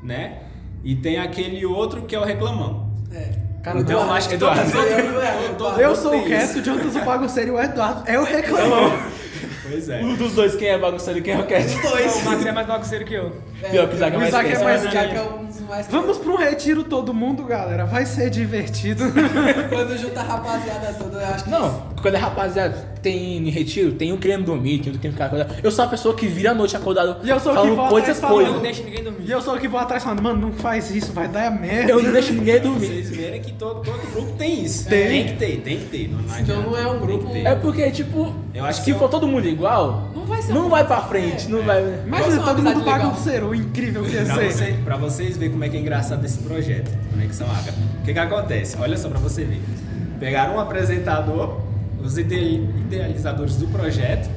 né? 0.03 0.39
E 0.85 0.95
tem 0.95 1.19
aquele 1.19 1.65
outro 1.65 2.03
que 2.03 2.15
é 2.15 2.19
o 2.19 2.25
reclamão. 2.25 2.89
É. 3.13 3.31
Cara, 3.63 3.79
então 3.81 3.93
eu 3.97 4.01
Eduardo, 4.03 4.13
acho 4.13 4.29
que 4.29 4.35
Eduardo. 4.35 4.71
Eu- 4.77 5.79
eu- 5.81 5.97
sou 5.97 6.13
o 6.13 6.29
isso. 6.29 6.59
o 6.59 6.63
Jontas 6.63 6.95
o 6.95 7.01
bagunceiro 7.01 7.49
e 7.49 7.53
o 7.53 7.61
Eduardo 7.63 8.03
é 8.07 8.19
o 8.19 8.25
reclamão. 8.25 8.93
Pois 9.67 9.89
é. 9.89 10.03
Um 10.03 10.15
dos 10.15 10.35
dois, 10.35 10.55
quem 10.55 10.69
é 10.69 10.77
bagunceiro 10.79 11.21
e 11.21 11.23
quem 11.23 11.33
é 11.33 11.39
o 11.39 11.47
Cat? 11.47 11.67
Não, 11.83 11.93
o 11.93 12.25
Max 12.27 12.45
é 12.47 12.53
mais 12.53 12.67
bagunceiro 12.67 13.05
que 13.07 13.15
eu. 13.15 13.33
Pior 13.71 13.89
que 13.89 13.95
o 13.95 13.97
Isaac 13.97 14.15
é 14.15 14.19
mais 14.19 14.29
Isaac 14.29 14.53
é 14.53 14.59
mais 14.63 14.85
O 14.85 14.89
Isaac 14.89 15.17
é 15.17 15.23
um 15.23 15.45
dos 15.47 15.61
mais. 15.61 15.87
Vamos 15.89 16.19
pra 16.19 16.33
um 16.33 16.37
retiro 16.37 16.85
todo 16.85 17.15
mundo, 17.15 17.45
galera. 17.45 17.87
Vai 17.87 18.05
ser 18.05 18.29
divertido. 18.29 19.05
Quando 19.71 19.97
junta 19.97 20.21
a 20.21 20.23
rapaziada 20.23 20.93
toda, 20.99 21.19
eu 21.19 21.27
acho 21.29 21.45
que. 21.45 21.51
Não, 21.51 21.83
quando 22.05 22.17
é 22.17 22.19
rapaziada, 22.19 22.75
tem 23.01 23.39
em 23.39 23.49
retiro, 23.49 23.93
tem 23.93 24.13
um 24.13 24.19
querendo 24.19 24.45
dormir, 24.45 24.77
tem 24.79 24.89
outro 24.89 24.99
querendo 25.01 25.15
ficar 25.15 25.25
acordado. 25.25 25.55
Eu 25.63 25.71
sou 25.71 25.87
a 25.87 25.89
pessoa 25.89 26.15
que 26.15 26.27
vira 26.27 26.51
a 26.51 26.55
noite 26.55 26.77
acordado 26.77 27.17
E 27.25 27.31
eu 27.31 27.41
sou 27.41 27.55
o 27.55 27.63
que 27.63 27.69
vou 27.71 27.89
coisas, 27.89 28.11
atrás 28.11 28.21
falando. 28.21 28.41
Eu 28.41 28.45
não 28.53 28.61
coisas. 28.61 28.63
deixo 28.63 28.83
ninguém 28.85 29.03
dormir. 29.05 29.25
E 29.27 29.31
eu 29.33 29.41
sou 29.41 29.55
o 29.55 29.59
que 29.59 29.67
vou 29.69 29.81
atrás 29.81 30.03
falando, 30.05 30.23
mano, 30.23 30.39
não 30.39 30.53
faz 30.53 30.91
isso, 30.95 31.15
vai 31.15 31.27
dar 31.29 31.51
merda. 31.51 31.93
Eu 31.93 32.03
não 32.03 32.13
deixo 32.13 32.35
ninguém 32.35 32.61
dormir. 32.61 32.87
Vocês 32.89 33.09
verem 33.09 33.41
que 33.41 33.53
todo, 33.53 33.81
todo 33.83 34.13
grupo 34.13 34.33
tem 34.37 34.65
isso. 34.65 34.87
Tem. 34.87 35.29
que 35.29 35.33
ter, 35.33 35.57
tem 35.63 35.79
que 35.79 35.85
ter. 35.87 36.09
Não, 36.11 36.19
não 36.21 36.39
Então 36.41 36.63
não 36.63 36.77
é 36.77 36.87
um 36.87 36.91
Tem 36.99 37.01
grupo-. 37.01 37.37
É 37.37 37.55
porque, 37.55 37.91
tipo, 37.91 38.35
Eu 38.55 38.67
acho 38.67 38.81
se 38.81 38.85
que 38.85 38.93
for 38.93 39.05
eu- 39.05 39.09
todo 39.09 39.27
mundo 39.27 39.49
igual, 39.49 40.11
Não 40.15 40.27
vai 40.27 40.43
ser 40.43 40.53
não 40.53 40.69
vai 40.69 40.87
pra 40.87 41.01
frente, 41.03 41.49
não 41.49 41.63
vai. 41.63 41.83
Imagina 42.07 42.43
todo 42.43 42.63
mundo 42.63 42.85
bagunceiro, 42.85 43.49
o 43.49 43.55
incrível 43.55 44.03
que 44.05 44.13
ia 44.13 44.25
Pra, 44.27 44.35
ser. 44.35 44.53
você, 44.53 44.77
pra 44.85 44.97
vocês 44.99 45.37
verem 45.39 45.53
como 45.53 45.65
é 45.65 45.71
que 45.71 45.77
é 45.79 45.81
engraçado 45.81 46.23
esse 46.23 46.37
projeto, 46.39 46.91
Conexão 47.11 47.47
Água. 47.51 47.73
O 48.03 48.05
que 48.05 48.13
que 48.13 48.19
acontece? 48.19 48.77
Olha 48.79 48.99
só 48.99 49.09
pra 49.09 49.19
você 49.19 49.43
ver. 49.45 49.63
Pegaram 50.21 50.57
um 50.57 50.61
apresentador, 50.61 51.61
os 52.05 52.19
ide- 52.19 52.57
idealizadores 52.87 53.57
do 53.57 53.67
projeto, 53.69 54.29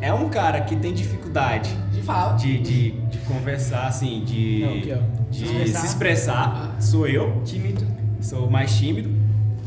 é 0.00 0.12
um 0.12 0.28
cara 0.28 0.60
que 0.60 0.76
tem 0.76 0.92
dificuldade 0.94 1.70
De 1.90 2.02
fala. 2.02 2.34
de, 2.34 2.58
de, 2.58 2.90
de 2.92 3.18
conversar, 3.18 3.86
assim, 3.88 4.22
de, 4.24 4.60
Não, 4.86 4.94
é? 4.96 5.00
de 5.30 5.44
Expressar. 5.44 5.78
se 5.80 5.86
expressar. 5.86 6.76
Sou 6.80 7.06
eu, 7.08 7.42
Tímido. 7.44 7.84
sou 8.20 8.48
mais 8.50 8.74
tímido. 8.76 9.10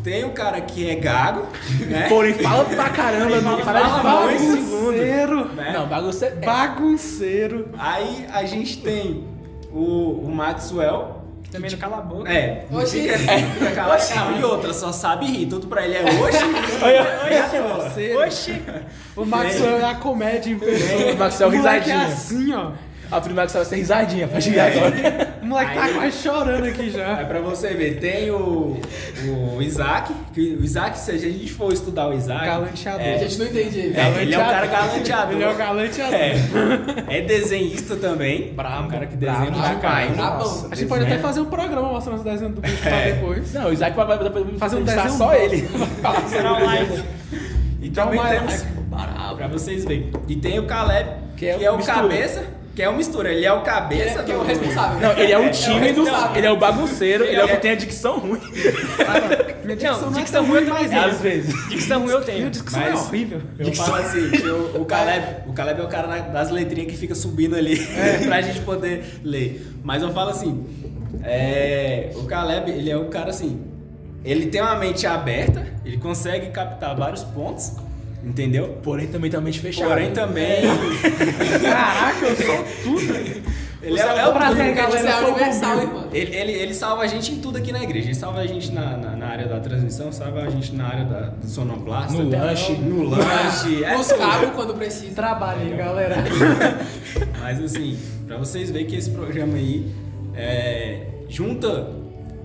Tem 0.04 0.24
o 0.24 0.30
cara 0.32 0.62
que 0.62 0.90
é 0.90 0.96
gago, 0.96 1.46
né? 1.90 2.08
Porém, 2.08 2.34
fala 2.36 2.64
pra 2.64 2.90
caramba, 2.90 3.42
não 3.42 3.60
falar 3.60 4.28
um 4.28 4.40
segundo. 4.40 4.64
Bagunceiro. 4.94 5.46
Né? 5.56 5.72
Não, 5.74 5.88
bagunça 5.90 6.26
é. 6.28 6.32
Bagunceiro. 6.46 7.68
Aí 7.78 8.26
a 8.32 8.46
gente 8.46 8.78
tem 8.82 9.26
o, 9.74 10.24
o 10.26 10.32
Maxwell, 10.34 11.19
Que 11.44 11.50
também 11.50 11.72
não 11.72 11.78
cala 11.80 11.98
a 11.98 12.02
boca. 12.02 12.32
É, 12.32 12.66
não 12.70 12.80
Oxi. 12.82 13.02
fica, 13.02 13.18
fica 13.58 13.72
calado. 13.72 14.04
Não, 14.16 14.40
e 14.40 14.44
outra, 14.44 14.74
só 14.74 14.92
sabe 14.92 15.26
rir. 15.26 15.46
Tudo 15.48 15.68
pra 15.68 15.84
ele 15.86 15.96
é 15.98 16.02
hoje. 16.04 16.38
Bagunceiro. 17.68 18.20
Oxi! 18.26 18.62
O 19.16 19.26
Maxwell 19.26 19.80
é 19.80 19.84
a 19.84 19.96
comédia 19.96 20.50
em 20.52 20.58
pessoa. 20.58 21.12
O 21.14 21.18
Maxwell 21.18 21.50
O 21.50 21.56
moleque 21.58 21.90
é 21.90 21.94
risadinha. 21.98 22.08
assim, 22.08 22.54
ó. 22.54 22.72
A 23.12 23.20
primeira 23.20 23.48
que 23.48 23.52
você 23.52 23.58
vai 23.58 23.66
ser 23.66 23.76
risadinha 23.76 24.28
pra 24.30 24.40
chegar 24.40 24.72
agora. 24.72 25.39
O 25.50 25.54
moleque 25.54 25.74
tá 25.74 25.90
quase 25.90 26.18
chorando 26.22 26.66
aqui 26.66 26.92
já. 26.92 27.22
É 27.22 27.26
pra 27.26 27.40
você 27.40 27.74
ver, 27.74 28.00
tem 28.00 28.30
o, 28.30 28.80
o 29.56 29.62
Isaac, 29.64 30.14
que 30.32 30.56
o 30.62 30.64
Isaac, 30.64 31.00
se 31.00 31.10
a 31.10 31.18
gente 31.18 31.52
for 31.52 31.74
estudar 31.74 32.08
o 32.08 32.14
Isaac. 32.14 32.46
Galanteador. 32.46 33.02
A 33.02 33.18
gente 33.18 33.40
não 33.40 33.46
entende 33.48 33.80
ele. 33.80 34.00
É, 34.00 34.22
ele 34.22 34.36
é 34.36 34.38
um 34.38 34.46
cara 34.46 34.68
galanteador. 34.68 35.34
Ele 35.34 35.44
é 35.44 35.50
o 35.50 35.56
galanteador. 35.56 36.14
É, 36.14 37.18
é 37.18 37.22
desenhista 37.22 37.96
também. 37.96 38.54
Bravo. 38.54 38.86
Um 38.86 38.90
cara 38.90 39.08
que 39.08 39.16
desenha 39.16 39.50
demais. 39.50 40.12
Brabão. 40.16 40.68
A 40.70 40.76
gente 40.76 40.88
pode 40.88 41.06
até 41.06 41.18
fazer 41.18 41.40
um 41.40 41.46
programa 41.46 41.94
mostrando 41.94 42.18
os 42.18 42.24
desenhos 42.24 42.54
do 42.54 42.62
bicho 42.62 42.78
pra 42.84 42.92
É. 42.92 43.12
depois. 43.14 43.52
Não, 43.52 43.70
o 43.70 43.74
Isaac 43.74 43.96
vai, 43.96 44.06
vai, 44.06 44.18
vai, 44.20 44.30
vai 44.30 44.44
Fazer 44.60 44.76
um 44.76 44.84
desenho 44.84 45.10
só 45.10 45.34
ele. 45.34 45.68
Será 46.30 46.54
um 46.54 46.64
live. 46.64 47.04
E 47.82 47.90
também 47.90 48.22
temos. 48.22 48.66
Pra 49.36 49.48
vocês 49.48 49.84
verem. 49.84 50.12
E 50.28 50.36
tem 50.36 50.60
o 50.60 50.68
Caleb, 50.68 51.10
que 51.36 51.48
é, 51.48 51.72
o 51.72 51.78
mistura. 51.78 52.02
cabeça, 52.02 52.46
que 52.80 52.84
é 52.84 52.88
o 52.88 52.96
mistura. 52.96 53.30
Ele 53.34 53.46
é 53.46 53.52
o 53.52 53.58
Ele 53.58 53.66
cabeça 53.66 54.20
é, 54.22 54.24
que 54.24 54.32
é 54.32 54.36
o 54.36 54.40
do- 54.40 54.46
responsável. 54.46 55.00
Não, 55.02 55.12
ele 55.20 55.34
é 55.34 55.38
o 55.38 55.52
tímido, 55.52 56.02
responsável. 56.04 56.38
ele 56.38 56.48
é 56.48 56.52
o 56.52 56.56
bagunceiro, 56.58 57.24
ele 57.26 57.36
é 57.36 57.40
o 57.40 57.42
Ele 57.42 57.48
que 57.50 57.54
é- 57.54 57.58
tem 57.58 57.72
a 57.72 57.76
dicção 57.76 58.20
ruim. 58.20 58.40
Minha 59.66 59.92
Não, 59.92 60.02
não 60.12 60.18
é 60.18 60.22
dicção 60.24 60.46
ruim 60.46 60.60
eu 60.62 60.66
também 60.66 60.88
tenho. 60.88 61.02
Às 61.06 61.20
vezes. 61.20 61.68
Dicção 61.70 62.02
ruim 62.04 62.12
eu 62.14 62.22
tenho. 62.22 62.38
Minha 62.40 62.50
dicção 62.52 62.82
é 62.82 62.90
Mas- 62.92 63.02
horrível. 63.02 63.42
Eu 63.60 63.74
falo 63.74 63.96
assim, 63.96 64.20
o, 64.78 64.82
o 64.82 64.86
Caleb, 64.86 65.26
o 65.48 65.52
Caleb 65.54 65.82
é 65.82 65.84
o 65.84 65.88
cara 65.90 66.08
na- 66.08 66.18
das 66.20 66.50
letrinhas 66.52 66.90
que 66.90 66.98
fica 66.98 67.14
subindo 67.14 67.56
ali 67.58 67.76
pra 68.26 68.42
gente 68.42 68.62
poder 68.62 69.04
ler. 69.26 69.62
Mas 69.84 70.02
eu 70.02 70.14
falo 70.14 70.30
assim, 70.30 70.66
é, 71.24 72.12
o 72.16 72.24
Caleb, 72.24 72.72
ele 72.72 72.90
é 72.90 72.98
um 72.98 73.10
cara 73.10 73.30
assim, 73.32 73.60
ele 74.24 74.46
tem 74.48 74.62
uma 74.62 74.76
mente 74.76 75.06
aberta, 75.06 75.68
ele 75.84 75.98
consegue 75.98 76.48
captar 76.52 76.96
vários 76.96 77.24
pontos, 77.26 77.74
entendeu? 78.24 78.78
Porém, 78.84 79.08
também 79.08 79.30
tem 79.30 79.38
a 79.40 79.42
mente 79.42 79.60
fechada. 79.60 79.90
Porém 79.90 80.12
também, 80.12 80.62
Caraca, 81.62 82.26
eu 82.26 82.36
sou 82.36 82.66
tudo. 82.84 83.14
ele 83.82 84.00
é, 84.00 84.04
é 84.04 84.28
o 84.28 84.34
prazer, 84.34 84.76
tudo. 84.76 84.92
Você 84.92 85.08
é 85.08 85.20
universal, 85.22 85.82
irmão. 85.82 86.08
Ele, 86.12 86.36
ele, 86.36 86.52
ele 86.52 86.74
salva 86.74 87.04
a 87.04 87.08
gente 87.08 87.32
em 87.32 87.40
tudo 87.40 87.58
aqui 87.58 87.72
na 87.72 87.84
igreja. 87.84 88.08
Ele 88.08 88.16
salva 88.16 88.40
a 88.40 88.48
gente 88.48 88.72
na, 88.72 88.98
na, 88.98 89.16
na 89.16 89.28
área 89.28 89.48
da 89.48 89.60
transmissão, 89.60 90.12
salva 90.12 90.44
a 90.44 90.50
gente 90.50 90.76
na 90.76 90.88
área 90.88 91.06
da, 91.06 91.20
do 91.30 91.48
sonoplasta. 91.48 92.22
No 92.22 92.30
lanche. 92.30 92.74
No 92.74 93.04
lanche. 93.04 93.84
é 93.84 93.98
Os 93.98 94.12
cabos 94.12 94.52
quando 94.56 94.74
precisa. 94.74 95.16
Trabalho 95.16 95.62
aí, 95.62 95.76
galera. 95.76 96.16
Mas 97.42 97.62
assim, 97.64 97.98
pra 98.28 98.38
vocês 98.38 98.70
verem 98.72 98.88
que 98.88 98.96
esse 98.96 99.12
programa 99.12 99.56
aí 99.56 99.92
é, 100.36 101.06
junta 101.28 102.00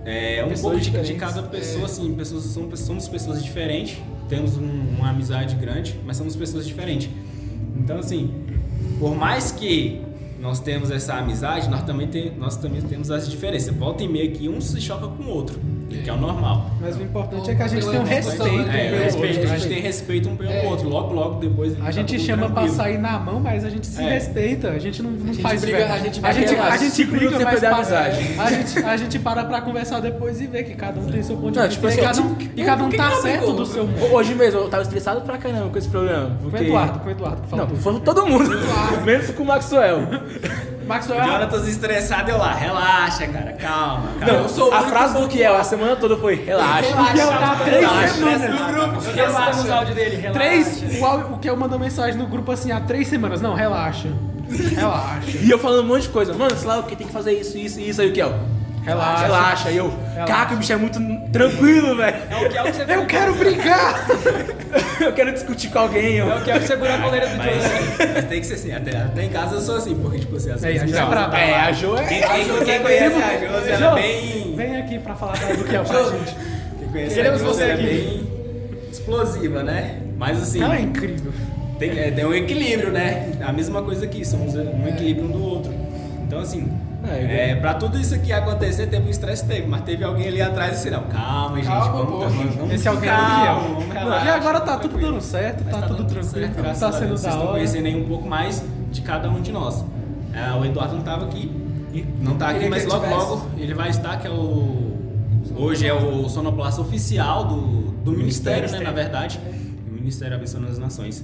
é, 0.05 0.45
um 0.45 0.53
pouco 0.61 0.79
de, 0.79 0.91
de 0.91 1.13
cada 1.15 1.41
pessoa, 1.43 1.85
assim, 1.85 2.13
pessoas, 2.13 2.43
somos, 2.43 2.79
somos 2.79 3.07
pessoas 3.07 3.43
diferentes, 3.43 3.97
temos 4.27 4.57
um- 4.57 4.95
uma 4.97 5.09
amizade 5.09 5.55
grande, 5.55 5.99
mas 6.05 6.17
somos 6.17 6.35
pessoas 6.35 6.65
diferentes. 6.67 7.09
Então 7.77 7.97
assim, 7.99 8.31
por 8.99 9.15
mais 9.15 9.51
que 9.51 10.01
nós 10.41 10.59
temos 10.59 10.91
essa 10.91 11.15
amizade, 11.15 11.69
nós 11.69 11.83
também, 11.83 12.07
nós 12.37 12.55
também 12.57 12.81
temos 12.81 13.09
as 13.11 13.29
diferenças. 13.29 13.73
Volta 13.75 14.03
e 14.03 14.07
meia 14.07 14.29
que 14.31 14.47
um 14.49 14.61
se 14.61 14.79
choca 14.79 15.07
com 15.07 15.23
o 15.23 15.29
outro, 15.29 15.59
que 15.87 16.09
é 16.09 16.13
o 16.13 16.17
normal. 16.17 16.71
Mas 16.81 16.97
o 16.97 17.01
importante 17.03 17.49
é 17.51 17.55
que 17.55 17.61
a 17.63 17.67
gente 17.67 17.87
tem 17.89 17.99
um 17.99 18.03
respeito. 18.03 18.43
É, 18.43 18.51
um 18.51 18.61
o 18.61 18.65
pelo 18.65 19.03
respeito, 19.03 19.37
outro. 19.39 19.53
a 19.53 19.57
gente 19.57 19.67
tem 19.73 19.81
respeito 19.81 20.29
um 20.29 20.35
pelo 20.35 20.51
É. 20.51 20.63
outro. 20.65 20.89
Logo, 20.89 21.13
logo 21.13 21.39
depois. 21.39 21.73
A 21.79 21.85
tá 21.85 21.91
gente 21.91 22.15
tudo 22.15 22.25
chama 22.25 22.45
pra 22.47 22.53
tranquilo. 22.55 22.75
sair 22.75 22.97
na 22.97 23.19
mão, 23.19 23.39
mas 23.39 23.63
a 23.63 23.69
gente 23.69 23.87
se 23.87 24.01
É. 24.01 24.09
respeita. 24.09 24.69
A 24.71 24.79
gente 24.79 25.01
não, 25.03 25.11
não 25.11 25.27
gente 25.27 25.41
faz 25.41 25.61
briga, 25.61 25.77
a 25.93 25.97
gente 25.99 26.19
a 26.23 26.31
gente, 26.33 26.55
a 26.55 26.77
gente 26.77 27.05
briga, 27.05 27.29
mas 27.31 27.39
depois 27.39 27.61
da 27.61 27.67
para, 27.69 27.77
amizade. 27.77 28.17
a, 28.39 28.51
gente, 28.51 28.79
a 28.85 28.97
gente 28.97 29.19
para 29.19 29.45
pra 29.45 29.61
conversar 29.61 29.99
depois 29.99 30.41
e 30.41 30.47
ver 30.47 30.63
que 30.63 30.73
cada 30.75 30.99
um 30.99 31.05
tem 31.09 31.21
seu 31.23 31.35
ponto 31.37 31.51
de 31.51 31.59
Não, 31.59 31.67
vista. 31.67 31.87
tipo 31.89 31.99
e 31.99 32.03
cada 32.03 32.21
um, 32.21 32.35
e 32.55 32.63
cada 32.63 32.83
um 32.83 32.89
tá 32.89 33.11
certo 33.21 33.53
do 33.53 33.65
seu 33.65 33.85
mundo. 33.87 34.13
Hoje 34.13 34.35
mesmo, 34.35 34.59
eu 34.61 34.67
tava 34.69 34.83
estressado 34.83 35.21
pra 35.21 35.37
caramba 35.37 35.69
com 35.69 35.77
esse 35.77 35.87
programa. 35.89 36.35
Com 36.41 36.49
o 36.49 36.57
Eduardo, 36.61 36.99
com 36.99 37.07
o 37.07 37.11
Eduardo. 37.11 37.41
que 37.43 37.47
falou 37.49 37.67
Não, 37.67 37.75
foi 37.75 37.99
todo 38.01 38.25
mundo. 38.25 38.49
Menos 39.05 39.29
com 39.31 39.43
o 39.43 39.45
Maxwell. 39.45 39.99
Maxwell 40.87 41.19
O 41.19 41.21
é 41.21 41.25
Jonathan 41.25 41.57
estressado, 41.67 42.29
eu 42.31 42.37
lá, 42.37 42.53
relaxa, 42.53 43.27
cara, 43.27 43.53
calma, 43.53 44.09
calma. 44.19 44.25
Não, 44.33 44.43
eu 44.43 44.49
sou 44.49 44.69
o 44.69 44.73
a 44.73 44.81
frase 44.83 45.17
do 45.19 45.27
Kiel 45.27 45.55
a 45.55 45.63
semana 45.63 45.95
toda 45.95 46.15
foi 46.17 46.35
relaxa. 46.35 46.81
Relaxa. 46.89 47.13
que 47.13 47.19
eu 47.19 47.27
tá 47.27 47.55
três 47.63 47.81
Relaxa, 47.81 48.07
semanas. 48.13 48.41
relaxa. 48.41 49.07
Eu 49.09 49.13
quero 49.13 49.31
os 49.61 49.69
áudios 49.69 49.95
dele, 49.95 50.15
relaxa. 50.17 50.39
Três, 50.39 50.99
o, 51.01 51.05
áudio- 51.05 51.33
o 51.33 51.37
que 51.39 51.49
eu 51.49 51.57
mandou 51.57 51.79
mensagem 51.79 52.15
no 52.17 52.27
grupo 52.27 52.51
assim 52.51 52.71
há 52.71 52.79
três 52.79 53.07
semanas. 53.07 53.41
Não, 53.41 53.53
relaxa. 53.53 54.09
Relaxa. 54.75 55.37
E 55.41 55.49
eu 55.49 55.57
falando 55.57 55.81
um 55.83 55.87
monte 55.87 56.03
de 56.03 56.09
coisa. 56.09 56.33
Mano, 56.33 56.55
sei 56.55 56.67
lá 56.67 56.79
o 56.79 56.83
que 56.83 56.95
tem 56.95 57.07
que 57.07 57.13
fazer 57.13 57.33
isso, 57.33 57.57
isso 57.57 57.79
e 57.79 57.89
isso. 57.89 58.01
Aí 58.01 58.09
o 58.09 58.13
Kiel. 58.13 58.33
Relaxa. 58.85 59.23
Relaxa. 59.25 59.71
E 59.71 59.77
eu, 59.77 59.93
caraca, 60.15 60.53
o 60.53 60.57
bicho 60.57 60.73
é 60.73 60.75
muito 60.77 60.99
tranquilo, 61.31 61.95
velho. 61.97 62.17
É 62.29 62.45
o 62.45 62.49
que 62.49 62.57
é 62.57 62.61
o 62.61 62.65
que 62.65 62.71
você 62.73 62.93
Eu 62.93 63.05
quero 63.05 63.33
brincar! 63.35 64.05
Eu 64.99 65.11
quero 65.13 65.31
discutir 65.33 65.69
com 65.69 65.79
alguém. 65.79 66.15
Eu... 66.15 66.31
É 66.31 66.37
o 66.37 66.43
que 66.43 66.51
é 66.51 66.55
o 66.55 66.59
que 66.59 66.67
segura 66.67 66.95
a 66.95 67.01
coleira 67.01 67.27
do 67.27 67.37
Mas, 67.37 67.63
mas 68.13 68.25
tem 68.25 68.39
que 68.39 68.47
ser 68.47 68.53
assim, 68.53 68.71
até, 68.73 68.95
até 68.97 69.23
em 69.25 69.29
casa 69.29 69.55
eu 69.55 69.61
sou 69.61 69.75
assim, 69.75 69.93
porque 69.95 70.19
tipo 70.19 70.35
assim, 70.37 70.51
às 70.51 70.63
É, 70.63 70.67
vezes. 70.67 70.83
a 70.83 70.85
gente 70.87 70.97
é 70.97 71.05
brabo. 71.05 71.35
É, 71.35 71.53
a 71.55 71.71
Jo 71.73 71.95
Quem, 72.07 72.23
é. 72.23 72.27
quem, 72.27 72.65
quem 72.65 72.79
conhece 72.81 73.15
a 73.21 73.37
Josi, 73.37 73.69
ela 73.71 73.99
é 73.99 74.01
bem. 74.01 74.55
Vem 74.55 74.77
aqui 74.77 74.99
pra 74.99 75.15
falar 75.15 75.33
do 75.33 75.63
que 75.65 75.75
é 75.75 75.79
pra 75.81 76.03
gente. 76.03 76.35
Quem 76.79 76.87
conhece 76.89 77.15
Queremos 77.15 77.41
a 77.41 77.45
você 77.45 77.63
é 77.63 77.73
aqui. 77.73 77.83
bem 77.83 78.27
explosiva, 78.91 79.63
né? 79.63 79.99
Mas 80.17 80.41
assim. 80.41 80.63
Ela 80.63 80.77
é 80.77 80.81
incrível. 80.81 81.31
Tem, 81.77 81.89
é, 81.99 82.11
tem 82.11 82.25
um 82.25 82.33
equilíbrio, 82.33 82.91
né? 82.91 83.31
A 83.45 83.51
mesma 83.51 83.81
coisa 83.81 84.05
aqui, 84.05 84.23
somos 84.25 84.55
um 84.55 84.87
equilíbrio 84.87 85.25
um 85.27 85.31
do 85.31 85.43
outro. 85.43 85.73
Então, 86.25 86.39
assim, 86.39 86.71
É, 87.07 87.51
é, 87.51 87.55
pra 87.55 87.73
tudo 87.75 87.99
isso 87.99 88.13
aqui 88.15 88.31
acontecer, 88.33 88.87
teve 88.87 89.07
um 89.07 89.09
estresse, 89.09 89.45
teve, 89.45 89.67
mas 89.67 89.81
teve 89.81 90.03
alguém 90.03 90.27
ali 90.27 90.41
atrás 90.41 90.71
e 90.71 90.75
disse, 90.75 90.89
não, 90.89 91.03
calma, 91.03 91.57
gente, 91.57 91.67
Calma, 91.67 91.91
vamos, 91.91 92.09
pô. 92.11 92.19
vamos, 92.29 92.55
vamos 92.55 92.73
Esse 92.73 92.87
alguém 92.87 93.09
é 93.09 93.13
o 93.13 93.17
calma, 93.17 93.41
Kiel. 93.61 93.73
vamos 93.75 93.93
relaxar, 93.93 94.25
E 94.25 94.29
agora 94.29 94.59
tá 94.61 94.77
tudo 94.77 94.97
dando 94.97 95.21
certo, 95.21 95.63
Mas 95.65 95.75
tá, 95.75 95.87
tudo 95.87 96.03
tranquilo, 96.05 96.47
certo, 96.47 96.79
tá 96.79 96.91
sendo 96.91 97.07
Deus. 97.07 97.21
Vocês 97.21 97.33
estão 97.33 97.47
conhecendo 97.47 97.85
aí 97.85 97.95
um 97.95 98.07
pouco 98.07 98.27
mais 98.27 98.63
de 98.91 99.01
cada 99.01 99.29
um 99.29 99.41
de 99.41 99.51
nós. 99.51 99.83
É, 100.33 100.51
o 100.53 100.65
Eduardo 100.65 100.95
não 100.95 101.03
tava 101.03 101.25
aqui, 101.25 101.51
não 102.19 102.35
tá 102.35 102.49
aqui, 102.49 102.67
mas 102.69 102.85
logo 102.85 103.05
logo 103.07 103.49
ele 103.57 103.73
vai 103.73 103.89
estar, 103.89 104.17
que 104.17 104.27
é 104.27 104.31
o... 104.31 104.93
Hoje 105.57 105.87
é 105.87 105.93
o 105.93 106.27
sonoplasta 106.27 106.81
oficial 106.81 107.45
do, 107.45 107.91
do 108.03 108.11
Ministério, 108.11 108.69
né, 108.71 108.79
na 108.79 108.91
verdade. 108.91 109.39
O 109.89 109.93
Ministério 109.93 110.35
Abençoando 110.35 110.67
as 110.67 110.77
Nações. 110.77 111.23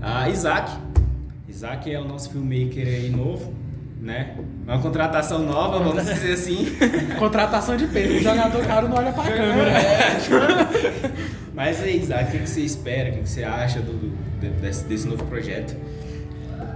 Ah, 0.00 0.28
Isaac. 0.28 0.70
Isaac 1.48 1.92
é 1.92 1.98
o 1.98 2.04
nosso 2.04 2.30
filmmaker 2.30 2.86
aí 2.86 3.10
novo, 3.10 3.52
né? 4.04 4.34
Uma 4.66 4.78
contratação 4.80 5.38
nova, 5.40 5.78
vamos 5.78 6.04
dizer 6.04 6.34
assim. 6.34 6.76
Contratação 7.18 7.76
de 7.76 7.86
peso. 7.86 8.14
O 8.16 8.20
jogador 8.20 8.66
caro 8.66 8.88
não 8.88 8.96
olha 8.98 9.12
pra 9.12 9.24
câmera. 9.24 9.72
Mas 11.54 11.80
aí, 11.82 12.00
Isaac, 12.00 12.28
o 12.28 12.32
que 12.32 12.38
que 12.40 12.50
você 12.50 12.60
espera? 12.60 13.10
O 13.10 13.12
que 13.14 13.18
que 13.20 13.28
você 13.28 13.44
acha 13.44 13.80
do, 13.80 13.92
do- 13.92 14.16
de- 14.40 14.48
desse, 14.60 14.84
desse 14.84 15.06
novo 15.06 15.24
projeto? 15.24 15.74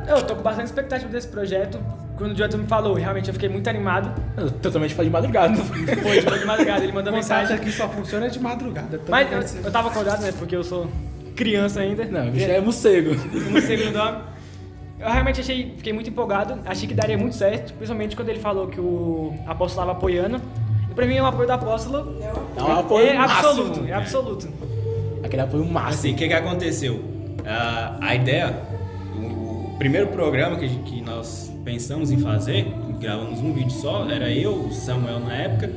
Eu 0.06 0.22
tô 0.22 0.36
com 0.36 0.42
bastante 0.42 0.66
expectativa 0.66 1.10
desse 1.10 1.28
projeto. 1.28 1.78
Quando 2.16 2.32
o 2.32 2.34
Jonathan 2.34 2.58
me 2.58 2.66
falou, 2.66 2.94
realmente 2.94 3.28
eu 3.28 3.34
fiquei 3.34 3.48
muito 3.48 3.68
animado. 3.68 4.10
Eu 4.36 4.50
totalmente 4.50 4.94
foi 4.94 5.04
de 5.04 5.10
madrugada. 5.10 5.54
Foi 6.02 6.38
de 6.38 6.44
madrugada, 6.46 6.82
ele 6.82 6.92
mandou 6.92 7.12
mensagem 7.12 7.54
aqui 7.54 7.70
só 7.70 7.88
funciona 7.88 8.28
de 8.28 8.40
madrugada. 8.40 8.98
também 8.98 9.26
Mas 9.30 9.54
eu, 9.54 9.64
eu 9.64 9.70
tava 9.70 9.88
acordado, 9.88 10.22
né? 10.22 10.32
Porque 10.36 10.56
eu 10.56 10.64
sou 10.64 10.90
criança 11.36 11.80
ainda. 11.80 12.04
Não, 12.06 12.28
o 12.28 12.30
bicho 12.30 12.50
é 12.50 12.60
morcego. 12.60 13.14
no 13.14 13.60
segundo 13.60 13.92
nome. 13.92 14.18
Eu 15.00 15.08
realmente 15.10 15.40
achei, 15.40 15.74
fiquei 15.76 15.92
muito 15.92 16.10
empolgado, 16.10 16.58
achei 16.66 16.88
que 16.88 16.94
daria 16.94 17.16
muito 17.16 17.36
certo, 17.36 17.72
principalmente 17.74 18.16
quando 18.16 18.28
ele 18.30 18.40
falou 18.40 18.66
que 18.66 18.80
o 18.80 19.32
apóstolo 19.46 19.82
estava 19.82 19.92
apoiando. 19.92 20.40
E 20.90 20.94
pra 20.94 21.06
mim 21.06 21.18
o 21.20 21.26
apoio 21.26 21.46
do 21.46 21.52
apóstolo 21.52 22.16
É 22.56 22.62
um 22.62 22.72
apoio 22.78 23.06
é 23.06 23.16
absoluto, 23.16 23.68
máximo. 23.68 23.88
é 23.88 23.92
absoluto. 23.92 24.48
Aquele 25.22 25.42
apoio 25.42 25.64
máximo. 25.64 25.90
Assim, 25.94 26.12
o 26.12 26.16
que, 26.16 26.26
que 26.26 26.34
aconteceu? 26.34 27.00
Ah, 27.46 27.96
a 28.00 28.14
ideia, 28.16 28.60
o, 29.14 29.72
o 29.72 29.76
primeiro 29.78 30.08
programa 30.08 30.56
que, 30.56 30.68
que 30.68 31.00
nós 31.00 31.52
pensamos 31.64 32.10
em 32.10 32.18
fazer, 32.18 32.64
gravamos 33.00 33.38
um 33.40 33.52
vídeo 33.52 33.70
só, 33.70 34.04
era 34.10 34.28
eu, 34.30 34.52
o 34.52 34.72
Samuel 34.72 35.20
na 35.20 35.34
época, 35.34 35.70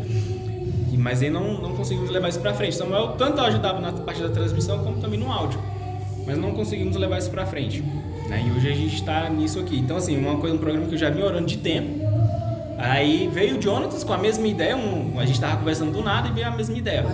e- 0.91 0.97
mas 0.97 1.21
aí 1.21 1.29
não, 1.29 1.61
não 1.61 1.75
conseguimos 1.75 2.09
levar 2.09 2.29
isso 2.29 2.39
pra 2.39 2.53
frente. 2.55 2.75
Samuel 2.75 3.09
tanto 3.17 3.39
ajudava 3.41 3.79
na 3.79 3.91
parte 3.91 4.21
da 4.23 4.29
transmissão 4.29 4.79
como 4.83 4.99
também 4.99 5.19
no 5.19 5.31
áudio, 5.31 5.59
mas 6.25 6.37
não 6.39 6.51
conseguimos 6.53 6.95
levar 6.95 7.19
isso 7.19 7.29
pra 7.29 7.45
frente. 7.45 7.83
Né? 8.31 8.43
E 8.47 8.51
hoje 8.57 8.71
a 8.71 8.75
gente 8.75 9.03
tá 9.03 9.29
nisso 9.29 9.59
aqui. 9.59 9.77
Então, 9.77 9.97
assim, 9.97 10.17
uma 10.17 10.37
coisa, 10.37 10.55
um 10.55 10.59
programa 10.59 10.87
que 10.87 10.95
eu 10.95 10.99
já 10.99 11.09
vim 11.09 11.21
orando 11.21 11.45
de 11.45 11.57
tempo. 11.57 12.09
Aí 12.77 13.29
veio 13.31 13.57
o 13.59 13.61
Jonatas 13.61 14.03
com 14.03 14.11
a 14.11 14.17
mesma 14.17 14.47
ideia, 14.47 14.75
um- 14.75 15.19
a 15.19 15.25
gente 15.25 15.39
tava 15.39 15.57
conversando 15.57 15.91
do 15.91 16.01
nada 16.03 16.29
e 16.29 16.31
veio 16.31 16.47
a 16.47 16.51
mesma 16.51 16.75
ideia. 16.75 17.05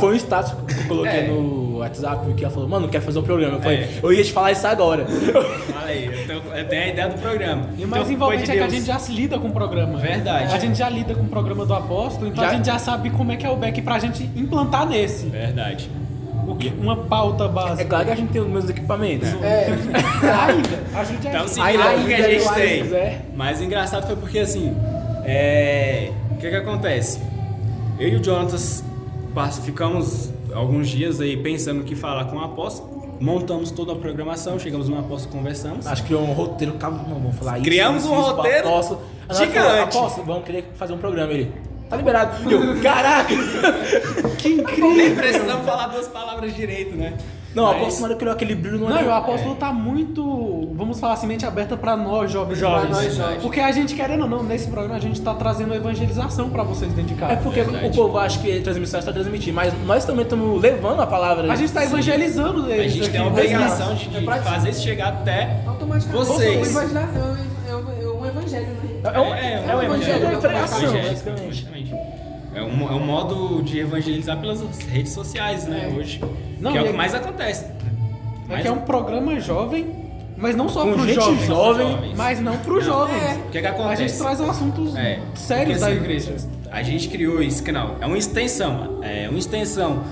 Foi 0.00 0.14
um 0.14 0.16
status 0.16 0.52
que 0.66 0.80
eu 0.80 0.88
coloquei 0.88 1.20
É. 1.20 1.28
no 1.28 1.76
WhatsApp 1.78 2.34
que 2.34 2.44
ela 2.44 2.52
falou, 2.52 2.68
mano, 2.68 2.88
quer 2.88 3.00
fazer 3.00 3.20
um 3.20 3.22
programa. 3.22 3.58
Eu 3.58 3.60
falei, 3.62 3.78
É. 3.78 3.90
eu 4.02 4.12
ia 4.12 4.24
te 4.24 4.32
falar 4.32 4.50
isso 4.50 4.66
agora. 4.66 5.04
Fala 5.06 5.86
aí, 5.86 6.06
eu 6.06 6.68
tenho 6.68 6.82
a 6.82 6.88
ideia 6.88 7.08
do 7.08 7.20
programa. 7.20 7.68
E 7.78 7.84
o 7.84 7.88
mais 7.88 8.02
Então, 8.02 8.14
envolvente 8.14 8.46
foi 8.46 8.54
é 8.56 8.58
que 8.58 8.64
a 8.64 8.68
gente 8.68 8.86
já 8.86 8.98
se 8.98 9.12
lida 9.12 9.38
com 9.38 9.46
o 9.46 9.52
programa. 9.52 9.96
Verdade. 9.98 10.52
A 10.52 10.58
gente 10.58 10.76
já 10.76 10.88
lida 10.88 11.14
com 11.14 11.22
o 11.22 11.28
programa 11.28 11.64
do 11.64 11.74
apóstolo, 11.74 12.26
então 12.26 12.42
Já- 12.42 12.50
a 12.50 12.54
gente 12.54 12.66
já 12.66 12.78
sabe 12.80 13.10
como 13.10 13.30
é 13.30 13.36
que 13.36 13.46
é 13.46 13.50
o 13.50 13.54
back 13.56 13.80
pra 13.80 14.00
gente 14.00 14.24
implantar 14.34 14.88
nesse. 14.88 15.26
Verdade. 15.26 15.88
Uma 16.78 16.96
pauta 16.96 17.44
É 17.44 17.48
básica. 17.48 17.84
claro 17.88 18.04
que 18.06 18.10
a 18.12 18.16
gente 18.16 18.30
tem 18.32 18.40
os 18.42 18.48
mesmos 18.48 18.70
equipamentos. 18.70 19.28
É, 19.42 19.66
Ainda. 19.68 20.98
Ajude 20.98 21.26
a 21.26 21.30
Então, 21.30 21.40
gente. 21.42 21.50
se 21.50 21.60
Aí, 21.60 21.76
vira 21.76 21.88
aí, 21.88 22.02
o 22.02 22.06
que 22.06 22.14
a 22.14 22.30
gente 22.30 22.54
tem. 22.54 22.68
se 22.78 22.82
quiser. 22.82 23.26
Mas 23.34 23.60
o 23.60 23.64
engraçado 23.64 24.06
foi 24.06 24.16
porque 24.16 24.38
assim, 24.40 24.74
é... 25.24 26.10
o 26.32 26.36
que 26.36 26.48
que 26.50 26.56
acontece? 26.56 27.20
Eu 27.98 28.08
e 28.08 28.16
o 28.16 28.24
Jonatas 28.24 28.84
pass- 29.34 29.58
ficamos 29.60 30.30
alguns 30.52 30.88
dias 30.88 31.20
aí 31.20 31.36
pensando 31.36 31.80
o 31.80 31.84
que 31.84 31.94
falar 31.94 32.24
com 32.26 32.36
o 32.36 32.40
apóstolo, 32.44 33.16
montamos 33.20 33.70
toda 33.70 33.92
a 33.92 33.96
programação, 33.96 34.58
chegamos 34.58 34.88
no 34.88 34.98
apóstolo, 34.98 35.34
conversamos. 35.36 35.86
Acho 35.86 36.02
que 36.02 36.08
criou 36.08 36.22
um 36.24 36.32
roteiro, 36.32 36.74
calma, 36.74 37.04
não, 37.08 37.14
vamos 37.20 37.36
falar 37.36 37.54
isso. 37.58 37.64
Criamos 37.64 38.02
isso, 38.02 38.12
um 38.12 38.20
isso, 38.20 38.30
roteiro 38.34 38.68
nós 38.68 38.96
gigante. 39.38 39.96
Apóstolo, 39.96 40.26
vamos 40.26 40.44
querer 40.44 40.70
fazer 40.74 40.92
um 40.92 40.98
programa. 40.98 41.32
Ele, 41.32 41.50
tá 41.92 41.96
liberado. 41.96 42.50
E 42.50 42.52
eu, 42.52 42.80
caraca! 42.82 43.34
Que 44.38 44.48
incrível. 44.48 44.90
Nem 44.96 45.14
precisamos 45.14 45.64
falar 45.64 45.86
duas 45.86 46.08
palavras 46.08 46.52
direito, 46.54 46.96
né? 46.96 47.12
Não, 47.54 47.64
o 47.64 47.66
Mas- 47.66 47.76
apóstolo 47.76 48.00
na 48.00 48.08
hora 48.08 48.16
criou 48.16 48.34
aquele 48.34 48.54
brilho 48.54 48.78
no 48.78 48.88
Não, 48.88 48.96
e 48.96 49.02
o 49.02 49.04
olho. 49.04 49.12
apóstolo 49.14 49.54
tá 49.54 49.70
muito, 49.72 50.72
vamos 50.74 50.98
falar 50.98 51.12
assim, 51.14 51.26
mente 51.26 51.44
aberta 51.46 51.76
pra 51.76 51.96
nós, 51.96 52.30
jovens. 52.32 52.58
Jovens. 52.58 52.86
Pra 52.88 52.96
nós 53.02 53.14
jovens. 53.14 53.42
Porque 53.42 53.60
a 53.60 53.70
gente, 53.70 53.94
querendo 53.94 54.22
ou 54.22 54.28
não, 54.28 54.42
nesse 54.42 54.66
programa 54.68 54.96
a 54.96 55.00
gente 55.00 55.20
tá 55.20 55.34
trazendo 55.34 55.74
evangelização 55.74 56.48
pra 56.50 56.62
vocês 56.64 56.90
dentro 56.92 57.14
de 57.14 57.20
casa. 57.20 57.34
É 57.34 57.36
porque 57.36 57.62
Verdade. 57.62 57.86
o 57.86 57.90
povo 57.92 58.18
acha 58.18 58.40
que 58.40 58.60
transmissão 58.62 58.98
é 58.98 59.02
só 59.02 59.12
transmitir, 59.12 59.52
mas 59.52 59.72
nós 59.84 60.04
também 60.04 60.22
estamos 60.22 60.60
levando 60.60 61.00
a 61.02 61.06
palavra. 61.06 61.52
A 61.52 61.54
gente 61.56 61.72
tá 61.72 61.84
evangelizando 61.84 62.64
A 62.66 62.70
eles 62.70 62.92
gente 62.94 63.02
aqui. 63.04 63.12
tem 63.12 63.20
a 63.20 63.26
obrigação 63.26 63.94
de, 63.94 64.06
É 64.16 64.18
de 64.18 64.24
prático. 64.24 64.48
fazer 64.50 64.70
isso 64.70 64.82
chegar 64.82 65.08
até 65.08 65.60
automaticamente. 65.66 66.26
Vocês. 66.26 66.74
O 66.74 66.80
evangelho 66.80 66.98
é 66.98 67.70
é 67.70 67.76
um- 67.76 68.02
é 68.02 68.16
um 68.22 68.26
evangelho, 68.26 68.66
né? 68.66 68.81
É 69.04 69.20
um, 69.20 69.34
É, 69.34 69.64
é 69.68 69.76
um 69.76 69.82
evangelho, 69.82 70.24
é 70.24 70.28
uma 70.28 70.38
pregação, 70.40 70.78
Evangelho, 70.82 71.08
basicamente. 71.08 71.46
basicamente. 71.46 71.94
É 72.54 72.62
um, 72.62 72.88
é 72.88 72.92
um 72.94 73.06
modo 73.06 73.62
de 73.62 73.78
evangelizar 73.80 74.38
pelas 74.38 74.60
redes 74.86 75.12
sociais, 75.12 75.66
né, 75.66 75.90
É. 75.90 75.98
hoje. 75.98 76.20
Não, 76.60 76.72
que 76.72 76.78
é 76.78 76.80
o 76.80 76.84
que 76.84 76.90
é- 76.90 76.92
mais 76.92 77.14
acontece. 77.14 77.66
É 78.50 78.60
que 78.60 78.68
é 78.68 78.72
um 78.72 78.80
programa 78.80 79.40
jovem, 79.40 79.86
mas 80.36 80.54
não 80.54 80.68
só 80.68 80.82
Com 80.82 80.92
pro 80.92 81.04
gente 81.06 81.14
jovem, 81.14 81.46
jovem, 81.46 82.12
mas 82.14 82.40
não 82.40 82.56
pro 82.58 82.74
Não. 82.74 82.82
jovens. 82.82 83.22
É. 83.22 83.34
O 83.34 83.50
que 83.50 83.60
que 83.60 83.66
A 83.66 83.70
acontece? 83.70 84.08
gente 84.08 84.18
traz 84.18 84.40
assuntos 84.40 84.94
É, 84.94 85.18
sérios 85.34 85.78
porque, 85.78 85.80
da 85.80 85.86
assim, 85.86 85.96
igreja. 85.96 86.36
A 86.70 86.82
gente 86.82 87.08
criou 87.08 87.42
esse 87.42 87.62
canal. 87.62 87.96
É 88.00 88.06
uma 88.06 88.18
extensão. 88.18 88.98
É 89.02 89.28
uma 89.28 89.38
extensão 89.38 90.02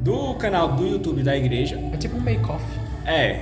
do 0.00 0.34
canal 0.34 0.68
do 0.72 0.86
YouTube 0.86 1.22
da 1.22 1.36
igreja. 1.36 1.78
É 1.92 1.96
tipo 1.96 2.16
um 2.16 2.20
make-off. 2.20 2.64
É. 3.06 3.40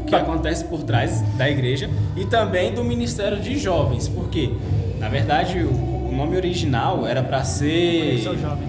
O 0.00 0.04
que 0.04 0.14
acontece 0.14 0.64
por 0.64 0.82
trás 0.82 1.22
da 1.36 1.48
igreja 1.48 1.88
e 2.16 2.24
também 2.24 2.72
do 2.72 2.84
Ministério 2.84 3.40
de 3.40 3.58
Jovens. 3.58 4.08
Porque, 4.08 4.52
na 4.98 5.08
verdade, 5.08 5.58
o, 5.60 5.70
o 5.70 6.14
nome 6.14 6.36
original 6.36 7.06
era 7.06 7.22
para 7.22 7.42
ser 7.44 8.20
Sou 8.22 8.36
jovem. 8.36 8.68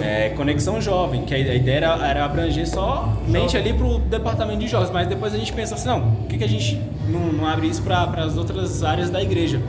é, 0.00 0.30
Conexão 0.30 0.80
Jovem, 0.80 1.22
que 1.22 1.34
a 1.34 1.38
ideia 1.38 1.76
era, 1.76 2.06
era 2.06 2.24
abranger 2.24 2.68
somente 2.68 3.56
ali 3.56 3.72
pro 3.72 3.98
departamento 3.98 4.60
de 4.60 4.68
jovens, 4.68 4.90
mas 4.90 5.08
depois 5.08 5.34
a 5.34 5.38
gente 5.38 5.52
pensa 5.52 5.74
assim, 5.74 5.88
não, 5.88 6.12
por 6.12 6.28
que, 6.28 6.38
que 6.38 6.44
a 6.44 6.48
gente 6.48 6.80
não, 7.08 7.32
não 7.32 7.46
abre 7.46 7.66
isso 7.66 7.82
para 7.82 8.04
as 8.22 8.36
outras 8.36 8.82
áreas 8.84 9.10
da 9.10 9.22
igreja? 9.22 9.60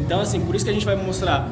Então, 0.00 0.20
assim, 0.20 0.40
por 0.40 0.54
isso 0.54 0.64
que 0.64 0.70
a 0.70 0.74
gente 0.74 0.86
vai 0.86 0.96
mostrar 0.96 1.48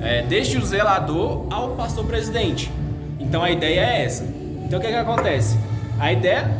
é, 0.00 0.22
desde 0.22 0.56
o 0.56 0.64
zelador 0.64 1.46
ao 1.50 1.70
pastor 1.70 2.04
presidente. 2.06 2.70
Então 3.18 3.42
a 3.42 3.50
ideia 3.50 3.80
é 3.80 4.04
essa. 4.04 4.24
Então 4.64 4.78
o 4.78 4.82
que, 4.82 4.88
que 4.88 4.94
acontece? 4.94 5.58
A 5.98 6.12
ideia 6.12 6.50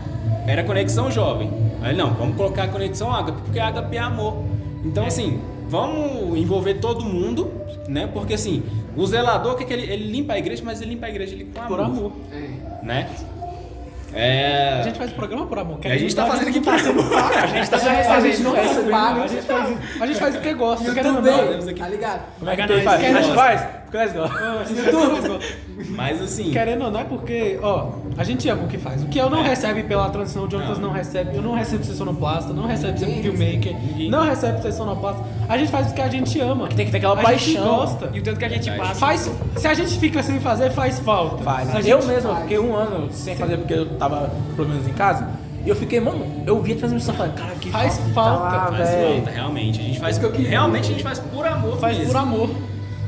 era 0.51 0.65
Conexão 0.65 1.11
Jovem. 1.11 1.51
Aí 1.83 1.97
não, 1.97 2.13
vamos 2.15 2.37
colocar 2.37 2.65
a 2.65 2.69
Conexão 2.69 3.13
Ágape, 3.13 3.41
porque 3.43 3.59
Ágape 3.59 3.97
é 3.97 4.01
amor. 4.01 4.45
Então, 4.85 5.07
assim, 5.07 5.41
vamos 5.69 6.37
envolver 6.37 6.75
todo 6.75 7.05
mundo, 7.05 7.53
né? 7.89 8.09
Porque 8.13 8.35
assim, 8.35 8.63
o 8.97 9.07
zelador, 9.07 9.53
o 9.53 9.57
que, 9.57 9.65
que 9.65 9.73
ele, 9.73 9.91
ele 9.91 10.11
limpa 10.11 10.33
a 10.33 10.39
igreja, 10.39 10.63
mas 10.65 10.81
ele 10.81 10.91
limpa 10.95 11.07
a 11.07 11.11
igreja 11.11 11.35
ele 11.35 11.45
com 11.45 11.61
amor. 11.61 11.69
Por 11.69 11.81
amor. 11.81 12.13
É. 12.33 12.85
Né? 12.85 13.09
É. 14.13 14.81
A 14.81 14.83
gente 14.83 14.99
faz 14.99 15.13
o 15.13 15.15
programa 15.15 15.47
por 15.47 15.59
amor. 15.59 15.79
E 15.85 15.89
a 15.89 15.97
gente 15.97 16.15
tá 16.17 16.27
fazendo 16.27 16.49
aqui 16.49 16.61
por 16.61 16.75
amor. 16.75 17.05
A 17.15 17.47
gente 17.47 17.71
tá 17.71 17.77
A 17.77 18.21
gente 18.21 18.43
não 18.43 18.57
É, 18.57 18.63
recebe 18.63 18.91
paga. 18.91 19.23
A 19.23 19.27
gente 19.29 19.43
faz, 19.43 19.79
a 20.01 20.07
gente 20.07 20.19
faz 20.19 20.35
porque 20.35 20.55
gosta. 20.55 20.89
Eu 20.89 20.95
também. 20.95 21.75
Tá 21.75 21.89
ligado? 21.89 22.23
Como 22.39 22.51
é 22.51 22.57
que 22.57 22.63
Paga 22.63 22.75
tu 22.75 22.83
faz? 22.83 23.05
A 23.05 23.23
gente 23.23 23.35
faz? 23.35 23.80
Porque 23.91 24.93
nós 24.93 25.11
gostamos. 25.11 25.45
Mas 25.91 26.23
assim. 26.23 26.51
Querendo 26.51 26.85
ou 26.85 26.91
não, 26.91 27.01
é 27.01 27.05
porque, 27.05 27.59
ó, 27.63 27.89
a 28.17 28.23
gente 28.25 28.49
ama 28.49 28.65
o 28.65 28.69
que 28.69 28.79
faz. 28.79 29.03
O 29.03 29.07
que 29.07 29.19
eu 29.19 29.29
não 29.29 29.45
É. 29.45 29.49
recebe 29.49 29.83
pela 29.83 30.09
transição, 30.11 30.45
o 30.45 30.51
Jonas 30.51 30.79
não. 30.79 30.89
Não. 30.89 30.95
recebe, 30.95 31.37
eu 31.37 31.43
não 31.43 31.55
recebo 31.55 31.85
ser 31.85 31.95
sonoplasta, 31.95 32.53
não 32.53 32.67
recebe 32.67 32.99
ser 32.99 33.07
filmmaker, 33.07 33.75
Ninguém. 33.81 34.11
não 34.11 34.25
recebe 34.25 34.61
ser 34.63 34.73
sonoplasta. 34.73 35.23
A 35.49 35.59
gente 35.59 35.71
faz 35.71 35.87
porque 35.89 36.03
a 36.03 36.09
gente 36.09 36.39
ama. 36.41 36.69
Tem 36.69 36.87
que 36.87 36.93
ter 36.93 36.99
aquela 36.99 37.15
a 37.15 37.33
Gente 37.35 37.55
paixão. 37.55 37.77
gosta. 37.77 38.11
E 38.13 38.21
o 38.21 38.23
tanto 38.23 38.39
que 38.39 38.45
a 38.45 38.49
gente 38.49 38.71
passa. 38.73 38.95
Faz, 38.95 39.31
se 39.57 39.67
a 39.69 39.75
gente 39.75 39.99
fica 39.99 40.23
sem 40.23 40.39
fazer, 40.41 40.71
faz 40.71 40.99
falta. 41.01 41.43
Faz. 41.43 41.75
A 41.75 41.81
eu 41.81 42.01
gente 42.01 42.07
mesmo, 42.07 42.35
fiquei 42.37 42.59
um 42.59 42.75
ano 42.75 43.09
sem 43.13 43.35
fazer 43.37 43.57
porque 43.59 43.75
eu 43.75 43.87
tava 43.97 44.29
com 44.49 44.55
problemas 44.55 44.87
em 44.87 44.93
casa. 44.93 45.29
E 45.65 45.69
eu 45.69 45.77
fiquei, 45.77 46.01
mano, 46.01 46.25
eu 46.47 46.61
vi 46.63 46.73
a 46.73 46.77
transmissão 46.77 47.15
e 47.15 47.19
falei, 47.19 47.33
cara, 47.35 47.53
que 47.61 47.71
Faz 47.71 47.99
falta, 47.99 48.13
falta, 48.15 48.43
lá, 48.57 48.67
Faz 48.79 48.91
velho. 48.91 49.15
falta, 49.17 49.31
realmente. 49.31 49.79
A 49.81 49.83
gente 49.83 50.01
faz. 50.01 50.19
que 50.19 50.25
eu 50.25 50.31
queria. 50.33 50.49
Realmente 50.49 50.85
a 50.85 50.93
gente 50.93 51.03
faz 51.03 51.19
por 51.19 51.47
amor. 51.47 51.77
faz 51.79 51.99
mesmo. 51.99 52.13
por 52.13 52.19
amor. 52.19 52.51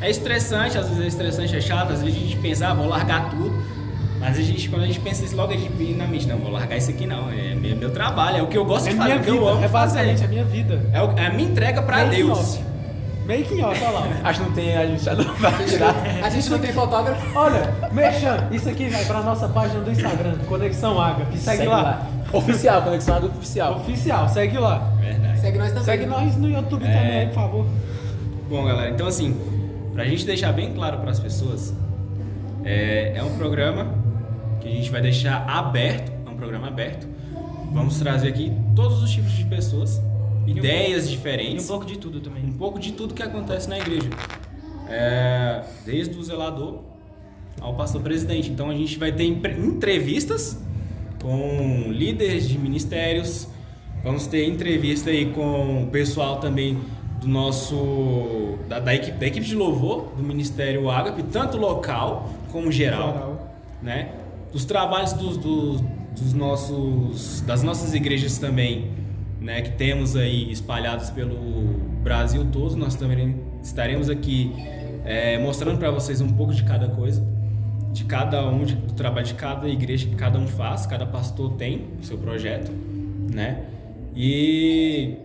É 0.02 0.10
estressante, 0.10 0.76
às 0.76 0.88
vezes 0.88 1.04
é 1.04 1.06
estressante, 1.08 1.56
é 1.56 1.60
chato, 1.60 1.92
às 1.92 2.02
vezes 2.02 2.16
a 2.16 2.20
gente 2.20 2.36
pensa, 2.36 2.68
ah, 2.68 2.74
vou 2.74 2.88
largar 2.88 3.30
tudo. 3.30 3.52
Mas 4.18 4.38
a 4.38 4.42
gente, 4.42 4.68
quando 4.68 4.82
a 4.82 4.86
gente 4.86 5.00
pensa 5.00 5.24
isso, 5.24 5.34
logo 5.36 5.52
a 5.52 5.56
gente 5.56 5.72
vem 5.72 5.94
na 5.96 6.06
mente, 6.06 6.26
não, 6.28 6.38
vou 6.38 6.50
largar 6.50 6.76
isso 6.76 6.90
aqui 6.90 7.06
não. 7.06 7.28
É 7.30 7.54
meu, 7.54 7.76
meu 7.76 7.90
trabalho, 7.90 8.36
é 8.38 8.42
o 8.42 8.46
que 8.46 8.56
eu 8.58 8.64
gosto 8.64 8.86
É 8.88 8.90
de 8.90 8.96
fazer, 8.96 9.16
o 9.16 9.20
que 9.20 9.28
eu 9.30 9.34
vida, 9.38 9.50
amo 9.50 9.64
é 9.64 9.68
fazer. 9.68 10.00
a 10.24 10.28
minha 10.28 10.44
vida. 10.44 10.80
É, 10.92 11.02
o- 11.02 11.12
é 11.18 11.26
a 11.26 11.30
minha 11.32 11.48
entrega 11.48 11.82
pra 11.82 11.98
Making 12.04 12.16
Deus. 12.26 12.38
off. 12.38 12.60
Making 13.26 13.62
off, 13.62 13.80
olha 13.82 13.90
lá. 13.90 14.06
Acho 14.24 14.40
que 14.40 14.46
não 14.46 14.52
tem 14.54 14.76
administrador 14.76 15.26
pra 15.38 15.50
tirar. 15.64 15.94
A 16.22 16.28
gente 16.30 16.50
não 16.50 16.58
tem 16.58 16.72
fotógrafo. 16.72 17.38
Olha, 17.38 17.72
Merchan, 17.92 18.48
isso 18.52 18.68
aqui 18.68 18.88
vai 18.88 19.04
pra 19.04 19.22
nossa 19.22 19.48
página 19.48 19.80
do 19.80 19.90
Instagram, 19.90 20.34
Conexão 20.48 21.00
Ágape. 21.00 21.36
Segue, 21.38 21.66
lá. 21.66 22.06
Oficial, 22.32 22.82
conexão 22.82 23.16
água 23.16 23.28
oficial. 23.28 23.76
Oficial, 23.76 24.28
segue 24.28 24.58
lá. 24.58 24.90
Verdade. 25.00 25.40
Segue 25.40 25.58
nós 25.58 25.68
também. 25.68 25.84
Segue 25.84 26.06
nós 26.06 26.36
no 26.36 26.48
YouTube 26.48 26.84
É. 26.84 26.92
também, 26.92 27.26
por 27.28 27.34
favor. 27.34 27.66
Bom, 28.48 28.64
galera, 28.64 28.90
então 28.90 29.06
assim, 29.06 29.36
pra 29.92 30.04
gente 30.04 30.24
deixar 30.24 30.52
bem 30.52 30.72
claro 30.72 30.98
pras 30.98 31.20
pessoas, 31.20 31.74
é, 32.64 33.12
é 33.16 33.22
um 33.22 33.36
programa 33.36 33.94
que 34.60 34.68
a 34.68 34.70
gente 34.70 34.90
vai 34.90 35.00
deixar 35.00 35.44
aberto, 35.48 36.12
é 36.26 36.30
um 36.30 36.36
programa 36.36 36.68
aberto. 36.68 37.06
Vamos 37.72 37.98
trazer 37.98 38.28
aqui 38.28 38.52
todos 38.76 39.02
os 39.02 39.10
tipos 39.10 39.32
de 39.32 39.44
pessoas, 39.46 40.00
ideias 40.46 41.06
E 41.06 41.08
um 41.08 41.10
diferentes, 41.12 41.66
pouco 41.66 41.86
de 41.86 41.98
tudo 41.98 42.20
também. 42.20 42.44
um 42.44 42.52
pouco 42.52 42.78
de 42.78 42.92
tudo 42.92 43.14
que 43.14 43.22
acontece 43.22 43.68
na 43.68 43.78
igreja. 43.78 44.10
É, 44.88 45.62
desde 45.86 46.18
o 46.18 46.22
zelador 46.22 46.80
ao 47.60 47.74
pastor 47.74 48.02
presidente. 48.02 48.50
Então 48.50 48.68
a 48.68 48.74
gente 48.74 48.98
vai 48.98 49.12
ter 49.12 49.24
entrevistas 49.24 50.60
com 51.20 51.86
líderes 51.90 52.48
de 52.48 52.58
ministérios, 52.58 53.48
vamos 54.02 54.26
ter 54.26 54.46
entrevista 54.46 55.10
aí 55.10 55.26
com 55.26 55.84
o 55.84 55.86
pessoal 55.86 56.38
também 56.38 56.78
do 57.22 57.28
nosso 57.28 58.58
da, 58.68 58.78
da 58.80 58.94
equipe, 58.94 59.16
da 59.18 59.26
equipe 59.26 59.46
de 59.46 59.54
louvor 59.54 60.12
do 60.16 60.22
Ministério 60.22 60.90
Ágape, 60.90 61.22
tanto 61.24 61.56
local 61.56 62.28
como 62.50 62.70
geral, 62.70 63.12
Geral. 63.12 63.56
né? 63.82 64.08
Dos 64.52 64.64
trabalhos 64.64 65.12
dos, 65.14 65.36
dos, 65.38 65.80
dos 66.18 66.34
nossos 66.34 67.40
das 67.42 67.62
nossas 67.62 67.94
igrejas 67.94 68.38
também, 68.38 68.90
né, 69.40 69.62
que 69.62 69.70
temos 69.72 70.14
aí 70.14 70.52
espalhados 70.52 71.10
pelo 71.10 71.34
Brasil 72.02 72.46
todo, 72.52 72.76
nós 72.76 72.94
também 72.94 73.36
estaremos 73.62 74.08
aqui 74.10 74.52
é, 75.04 75.38
mostrando 75.38 75.78
para 75.78 75.90
vocês 75.90 76.20
um 76.20 76.28
pouco 76.32 76.52
de 76.52 76.62
cada 76.64 76.88
coisa. 76.88 77.24
de 77.92 78.04
cada 78.04 78.46
um, 78.48 78.64
de- 78.64 78.74
do 78.76 78.94
trabalho 78.94 79.26
de 79.26 79.34
cada 79.34 79.68
igreja 79.68 80.06
que 80.08 80.14
cada 80.16 80.38
um 80.38 80.46
faz, 80.46 80.86
cada 80.86 81.04
pastor 81.06 81.52
tem 81.54 81.88
o 82.00 82.04
seu 82.04 82.16
projeto, 82.18 82.72
né? 83.32 83.64
E 84.16 85.16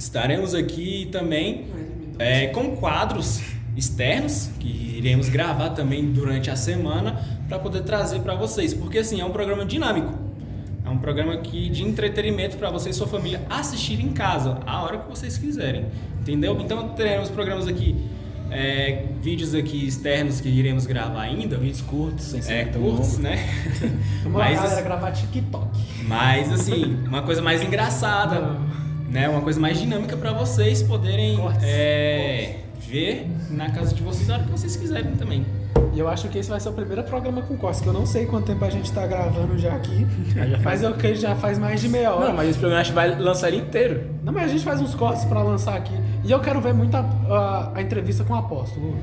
estaremos 0.00 0.54
aqui 0.54 1.08
também 1.12 1.66
é, 2.18 2.46
com 2.48 2.74
quadros 2.76 3.40
externos 3.76 4.50
que 4.58 4.94
iremos 4.96 5.28
gravar 5.28 5.70
também 5.70 6.10
durante 6.10 6.50
a 6.50 6.56
semana 6.56 7.20
para 7.48 7.58
poder 7.58 7.82
trazer 7.82 8.20
para 8.20 8.34
vocês, 8.34 8.72
porque 8.74 8.98
assim 8.98 9.20
é 9.20 9.24
um 9.24 9.30
programa 9.30 9.64
dinâmico. 9.64 10.12
É 10.84 10.88
um 10.88 10.98
programa 10.98 11.36
que, 11.36 11.68
de 11.68 11.84
entretenimento 11.84 12.56
para 12.56 12.70
você 12.70 12.90
e 12.90 12.92
sua 12.92 13.06
família 13.06 13.42
assistir 13.48 14.00
em 14.00 14.08
casa, 14.12 14.58
a 14.66 14.82
hora 14.82 14.98
que 14.98 15.08
vocês 15.08 15.36
quiserem. 15.38 15.84
Entendeu? 16.20 16.58
Então 16.60 16.88
teremos 16.90 17.28
programas 17.28 17.68
aqui, 17.68 17.94
é, 18.50 19.04
vídeos 19.22 19.54
aqui 19.54 19.86
externos 19.86 20.40
que 20.40 20.48
iremos 20.48 20.86
gravar 20.86 21.22
ainda. 21.22 21.56
Vídeos 21.56 21.82
curtos, 21.82 22.24
sem 22.24 22.42
ser 22.42 22.52
É, 22.52 22.64
tão 22.64 22.80
curtos, 22.82 23.10
longo. 23.12 23.22
né? 23.22 23.36
Vamos 24.24 24.38
lá, 24.38 24.44
Mas, 24.48 24.60
galera, 24.60 24.80
gravar 24.82 25.12
TikTok. 25.12 25.68
mas 26.08 26.50
assim, 26.52 26.98
uma 27.06 27.22
coisa 27.22 27.40
mais 27.42 27.62
engraçada, 27.62 28.40
Não. 28.40 28.69
Né? 29.10 29.28
Uma 29.28 29.40
coisa 29.40 29.58
mais 29.60 29.78
dinâmica 29.78 30.16
para 30.16 30.32
vocês 30.32 30.82
poderem 30.82 31.36
Cortes. 31.36 31.64
é, 31.64 32.56
ver 32.88 33.26
na 33.50 33.70
casa 33.70 33.94
de 33.94 34.02
vocês 34.02 34.28
a 34.30 34.34
hora 34.34 34.42
que 34.44 34.50
vocês 34.50 34.76
quiserem 34.76 35.12
também. 35.12 35.44
E 35.92 35.98
eu 35.98 36.08
acho 36.08 36.28
que 36.28 36.38
esse 36.38 36.48
vai 36.48 36.60
ser 36.60 36.68
o 36.68 36.72
primeiro 36.72 37.02
programa 37.02 37.42
com 37.42 37.56
cortes, 37.56 37.80
que 37.80 37.86
eu 37.88 37.92
não 37.92 38.06
sei 38.06 38.24
quanto 38.24 38.46
tempo 38.46 38.64
a 38.64 38.70
gente 38.70 38.92
tá 38.92 39.04
gravando 39.08 39.58
já 39.58 39.74
aqui. 39.74 40.06
Ah, 40.40 40.46
já 40.46 40.58
faz- 40.58 40.64
Mas 40.64 40.82
eu 40.84 40.94
que 40.94 41.14
já 41.16 41.34
faz 41.34 41.58
mais 41.58 41.80
de 41.80 41.88
meia 41.88 42.14
hora. 42.14 42.28
Não, 42.28 42.36
mas 42.36 42.48
esse 42.50 42.58
programa 42.60 42.80
a 42.80 42.84
gente 42.84 42.94
vai 42.94 43.18
lançar 43.18 43.48
ele 43.48 43.56
inteiro. 43.58 44.04
Não, 44.22 44.32
mas 44.32 44.44
a 44.44 44.48
gente 44.48 44.62
faz 44.62 44.80
uns 44.80 44.94
cortes 44.94 45.24
pra 45.24 45.42
lançar 45.42 45.74
aqui. 45.76 45.92
E 46.24 46.30
eu 46.30 46.38
quero 46.38 46.60
ver 46.60 46.72
muito 46.74 46.96
a, 46.96 47.00
a- 47.00 47.72
a 47.74 47.82
entrevista 47.82 48.22
com 48.22 48.34
o 48.34 48.36
apóstolo. 48.36 48.96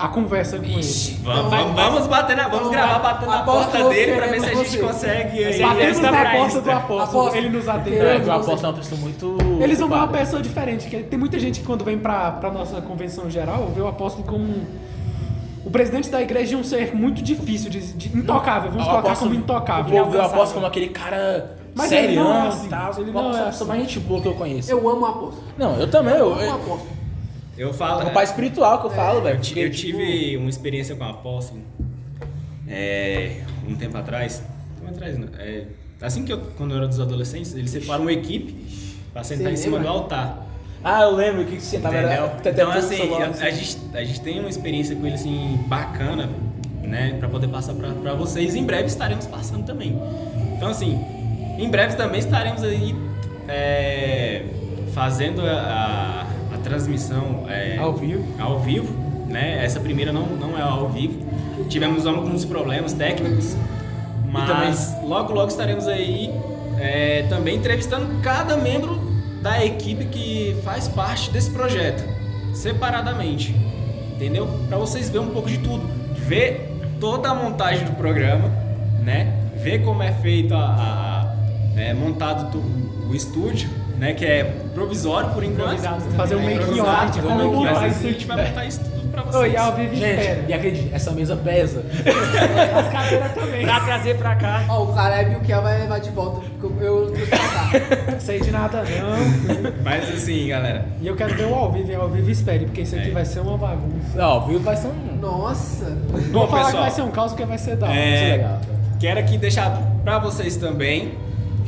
A 0.00 0.08
conversa 0.08 0.58
com 0.58 0.64
ele. 0.64 1.18
Vamos, 1.22 1.50
vamos, 1.50 1.74
vamos 1.76 2.06
bater 2.06 2.36
na, 2.36 2.44
vamos 2.44 2.58
então 2.60 2.70
gravar 2.70 2.98
batendo 2.98 3.30
na 3.30 3.42
porta 3.42 3.88
dele 3.88 4.12
para 4.16 4.26
ver 4.26 4.40
queremos 4.40 4.44
se 4.46 4.50
a 4.50 4.54
gente 4.54 4.68
você. 4.70 4.78
consegue 4.78 5.44
aí. 5.44 5.60
Batemos 5.62 5.98
na 6.00 6.08
porta 6.12 6.36
Insta. 6.38 6.60
do 6.62 6.70
apóstolo, 6.70 7.36
ele 7.36 7.48
nos 7.50 7.68
É, 7.68 7.70
atendeu. 7.70 8.20
que 8.20 8.28
o 8.28 8.32
apóstolo 8.32 8.58
é 8.62 8.66
uma 8.68 8.72
pessoa 8.74 9.00
muito. 9.00 9.36
Eles 9.60 9.78
vão 9.78 9.88
ver 9.88 9.94
uma 9.96 10.08
pessoa 10.08 10.42
diferente. 10.42 10.88
que 10.88 10.96
Tem 11.02 11.18
muita 11.18 11.38
gente 11.38 11.60
que 11.60 11.66
quando 11.66 11.84
vem 11.84 11.98
pra, 11.98 12.30
pra 12.32 12.50
nossa 12.50 12.80
convenção 12.80 13.30
geral, 13.30 13.70
vê 13.74 13.80
o 13.80 13.86
apóstolo 13.88 14.26
como 14.26 14.66
o 15.64 15.70
presidente 15.70 16.08
da 16.08 16.22
igreja 16.22 16.54
é 16.54 16.58
um 16.58 16.64
ser 16.64 16.94
muito 16.94 17.22
difícil, 17.22 17.68
de, 17.70 17.80
de- 17.92 18.16
intocável. 18.16 18.70
Vamos 18.70 18.86
O 18.86 18.90
colocar 18.90 19.08
apóstolo- 19.08 19.30
como 19.30 19.42
intocável. 19.42 20.06
Vê 20.10 20.16
o 20.16 20.22
apóstolo 20.22 20.54
como 20.54 20.66
aquele 20.66 20.88
cara 20.88 21.56
Mas 21.74 21.92
ele 21.92 22.00
serião 22.08 22.24
não 22.24 22.44
é 22.44 22.48
assim. 22.48 22.68
tal. 22.68 22.92
Ele 22.98 23.10
não 23.12 23.26
é 23.26 23.30
assim. 23.40 23.44
pessoa 23.44 23.68
mais 23.68 23.80
gente 23.82 24.00
boa 24.00 24.20
que 24.22 24.28
eu 24.28 24.34
conheço. 24.34 24.70
Eu 24.72 24.88
amo 24.88 25.02
o 25.02 25.06
apóstolo. 25.06 25.44
Não, 25.58 25.74
eu 25.76 25.90
também. 25.90 26.14
Eu 26.14 26.20
Eu, 26.20 26.32
amo 26.32 26.40
o 26.40 26.44
eu, 26.44 26.54
apóstolo. 26.54 26.99
Eu 27.56 27.72
falo. 27.74 28.02
é 28.02 28.06
o 28.06 28.10
pai 28.12 28.24
espiritual 28.24 28.80
que 28.80 28.86
eu 28.86 28.90
falo, 28.90 29.20
velho. 29.22 29.36
Eu, 29.36 29.40
ti- 29.40 29.48
porque, 29.50 29.60
eu 29.66 29.70
tipo, 29.70 29.98
tive 29.98 30.36
uma 30.36 30.48
experiência 30.48 30.94
com 30.96 31.04
o 31.04 31.08
apóstolo 31.08 31.60
é, 32.68 33.40
um 33.68 33.74
tempo 33.74 33.96
atrás. 33.96 34.42
Um 34.76 34.80
tempo 34.86 34.94
atrás, 34.94 35.18
né? 35.18 35.26
É, 35.38 35.64
assim 36.00 36.24
que 36.24 36.32
eu, 36.32 36.40
quando 36.56 36.70
eu 36.72 36.78
era 36.78 36.88
dos 36.88 37.00
adolescentes, 37.00 37.54
eles 37.54 37.70
separam 37.70 38.02
uma 38.02 38.12
equipe 38.12 38.54
pra 39.12 39.22
sentar 39.24 39.46
Você 39.48 39.52
em 39.52 39.56
cima 39.56 39.78
do 39.78 39.88
altar. 39.88 40.46
Ah, 40.82 41.02
eu 41.02 41.14
lembro 41.14 41.44
que 41.44 41.60
você 41.60 41.78
tava. 41.78 41.98
Entendeu? 41.98 42.24
era- 42.24 42.50
Então, 42.50 42.70
assim, 42.70 43.12
a, 43.22 43.26
a 43.46 43.50
gente, 43.50 43.78
a 43.92 44.04
gente 44.04 44.20
tem 44.22 44.40
uma 44.40 44.48
experiência 44.48 44.96
com 44.96 45.04
ele, 45.04 45.14
assim, 45.16 45.58
bacana, 45.66 46.30
né? 46.82 47.16
Pra 47.18 47.28
poder 47.28 47.48
passar 47.48 47.74
pra, 47.74 47.90
pra 47.90 48.14
vocês. 48.14 48.54
Em 48.54 48.64
breve 48.64 48.86
estaremos 48.86 49.26
passando 49.26 49.66
também. 49.66 49.98
Então, 50.56 50.68
assim, 50.68 50.98
em 51.58 51.68
breve 51.68 51.96
também 51.96 52.20
estaremos 52.20 52.62
aí 52.62 52.94
é, 53.46 54.44
fazendo 54.94 55.42
a 55.42 56.26
transmissão 56.62 57.46
é, 57.48 57.76
Ao 57.78 57.94
vivo. 57.94 58.24
ao 58.38 58.58
vivo, 58.60 58.94
né? 59.28 59.64
Essa 59.64 59.80
primeira 59.80 60.12
não, 60.12 60.26
não 60.26 60.58
é 60.58 60.62
ao 60.62 60.88
vivo. 60.88 61.18
Tivemos 61.68 62.06
alguns 62.06 62.44
problemas 62.44 62.92
técnicos, 62.92 63.56
mas 64.26 64.96
logo 65.04 65.32
logo 65.32 65.48
estaremos 65.48 65.86
aí 65.86 66.30
é, 66.78 67.24
também 67.28 67.56
entrevistando 67.56 68.06
cada 68.22 68.56
membro 68.56 68.98
da 69.42 69.64
equipe 69.64 70.04
que 70.06 70.56
faz 70.64 70.88
parte 70.88 71.30
desse 71.30 71.50
projeto, 71.50 72.04
separadamente, 72.54 73.54
entendeu? 74.14 74.46
Para 74.68 74.78
vocês 74.78 75.08
verem 75.08 75.28
um 75.28 75.30
pouco 75.30 75.48
de 75.48 75.58
tudo, 75.58 75.86
ver 76.14 76.68
toda 77.00 77.30
a 77.30 77.34
montagem 77.34 77.84
do 77.86 77.92
programa, 77.92 78.48
né? 79.02 79.32
Ver 79.56 79.82
como 79.84 80.02
é 80.02 80.12
feito 80.12 80.54
a, 80.54 80.58
a- 80.58 81.34
é, 81.80 81.94
montado 81.94 82.58
o 83.08 83.14
estúdio, 83.14 83.68
né? 84.00 84.14
Que 84.14 84.24
é 84.24 84.44
provisório 84.74 85.30
por 85.30 85.44
enquanto. 85.44 85.78
Fazer 86.16 86.34
um 86.36 86.40
É 86.48 86.54
making 86.54 86.72
de 87.12 87.20
como 87.20 87.52
montar 87.52 87.74
mas 87.74 87.96
isso 87.96 88.06
a 88.06 88.10
gente 88.10 88.26
vai 88.26 88.48
montar 88.48 88.64
isso 88.64 88.80
tudo 88.80 89.08
pra 89.10 89.22
Oi, 89.24 89.30
vocês. 89.50 89.56
ao 89.56 89.72
vivo 89.74 89.94
Gente, 89.94 90.18
espera. 90.20 90.44
e 90.48 90.52
acredite, 90.54 90.90
essa 90.94 91.10
mesa 91.12 91.36
pesa. 91.36 91.84
As 92.78 92.92
cadeiras 92.92 93.32
também. 93.34 93.62
Pra 93.66 93.80
trazer 93.80 94.16
pra 94.16 94.34
cá. 94.36 94.64
Ó, 94.68 94.84
o 94.84 94.94
Caleb 94.94 95.32
e 95.32 95.36
o 95.36 95.40
Kel 95.40 95.62
vai 95.62 95.80
levar 95.80 95.98
de 96.00 96.10
volta, 96.10 96.40
porque 96.60 96.84
eu 96.84 97.06
trouxe 97.12 97.26
pra 97.26 97.38
cá. 97.38 98.20
Sei 98.20 98.40
de 98.40 98.50
nada 98.50 98.82
não. 98.84 99.72
Mas 99.84 100.08
assim, 100.08 100.48
galera, 100.48 100.86
E 101.00 101.06
eu 101.06 101.14
quero 101.16 101.34
ver 101.34 101.44
o 101.46 101.54
ao 101.54 101.70
vivo, 101.70 101.90
e 101.90 101.94
ao 101.94 102.08
vivo 102.08 102.30
espere, 102.30 102.64
porque 102.66 102.80
isso 102.82 102.96
aqui 102.96 103.10
É. 103.10 103.12
vai 103.12 103.24
ser 103.24 103.40
uma 103.40 103.58
bagunça. 103.58 104.16
Não, 104.16 104.38
o 104.38 104.46
vivo 104.46 104.60
vai 104.60 104.76
ser 104.76 104.88
um. 104.88 105.16
Nossa. 105.20 105.84
Vou 106.08 106.20
Bom, 106.42 106.46
falar 106.48 106.60
que 106.60 106.64
pessoal, 106.66 106.82
vai 106.84 106.90
ser 106.92 107.02
um 107.02 107.10
caos 107.10 107.32
porque 107.32 107.44
vai 107.44 107.58
ser 107.58 107.76
da 107.76 107.86
hora. 107.86 107.94
É, 107.96 108.28
é 108.30 108.36
legal. 108.36 108.60
Quero 108.98 109.20
aqui 109.20 109.36
deixar 109.36 109.70
pra 110.04 110.18
vocês 110.18 110.56
também 110.56 111.14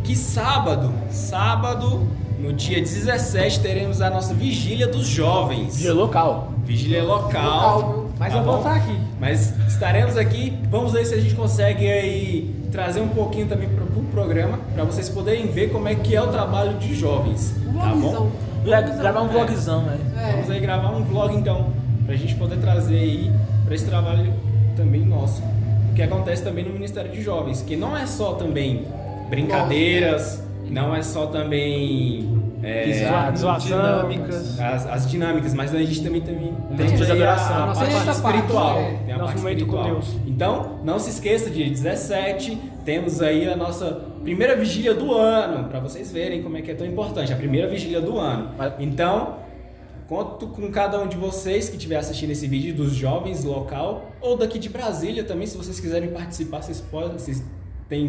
que 0.04 0.16
sábado, 0.16 0.92
sábado, 1.10 2.06
no 2.38 2.52
dia 2.52 2.80
17, 2.80 3.60
teremos 3.60 4.00
a 4.00 4.10
nossa 4.10 4.34
vigília 4.34 4.86
dos 4.86 5.06
jovens. 5.06 5.78
Dia 5.78 5.92
local. 5.94 6.52
Vigília 6.64 7.02
local. 7.02 7.44
Local, 7.76 7.92
viu? 7.92 8.08
Mas 8.18 8.32
tá 8.32 8.38
eu 8.38 8.44
vou 8.44 8.56
estar 8.58 8.74
aqui. 8.76 8.96
Mas 9.20 9.54
estaremos 9.68 10.16
aqui, 10.16 10.52
vamos 10.70 10.92
ver 10.92 11.04
se 11.04 11.14
a 11.14 11.20
gente 11.20 11.34
consegue 11.34 11.88
aí 11.90 12.54
trazer 12.70 13.00
um 13.00 13.08
pouquinho 13.08 13.46
também 13.46 13.68
pro, 13.68 13.84
pro 13.86 14.02
programa, 14.04 14.58
pra 14.74 14.84
vocês 14.84 15.08
poderem 15.08 15.46
ver 15.48 15.70
como 15.70 15.88
é 15.88 15.94
que 15.94 16.14
é 16.16 16.22
o 16.22 16.28
trabalho 16.28 16.78
de 16.78 16.94
jovens, 16.94 17.54
tá 17.64 17.70
bom? 17.94 17.98
Vlogzão. 18.00 18.32
Gravar 18.98 19.22
um 19.22 19.28
vlogzão, 19.28 19.82
né? 19.82 19.98
Vamos 20.32 20.48
É. 20.50 20.52
aí 20.54 20.60
gravar 20.60 20.90
um 20.90 21.02
vlog 21.04 21.34
então, 21.34 21.72
pra 22.06 22.14
gente 22.16 22.34
poder 22.36 22.58
trazer 22.58 22.96
aí 22.96 23.30
pra 23.64 23.74
esse 23.74 23.84
trabalho 23.84 24.32
também 24.76 25.04
nosso. 25.04 25.42
O 25.90 25.94
que 25.94 26.02
acontece 26.02 26.42
também 26.42 26.64
no 26.64 26.72
Ministério 26.72 27.10
de 27.10 27.20
Jovens, 27.22 27.60
que 27.60 27.76
não 27.76 27.96
é 27.96 28.06
só 28.06 28.32
também 28.34 28.86
brincadeiras, 29.28 30.42
não 30.70 30.94
é 30.94 31.02
só 31.02 31.26
também 31.26 32.40
é, 32.62 33.32
zoação. 33.36 33.58
Dinâmicas. 34.08 34.60
as, 34.60 34.86
as 34.86 35.10
dinâmicas, 35.10 35.52
mas 35.54 35.74
a 35.74 35.78
gente 35.78 36.02
também, 36.02 36.20
também 36.20 36.54
tem 36.76 36.86
Tem 36.96 37.06
a- 37.06 37.12
adoração. 37.12 37.56
a, 37.62 37.66
Nossa, 37.66 37.80
parte 37.80 37.94
essa 37.96 38.22
parte, 38.22 38.36
espiritual. 38.36 38.78
é. 38.78 38.96
Tem 39.04 39.14
a 39.14 39.18
parte 39.18 39.36
momento 39.38 39.66
com 39.66 39.76
espiritual. 39.76 39.84
Deus. 39.84 40.16
Então, 40.26 40.78
não 40.84 40.98
se 40.98 41.10
esqueça, 41.10 41.50
dia 41.50 41.68
17, 41.68 42.56
temos 42.84 43.20
aí 43.20 43.48
a 43.48 43.56
nossa 43.56 43.86
primeira 44.22 44.56
vigília 44.56 44.94
do 44.94 45.12
ano, 45.12 45.68
para 45.68 45.80
vocês 45.80 46.12
verem 46.12 46.42
como 46.42 46.56
é 46.56 46.62
que 46.62 46.70
é 46.70 46.74
tão 46.74 46.86
importante, 46.86 47.32
a 47.32 47.36
primeira 47.36 47.68
vigília 47.68 48.00
do 48.00 48.18
ano. 48.18 48.50
Então, 48.78 49.38
conto 50.08 50.46
com 50.48 50.70
cada 50.70 51.00
um 51.02 51.08
de 51.08 51.16
vocês 51.16 51.68
que 51.68 51.76
estiver 51.76 51.96
assistindo 51.96 52.30
esse 52.30 52.46
vídeo, 52.46 52.74
dos 52.74 52.92
jovens 52.94 53.42
local, 53.44 54.12
ou 54.20 54.36
daqui 54.36 54.58
de 54.58 54.68
Brasília 54.68 55.24
também, 55.24 55.46
se 55.48 55.56
vocês 55.56 55.80
quiserem 55.80 56.10
participar, 56.10 56.62
vocês 56.62 56.80
podem, 56.80 57.12
vocês 57.18 57.42
têm, 57.88 58.08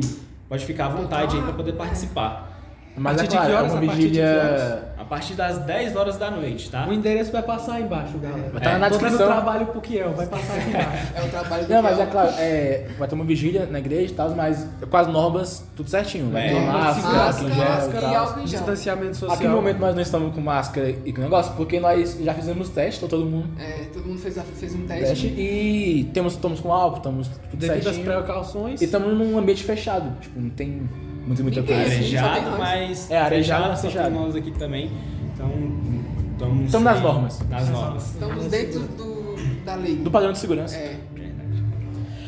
pode 0.53 0.67
ficar 0.67 0.85
à 0.85 0.89
vontade 0.89 1.35
aí 1.35 1.41
para 1.41 1.53
poder 1.53 1.73
participar. 1.73 2.52
Mas 2.95 3.17
partir 3.17 3.21
é 3.23 3.27
de 3.27 3.35
claro, 3.35 3.47
que 3.49 3.53
é 3.53 3.57
horas? 3.59 3.71
uma 3.73 3.81
A 3.81 3.85
partir 3.85 4.01
de 4.01 4.03
que 4.03 4.09
vigília. 4.09 4.93
A 4.97 5.05
partir 5.05 5.33
das 5.33 5.57
10 5.59 5.95
horas 5.95 6.17
da 6.17 6.31
noite, 6.31 6.69
tá? 6.71 6.87
O 6.87 6.93
endereço 6.93 7.31
vai 7.31 7.41
passar 7.43 7.73
aí 7.73 7.83
embaixo, 7.83 8.17
galera. 8.19 8.49
Vai 8.49 8.57
estar 8.57 8.69
É, 8.69 8.77
na 8.77 8.89
Tô 8.89 8.95
dando 8.97 9.01
descrição. 9.09 9.27
trabalho 9.27 9.65
pro 9.67 9.81
Kiel, 9.81 10.13
vai 10.13 10.27
passar 10.27 10.53
aqui 10.57 10.69
embaixo. 10.69 11.07
É 11.15 11.21
o 11.23 11.29
trabalho 11.29 11.63
do 11.65 11.69
Não, 11.73 11.81
mas 11.81 11.95
Kel. 11.97 12.03
é 12.05 12.09
claro, 12.09 12.29
é, 12.37 12.87
vai 12.97 13.07
ter 13.07 13.15
uma 13.15 13.25
vigília 13.25 13.65
na 13.69 13.79
igreja 13.79 14.13
e 14.13 14.15
tal, 14.15 14.29
mas 14.31 14.67
com 14.89 14.97
as 14.97 15.07
normas 15.07 15.65
tudo 15.75 15.89
certinho, 15.89 16.27
né? 16.27 16.47
É. 16.47 16.53
De 16.53 16.59
máscara, 16.65 17.29
em 17.49 17.53
gel 17.55 17.65
máscara 17.65 18.07
e 18.07 18.15
álcool. 18.15 18.43
Distanciamento 18.45 19.17
social. 19.17 19.35
Aqui 19.37 19.47
no 19.47 19.55
momento 19.55 19.79
nós 19.79 19.95
não 19.95 20.01
estamos 20.01 20.33
com 20.33 20.41
máscara 20.41 20.89
e 21.03 21.11
com 21.11 21.21
negócio, 21.21 21.53
porque 21.55 21.79
nós 21.79 22.17
já 22.21 22.33
fizemos 22.33 22.69
teste, 22.69 22.97
então 23.03 23.09
todo 23.09 23.25
mundo 23.29 23.47
É, 23.59 23.85
todo 23.93 24.05
mundo 24.05 24.19
fez, 24.19 24.37
a- 24.37 24.43
fez 24.43 24.73
um 24.75 24.85
teste. 24.85 25.03
teste 25.05 25.27
e 25.27 26.09
temos, 26.13 26.33
estamos 26.33 26.59
com 26.59 26.71
álcool, 26.71 26.97
estamos 26.97 27.27
tudo 27.27 27.59
Devido 27.59 27.77
às 27.77 27.83
certinho. 27.95 28.05
precauções. 28.05 28.81
E 28.81 28.85
estamos 28.85 29.17
num 29.17 29.37
ambiente 29.37 29.63
fechado, 29.63 30.11
tipo, 30.21 30.39
não 30.39 30.49
tem 30.51 30.87
muita, 31.25 31.43
muita 31.43 31.61
Ninguém, 31.61 31.75
coisa. 31.75 31.89
tem 31.89 31.97
Arejado, 31.99 32.57
mas 32.57 33.11
É, 33.11 33.17
arejado, 33.17 33.63
fechado, 33.63 33.75
só 33.81 33.87
fechado. 33.87 34.05
tem 34.05 34.13
nós 34.13 34.35
aqui 34.35 34.51
também. 34.51 34.91
Então, 35.33 35.49
estamos 36.33 36.65
Estamos 36.65 36.83
nas 36.85 37.01
normas. 37.01 37.39
Nas 37.49 37.69
normas. 37.69 38.09
Estamos 38.13 38.45
dentro 38.47 38.79
do, 38.81 39.63
da 39.65 39.75
lei. 39.75 39.95
Do 39.97 40.11
padrão 40.11 40.31
de 40.31 40.37
segurança. 40.39 40.75
É. 40.75 40.97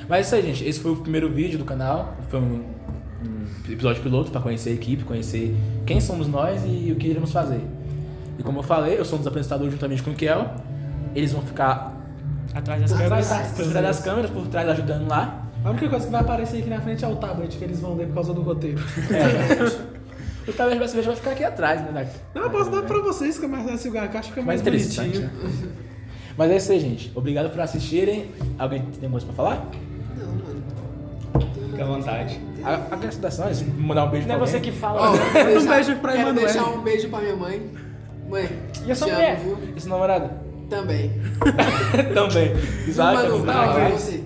Mas 0.07 0.17
é 0.17 0.21
isso 0.21 0.35
aí, 0.35 0.41
gente. 0.53 0.69
Esse 0.69 0.79
foi 0.79 0.91
o 0.91 0.95
primeiro 0.97 1.29
vídeo 1.31 1.57
do 1.57 1.65
canal. 1.65 2.15
Foi 2.29 2.39
um, 2.39 2.63
um 3.23 3.71
episódio 3.71 4.01
piloto 4.03 4.31
para 4.31 4.41
conhecer 4.41 4.69
a 4.69 4.73
equipe, 4.73 5.03
conhecer 5.03 5.55
quem 5.85 5.99
somos 5.99 6.27
nós 6.27 6.61
e 6.65 6.91
o 6.91 6.95
que 6.95 7.07
iremos 7.07 7.31
fazer. 7.31 7.61
E 8.37 8.43
como 8.43 8.59
eu 8.59 8.63
falei, 8.63 8.99
eu 8.99 9.05
sou 9.05 9.15
um 9.15 9.19
dos 9.19 9.27
apresentadores 9.27 9.73
juntamente 9.73 10.03
com 10.03 10.11
o 10.11 10.13
Kel. 10.13 10.45
Eles 11.15 11.31
vão 11.31 11.41
ficar 11.41 11.93
Atrás 12.53 12.81
das 12.81 12.91
Por 12.91 12.99
câmeras. 12.99 13.27
trás 13.27 13.47
por 13.51 13.65
trás 13.65 13.85
das 13.85 13.99
câmeras, 14.01 14.29
por 14.31 14.47
trás 14.47 14.69
ajudando 14.69 15.09
lá. 15.09 15.44
A 15.65 15.69
única 15.71 15.89
coisa 15.89 16.05
que 16.05 16.11
vai 16.11 16.21
aparecer 16.21 16.59
aqui 16.59 16.69
na 16.69 16.79
frente 16.79 17.03
é 17.03 17.07
o 17.07 17.15
tablet 17.15 17.57
que 17.57 17.63
eles 17.63 17.79
vão 17.79 17.95
ler 17.95 18.07
por 18.07 18.13
causa 18.15 18.33
do 18.33 18.41
roteiro. 18.41 18.79
O 20.47 20.53
talvez 20.53 20.93
vai 20.93 21.01
vai 21.01 21.15
ficar 21.15 21.31
aqui 21.31 21.43
atrás, 21.43 21.81
né? 21.91 22.07
Não, 22.35 22.43
eu 22.43 22.49
posso 22.51 22.69
dar 22.69 22.83
pra 22.83 22.99
vocês, 22.99 23.33
fica 23.33 23.47
mais 23.47 23.67
fácil, 23.67 23.99
a 23.99 24.07
caixa 24.07 24.29
fica 24.29 24.43
mais, 24.43 24.61
Mais 24.61 24.61
interessante. 24.61 25.17
bonitinho. 25.19 25.43
né? 25.43 25.69
Mas 26.37 26.51
é 26.51 26.57
isso 26.57 26.71
aí, 26.71 26.79
gente. 26.79 27.11
Obrigado 27.15 27.49
por 27.49 27.59
assistirem. 27.61 28.29
Alguém 28.59 28.83
tem 29.01 29.09
coisa 29.09 29.25
pra 29.25 29.33
falar? 29.35 29.65
Não, 30.15 30.27
mano. 30.27 30.63
Fica 31.71 31.83
à 31.83 31.87
vontade. 31.87 32.39
A- 32.63 32.73
Agradecimentos, 32.91 33.63
mandar 33.75 34.05
um 34.05 34.11
beijo 34.11 34.27
Não 34.27 34.35
é 34.35 34.37
pra 34.37 34.45
você 34.45 34.57
alguém. 34.57 34.71
que 34.71 34.77
fala. 34.77 35.11
Né? 35.13 35.17
quero 35.33 35.49
deixar- 35.49 35.61
Um 35.65 35.67
beijo 35.73 35.95
pra 35.95 36.11
Quero 36.11 36.21
Emanuele. 36.29 36.53
deixar 36.53 36.69
um 36.69 36.81
beijo 36.83 37.09
pra 37.09 37.19
minha 37.21 37.35
mãe. 37.35 37.71
Mãe, 38.29 38.49
E 38.85 38.91
a 38.91 38.95
sua 38.95 39.07
mulher? 39.07 39.37
viu? 39.39 39.57
Esse 39.75 39.89
namorado? 39.89 40.29
Também. 40.69 41.11
Também. 42.13 42.51
Isaac, 42.87 43.15
Manu, 43.15 43.39
não, 43.43 43.89
você. 43.97 44.23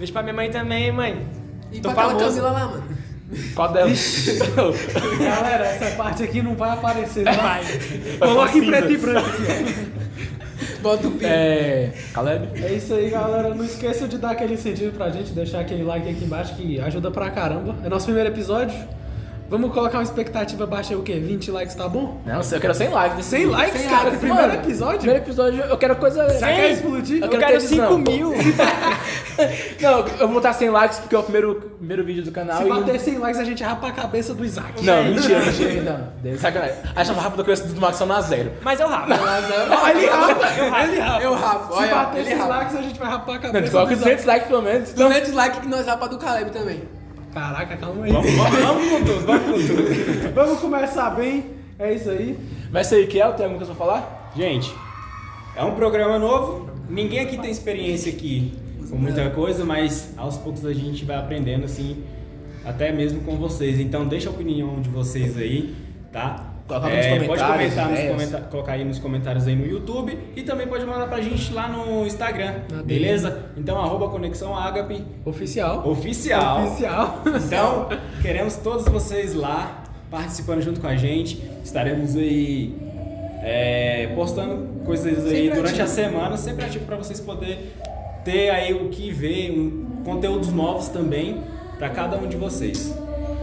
Beijo 0.00 0.14
pra 0.14 0.22
minha 0.22 0.32
mãe 0.32 0.50
também, 0.50 0.90
mãe. 0.90 1.26
E 1.70 1.78
Tô 1.78 1.92
pra 1.92 2.04
aquela. 2.04 2.24
Camila 2.24 2.50
lá, 2.52 2.66
mano. 2.68 2.84
Qual 3.54 3.70
delas? 3.70 4.24
Galera, 5.20 5.66
essa 5.66 5.94
parte 5.94 6.22
aqui 6.22 6.40
não 6.40 6.54
vai 6.54 6.70
aparecer, 6.70 7.22
não. 7.22 7.34
Vai. 7.34 7.62
Coloca 8.18 8.56
em 8.56 8.64
preto 8.64 8.92
e 8.92 8.96
branco 8.96 9.28
aqui, 9.28 9.90
Bota 10.80 11.06
o 11.06 11.18
é. 11.20 11.92
Caleb? 12.14 12.48
É 12.64 12.72
isso 12.72 12.94
aí, 12.94 13.10
galera. 13.10 13.54
Não 13.54 13.62
esqueça 13.62 14.08
de 14.08 14.16
dar 14.16 14.30
aquele 14.30 14.54
incentivo 14.54 14.92
pra 14.92 15.10
gente, 15.10 15.32
deixar 15.32 15.60
aquele 15.60 15.82
like 15.82 16.08
aqui 16.08 16.24
embaixo 16.24 16.56
que 16.56 16.80
ajuda 16.80 17.10
pra 17.10 17.30
caramba. 17.30 17.76
É 17.84 17.88
nosso 17.90 18.06
primeiro 18.06 18.30
episódio. 18.30 18.74
Vamos 19.50 19.72
colocar 19.74 19.98
uma 19.98 20.04
expectativa 20.04 20.64
baixa 20.64 20.94
aí, 20.94 20.98
o 21.00 21.02
quê? 21.02 21.14
20 21.14 21.50
likes, 21.50 21.74
tá 21.74 21.88
bom? 21.88 22.22
Não, 22.24 22.40
eu 22.40 22.60
quero 22.60 22.72
100 22.72 22.88
likes. 22.88 23.16
nesse 23.16 23.28
100 23.30 23.38
vídeo. 23.40 23.52
likes, 23.52 23.80
100 23.80 23.90
cara? 23.90 24.02
likes, 24.04 24.18
Primeiro 24.20 24.42
mano. 24.48 24.54
episódio? 24.62 24.98
Primeiro 24.98 25.24
episódio, 25.24 25.60
eu 25.64 25.76
quero 25.78 25.96
coisa. 25.96 26.28
Você 26.28 26.38
quer 26.38 26.70
explodir? 26.70 27.16
Eu 27.18 27.22
Eu 27.24 27.28
quero 27.30 27.40
quero 27.46 27.52
ter 27.60 27.60
5 27.66 27.82
visão. 27.82 27.98
mil. 27.98 28.32
Não, 29.80 29.98
eu 30.06 30.18
vou 30.18 30.28
botar 30.28 30.52
100 30.52 30.70
likes 30.70 30.98
porque 31.00 31.14
é 31.14 31.18
o 31.18 31.22
primeiro, 31.24 31.54
primeiro 31.78 32.04
vídeo 32.04 32.22
do 32.22 32.30
canal. 32.30 32.58
Se 32.58 32.64
e- 32.64 32.68
bater 32.68 33.00
100 33.00 33.18
likes, 33.18 33.40
a 33.40 33.44
gente 33.44 33.62
rapa 33.64 33.88
a 33.88 33.92
cabeça 33.92 34.34
do 34.34 34.44
Isaac. 34.44 34.84
Não, 34.84 35.02
mentira, 35.04 35.40
mentira. 35.40 36.12
Não, 36.22 36.38
sacanagem. 36.38 36.76
Achava 36.94 37.20
rápido 37.20 37.42
que 37.44 37.50
eu 37.50 37.56
do 37.56 37.80
Max 37.80 37.98
na 38.00 38.20
zero. 38.20 38.52
Mas 38.62 38.78
eu 38.78 38.86
rabo. 38.88 39.12
Ah, 39.12 39.90
ele 39.90 40.06
rapa, 40.06 40.84
ele 40.84 41.00
rapa. 41.00 41.22
Eu 41.24 41.34
rapo, 41.34 41.74
Se 41.82 41.88
bater 41.88 42.18
ele 42.20 42.28
100 42.28 42.38
rapa. 42.38 42.48
likes, 42.56 42.76
a 42.76 42.82
gente 42.82 42.98
vai 43.00 43.08
rapar 43.10 43.34
a 43.34 43.38
Não, 43.38 43.52
cabeça 43.52 43.72
coloca 43.72 43.88
do 43.88 43.92
Isaac. 43.94 44.04
200 44.10 44.24
likes 44.26 44.48
pelo 44.48 44.62
menos. 44.62 44.92
200 44.92 45.32
likes 45.32 45.58
que 45.60 45.68
nós 45.68 45.86
rapa 45.86 46.08
do 46.08 46.18
Caleb 46.18 46.50
também. 46.52 46.82
Caraca, 47.32 47.76
calma 47.76 48.04
aí. 48.04 48.12
Vamos, 48.12 48.30
vamos, 48.32 48.58
vamos 48.58 48.90
com 48.90 49.04
tudo, 49.04 49.26
vamos 49.26 49.44
com 49.44 49.74
tudo. 49.74 50.34
Vamos 50.34 50.60
começar 50.60 51.10
bem. 51.10 51.46
É 51.78 51.94
isso 51.94 52.10
aí. 52.10 52.38
Mas 52.70 52.86
isso 52.86 52.96
aí, 52.96 53.06
Kiel, 53.06 53.32
tem 53.34 53.46
alguma 53.46 53.58
coisa 53.58 53.74
pra 53.74 53.86
falar? 53.86 54.32
Gente, 54.36 54.72
é 55.56 55.64
um 55.64 55.74
programa 55.74 56.18
novo. 56.18 56.68
Ninguém 56.88 57.20
aqui 57.20 57.38
tem 57.38 57.50
experiência 57.50 58.12
aqui 58.12 58.52
com 58.90 58.96
muita 58.96 59.30
coisa, 59.30 59.64
mas 59.64 60.12
aos 60.16 60.36
poucos 60.36 60.66
a 60.66 60.72
gente 60.72 61.04
vai 61.04 61.16
aprendendo 61.16 61.64
assim, 61.64 62.02
até 62.64 62.92
mesmo 62.92 63.20
com 63.22 63.36
vocês. 63.36 63.78
Então 63.78 64.06
deixa 64.06 64.28
a 64.28 64.32
opinião 64.32 64.80
de 64.80 64.88
vocês 64.90 65.36
aí, 65.36 65.74
tá? 66.12 66.49
Coloca 66.78 66.96
nos 66.96 67.06
pode 67.06 67.26
comentários, 67.26 67.74
comentar 67.74 67.90
nos 67.90 67.98
ideias. 67.98 68.12
comenta- 68.30 68.40
colocar 68.48 68.72
aí 68.72 68.84
nos 68.84 68.98
comentários 68.98 69.46
aí 69.46 69.56
no 69.56 69.66
YouTube 69.66 70.18
e 70.36 70.42
também 70.42 70.66
pode 70.66 70.84
mandar 70.86 71.06
pra 71.08 71.20
gente 71.20 71.52
lá 71.52 71.68
no 71.68 72.06
Instagram, 72.06 72.54
Na 72.70 72.82
beleza? 72.82 73.46
Então 73.56 73.78
arroba 73.78 74.08
Conexão 74.08 74.56
Agape 74.56 75.04
Oficial. 75.24 75.88
oficial. 75.88 76.64
Oficial. 76.66 77.22
Então, 77.26 77.88
queremos 78.22 78.56
todos 78.56 78.86
vocês 78.86 79.34
lá 79.34 79.84
participando 80.10 80.60
junto 80.62 80.80
com 80.80 80.86
a 80.86 80.96
gente. 80.96 81.42
Estaremos 81.64 82.16
aí 82.16 82.74
é, 83.42 84.08
postando 84.14 84.68
coisas 84.84 85.24
aí 85.26 85.30
Sempre 85.44 85.54
durante 85.56 85.80
ativo. 85.80 85.82
a 85.82 85.86
semana, 85.86 86.36
sempre 86.36 86.64
ativo 86.64 86.84
para 86.84 86.96
vocês 86.96 87.20
poderem 87.20 87.58
ter 88.24 88.50
aí 88.50 88.74
o 88.74 88.88
que 88.90 89.10
ver, 89.10 89.50
um, 89.52 90.02
conteúdos 90.04 90.52
novos 90.52 90.88
também 90.88 91.40
para 91.78 91.88
cada 91.88 92.16
um 92.18 92.26
de 92.28 92.36
vocês. 92.36 92.94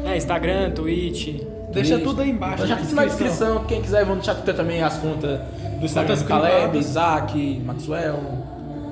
É, 0.05 0.15
Instagram, 0.15 0.71
Twitch. 0.71 1.41
Deixa 1.81 1.99
tudo 1.99 2.21
aí 2.21 2.29
embaixo. 2.29 2.63
Eu 2.63 2.67
já 2.67 2.77
fiz 2.77 2.93
na 2.93 3.05
descrição. 3.05 3.63
Quem 3.65 3.81
quiser, 3.81 4.05
vamos 4.05 4.25
deixar 4.25 4.35
tudo 4.41 4.53
também 4.55 4.81
as 4.83 4.97
contas 4.97 5.39
do 5.79 5.85
Instagram 5.85 6.15
do 6.15 6.23
Caleb. 6.25 6.77
Isaac, 6.77 7.61
Maxwell, 7.65 8.19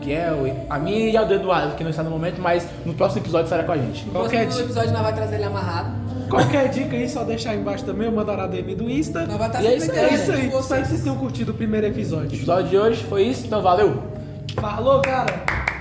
Kiel, 0.02 0.66
a 0.70 0.78
minha 0.80 1.10
e 1.10 1.18
a 1.18 1.24
do 1.24 1.34
Eduardo, 1.34 1.76
que 1.76 1.84
não 1.84 1.90
está 1.90 2.04
no 2.04 2.10
momento, 2.12 2.40
mas 2.42 2.68
no 2.86 2.94
próximo 2.94 3.22
episódio 3.22 3.46
estará 3.46 3.64
com 3.64 3.72
a 3.72 3.78
gente. 3.78 4.06
No 4.06 4.12
Qualquer 4.12 4.44
próximo 4.46 4.66
episódio 4.66 4.92
nós 4.92 5.02
vai 5.02 5.14
trazer 5.14 5.36
ele 5.36 5.46
amarrado. 5.46 6.06
Qualquer 6.30 6.70
dica 6.70 6.96
aí, 6.96 7.08
só 7.08 7.24
deixar 7.24 7.52
aí 7.52 7.60
embaixo 7.60 7.84
também. 7.86 8.08
Eu 8.08 8.14
mandar 8.14 8.40
a 8.40 8.48
DM 8.48 8.76
do 8.76 8.90
Insta. 8.90 9.26
Nós 9.26 9.38
vai 9.38 9.48
estar 9.48 9.62
E 9.62 9.68
é 9.68 9.76
isso 9.78 9.92
aí, 9.92 9.98
É 10.00 10.14
isso 10.14 10.32
aí. 10.32 10.48
Espero 10.48 10.82
que 10.82 10.88
vocês. 10.88 11.04
tenham 11.04 11.18
curtido 11.18 11.52
o 11.52 11.56
primeiro 11.56 11.86
O 11.86 11.90
episódio. 11.90 12.36
episódio 12.36 12.70
de 12.70 12.78
hoje 12.78 13.04
foi 13.04 13.24
isso, 13.24 13.46
então 13.46 13.62
valeu! 13.62 14.02
Falou, 14.60 15.02
cara! 15.02 15.75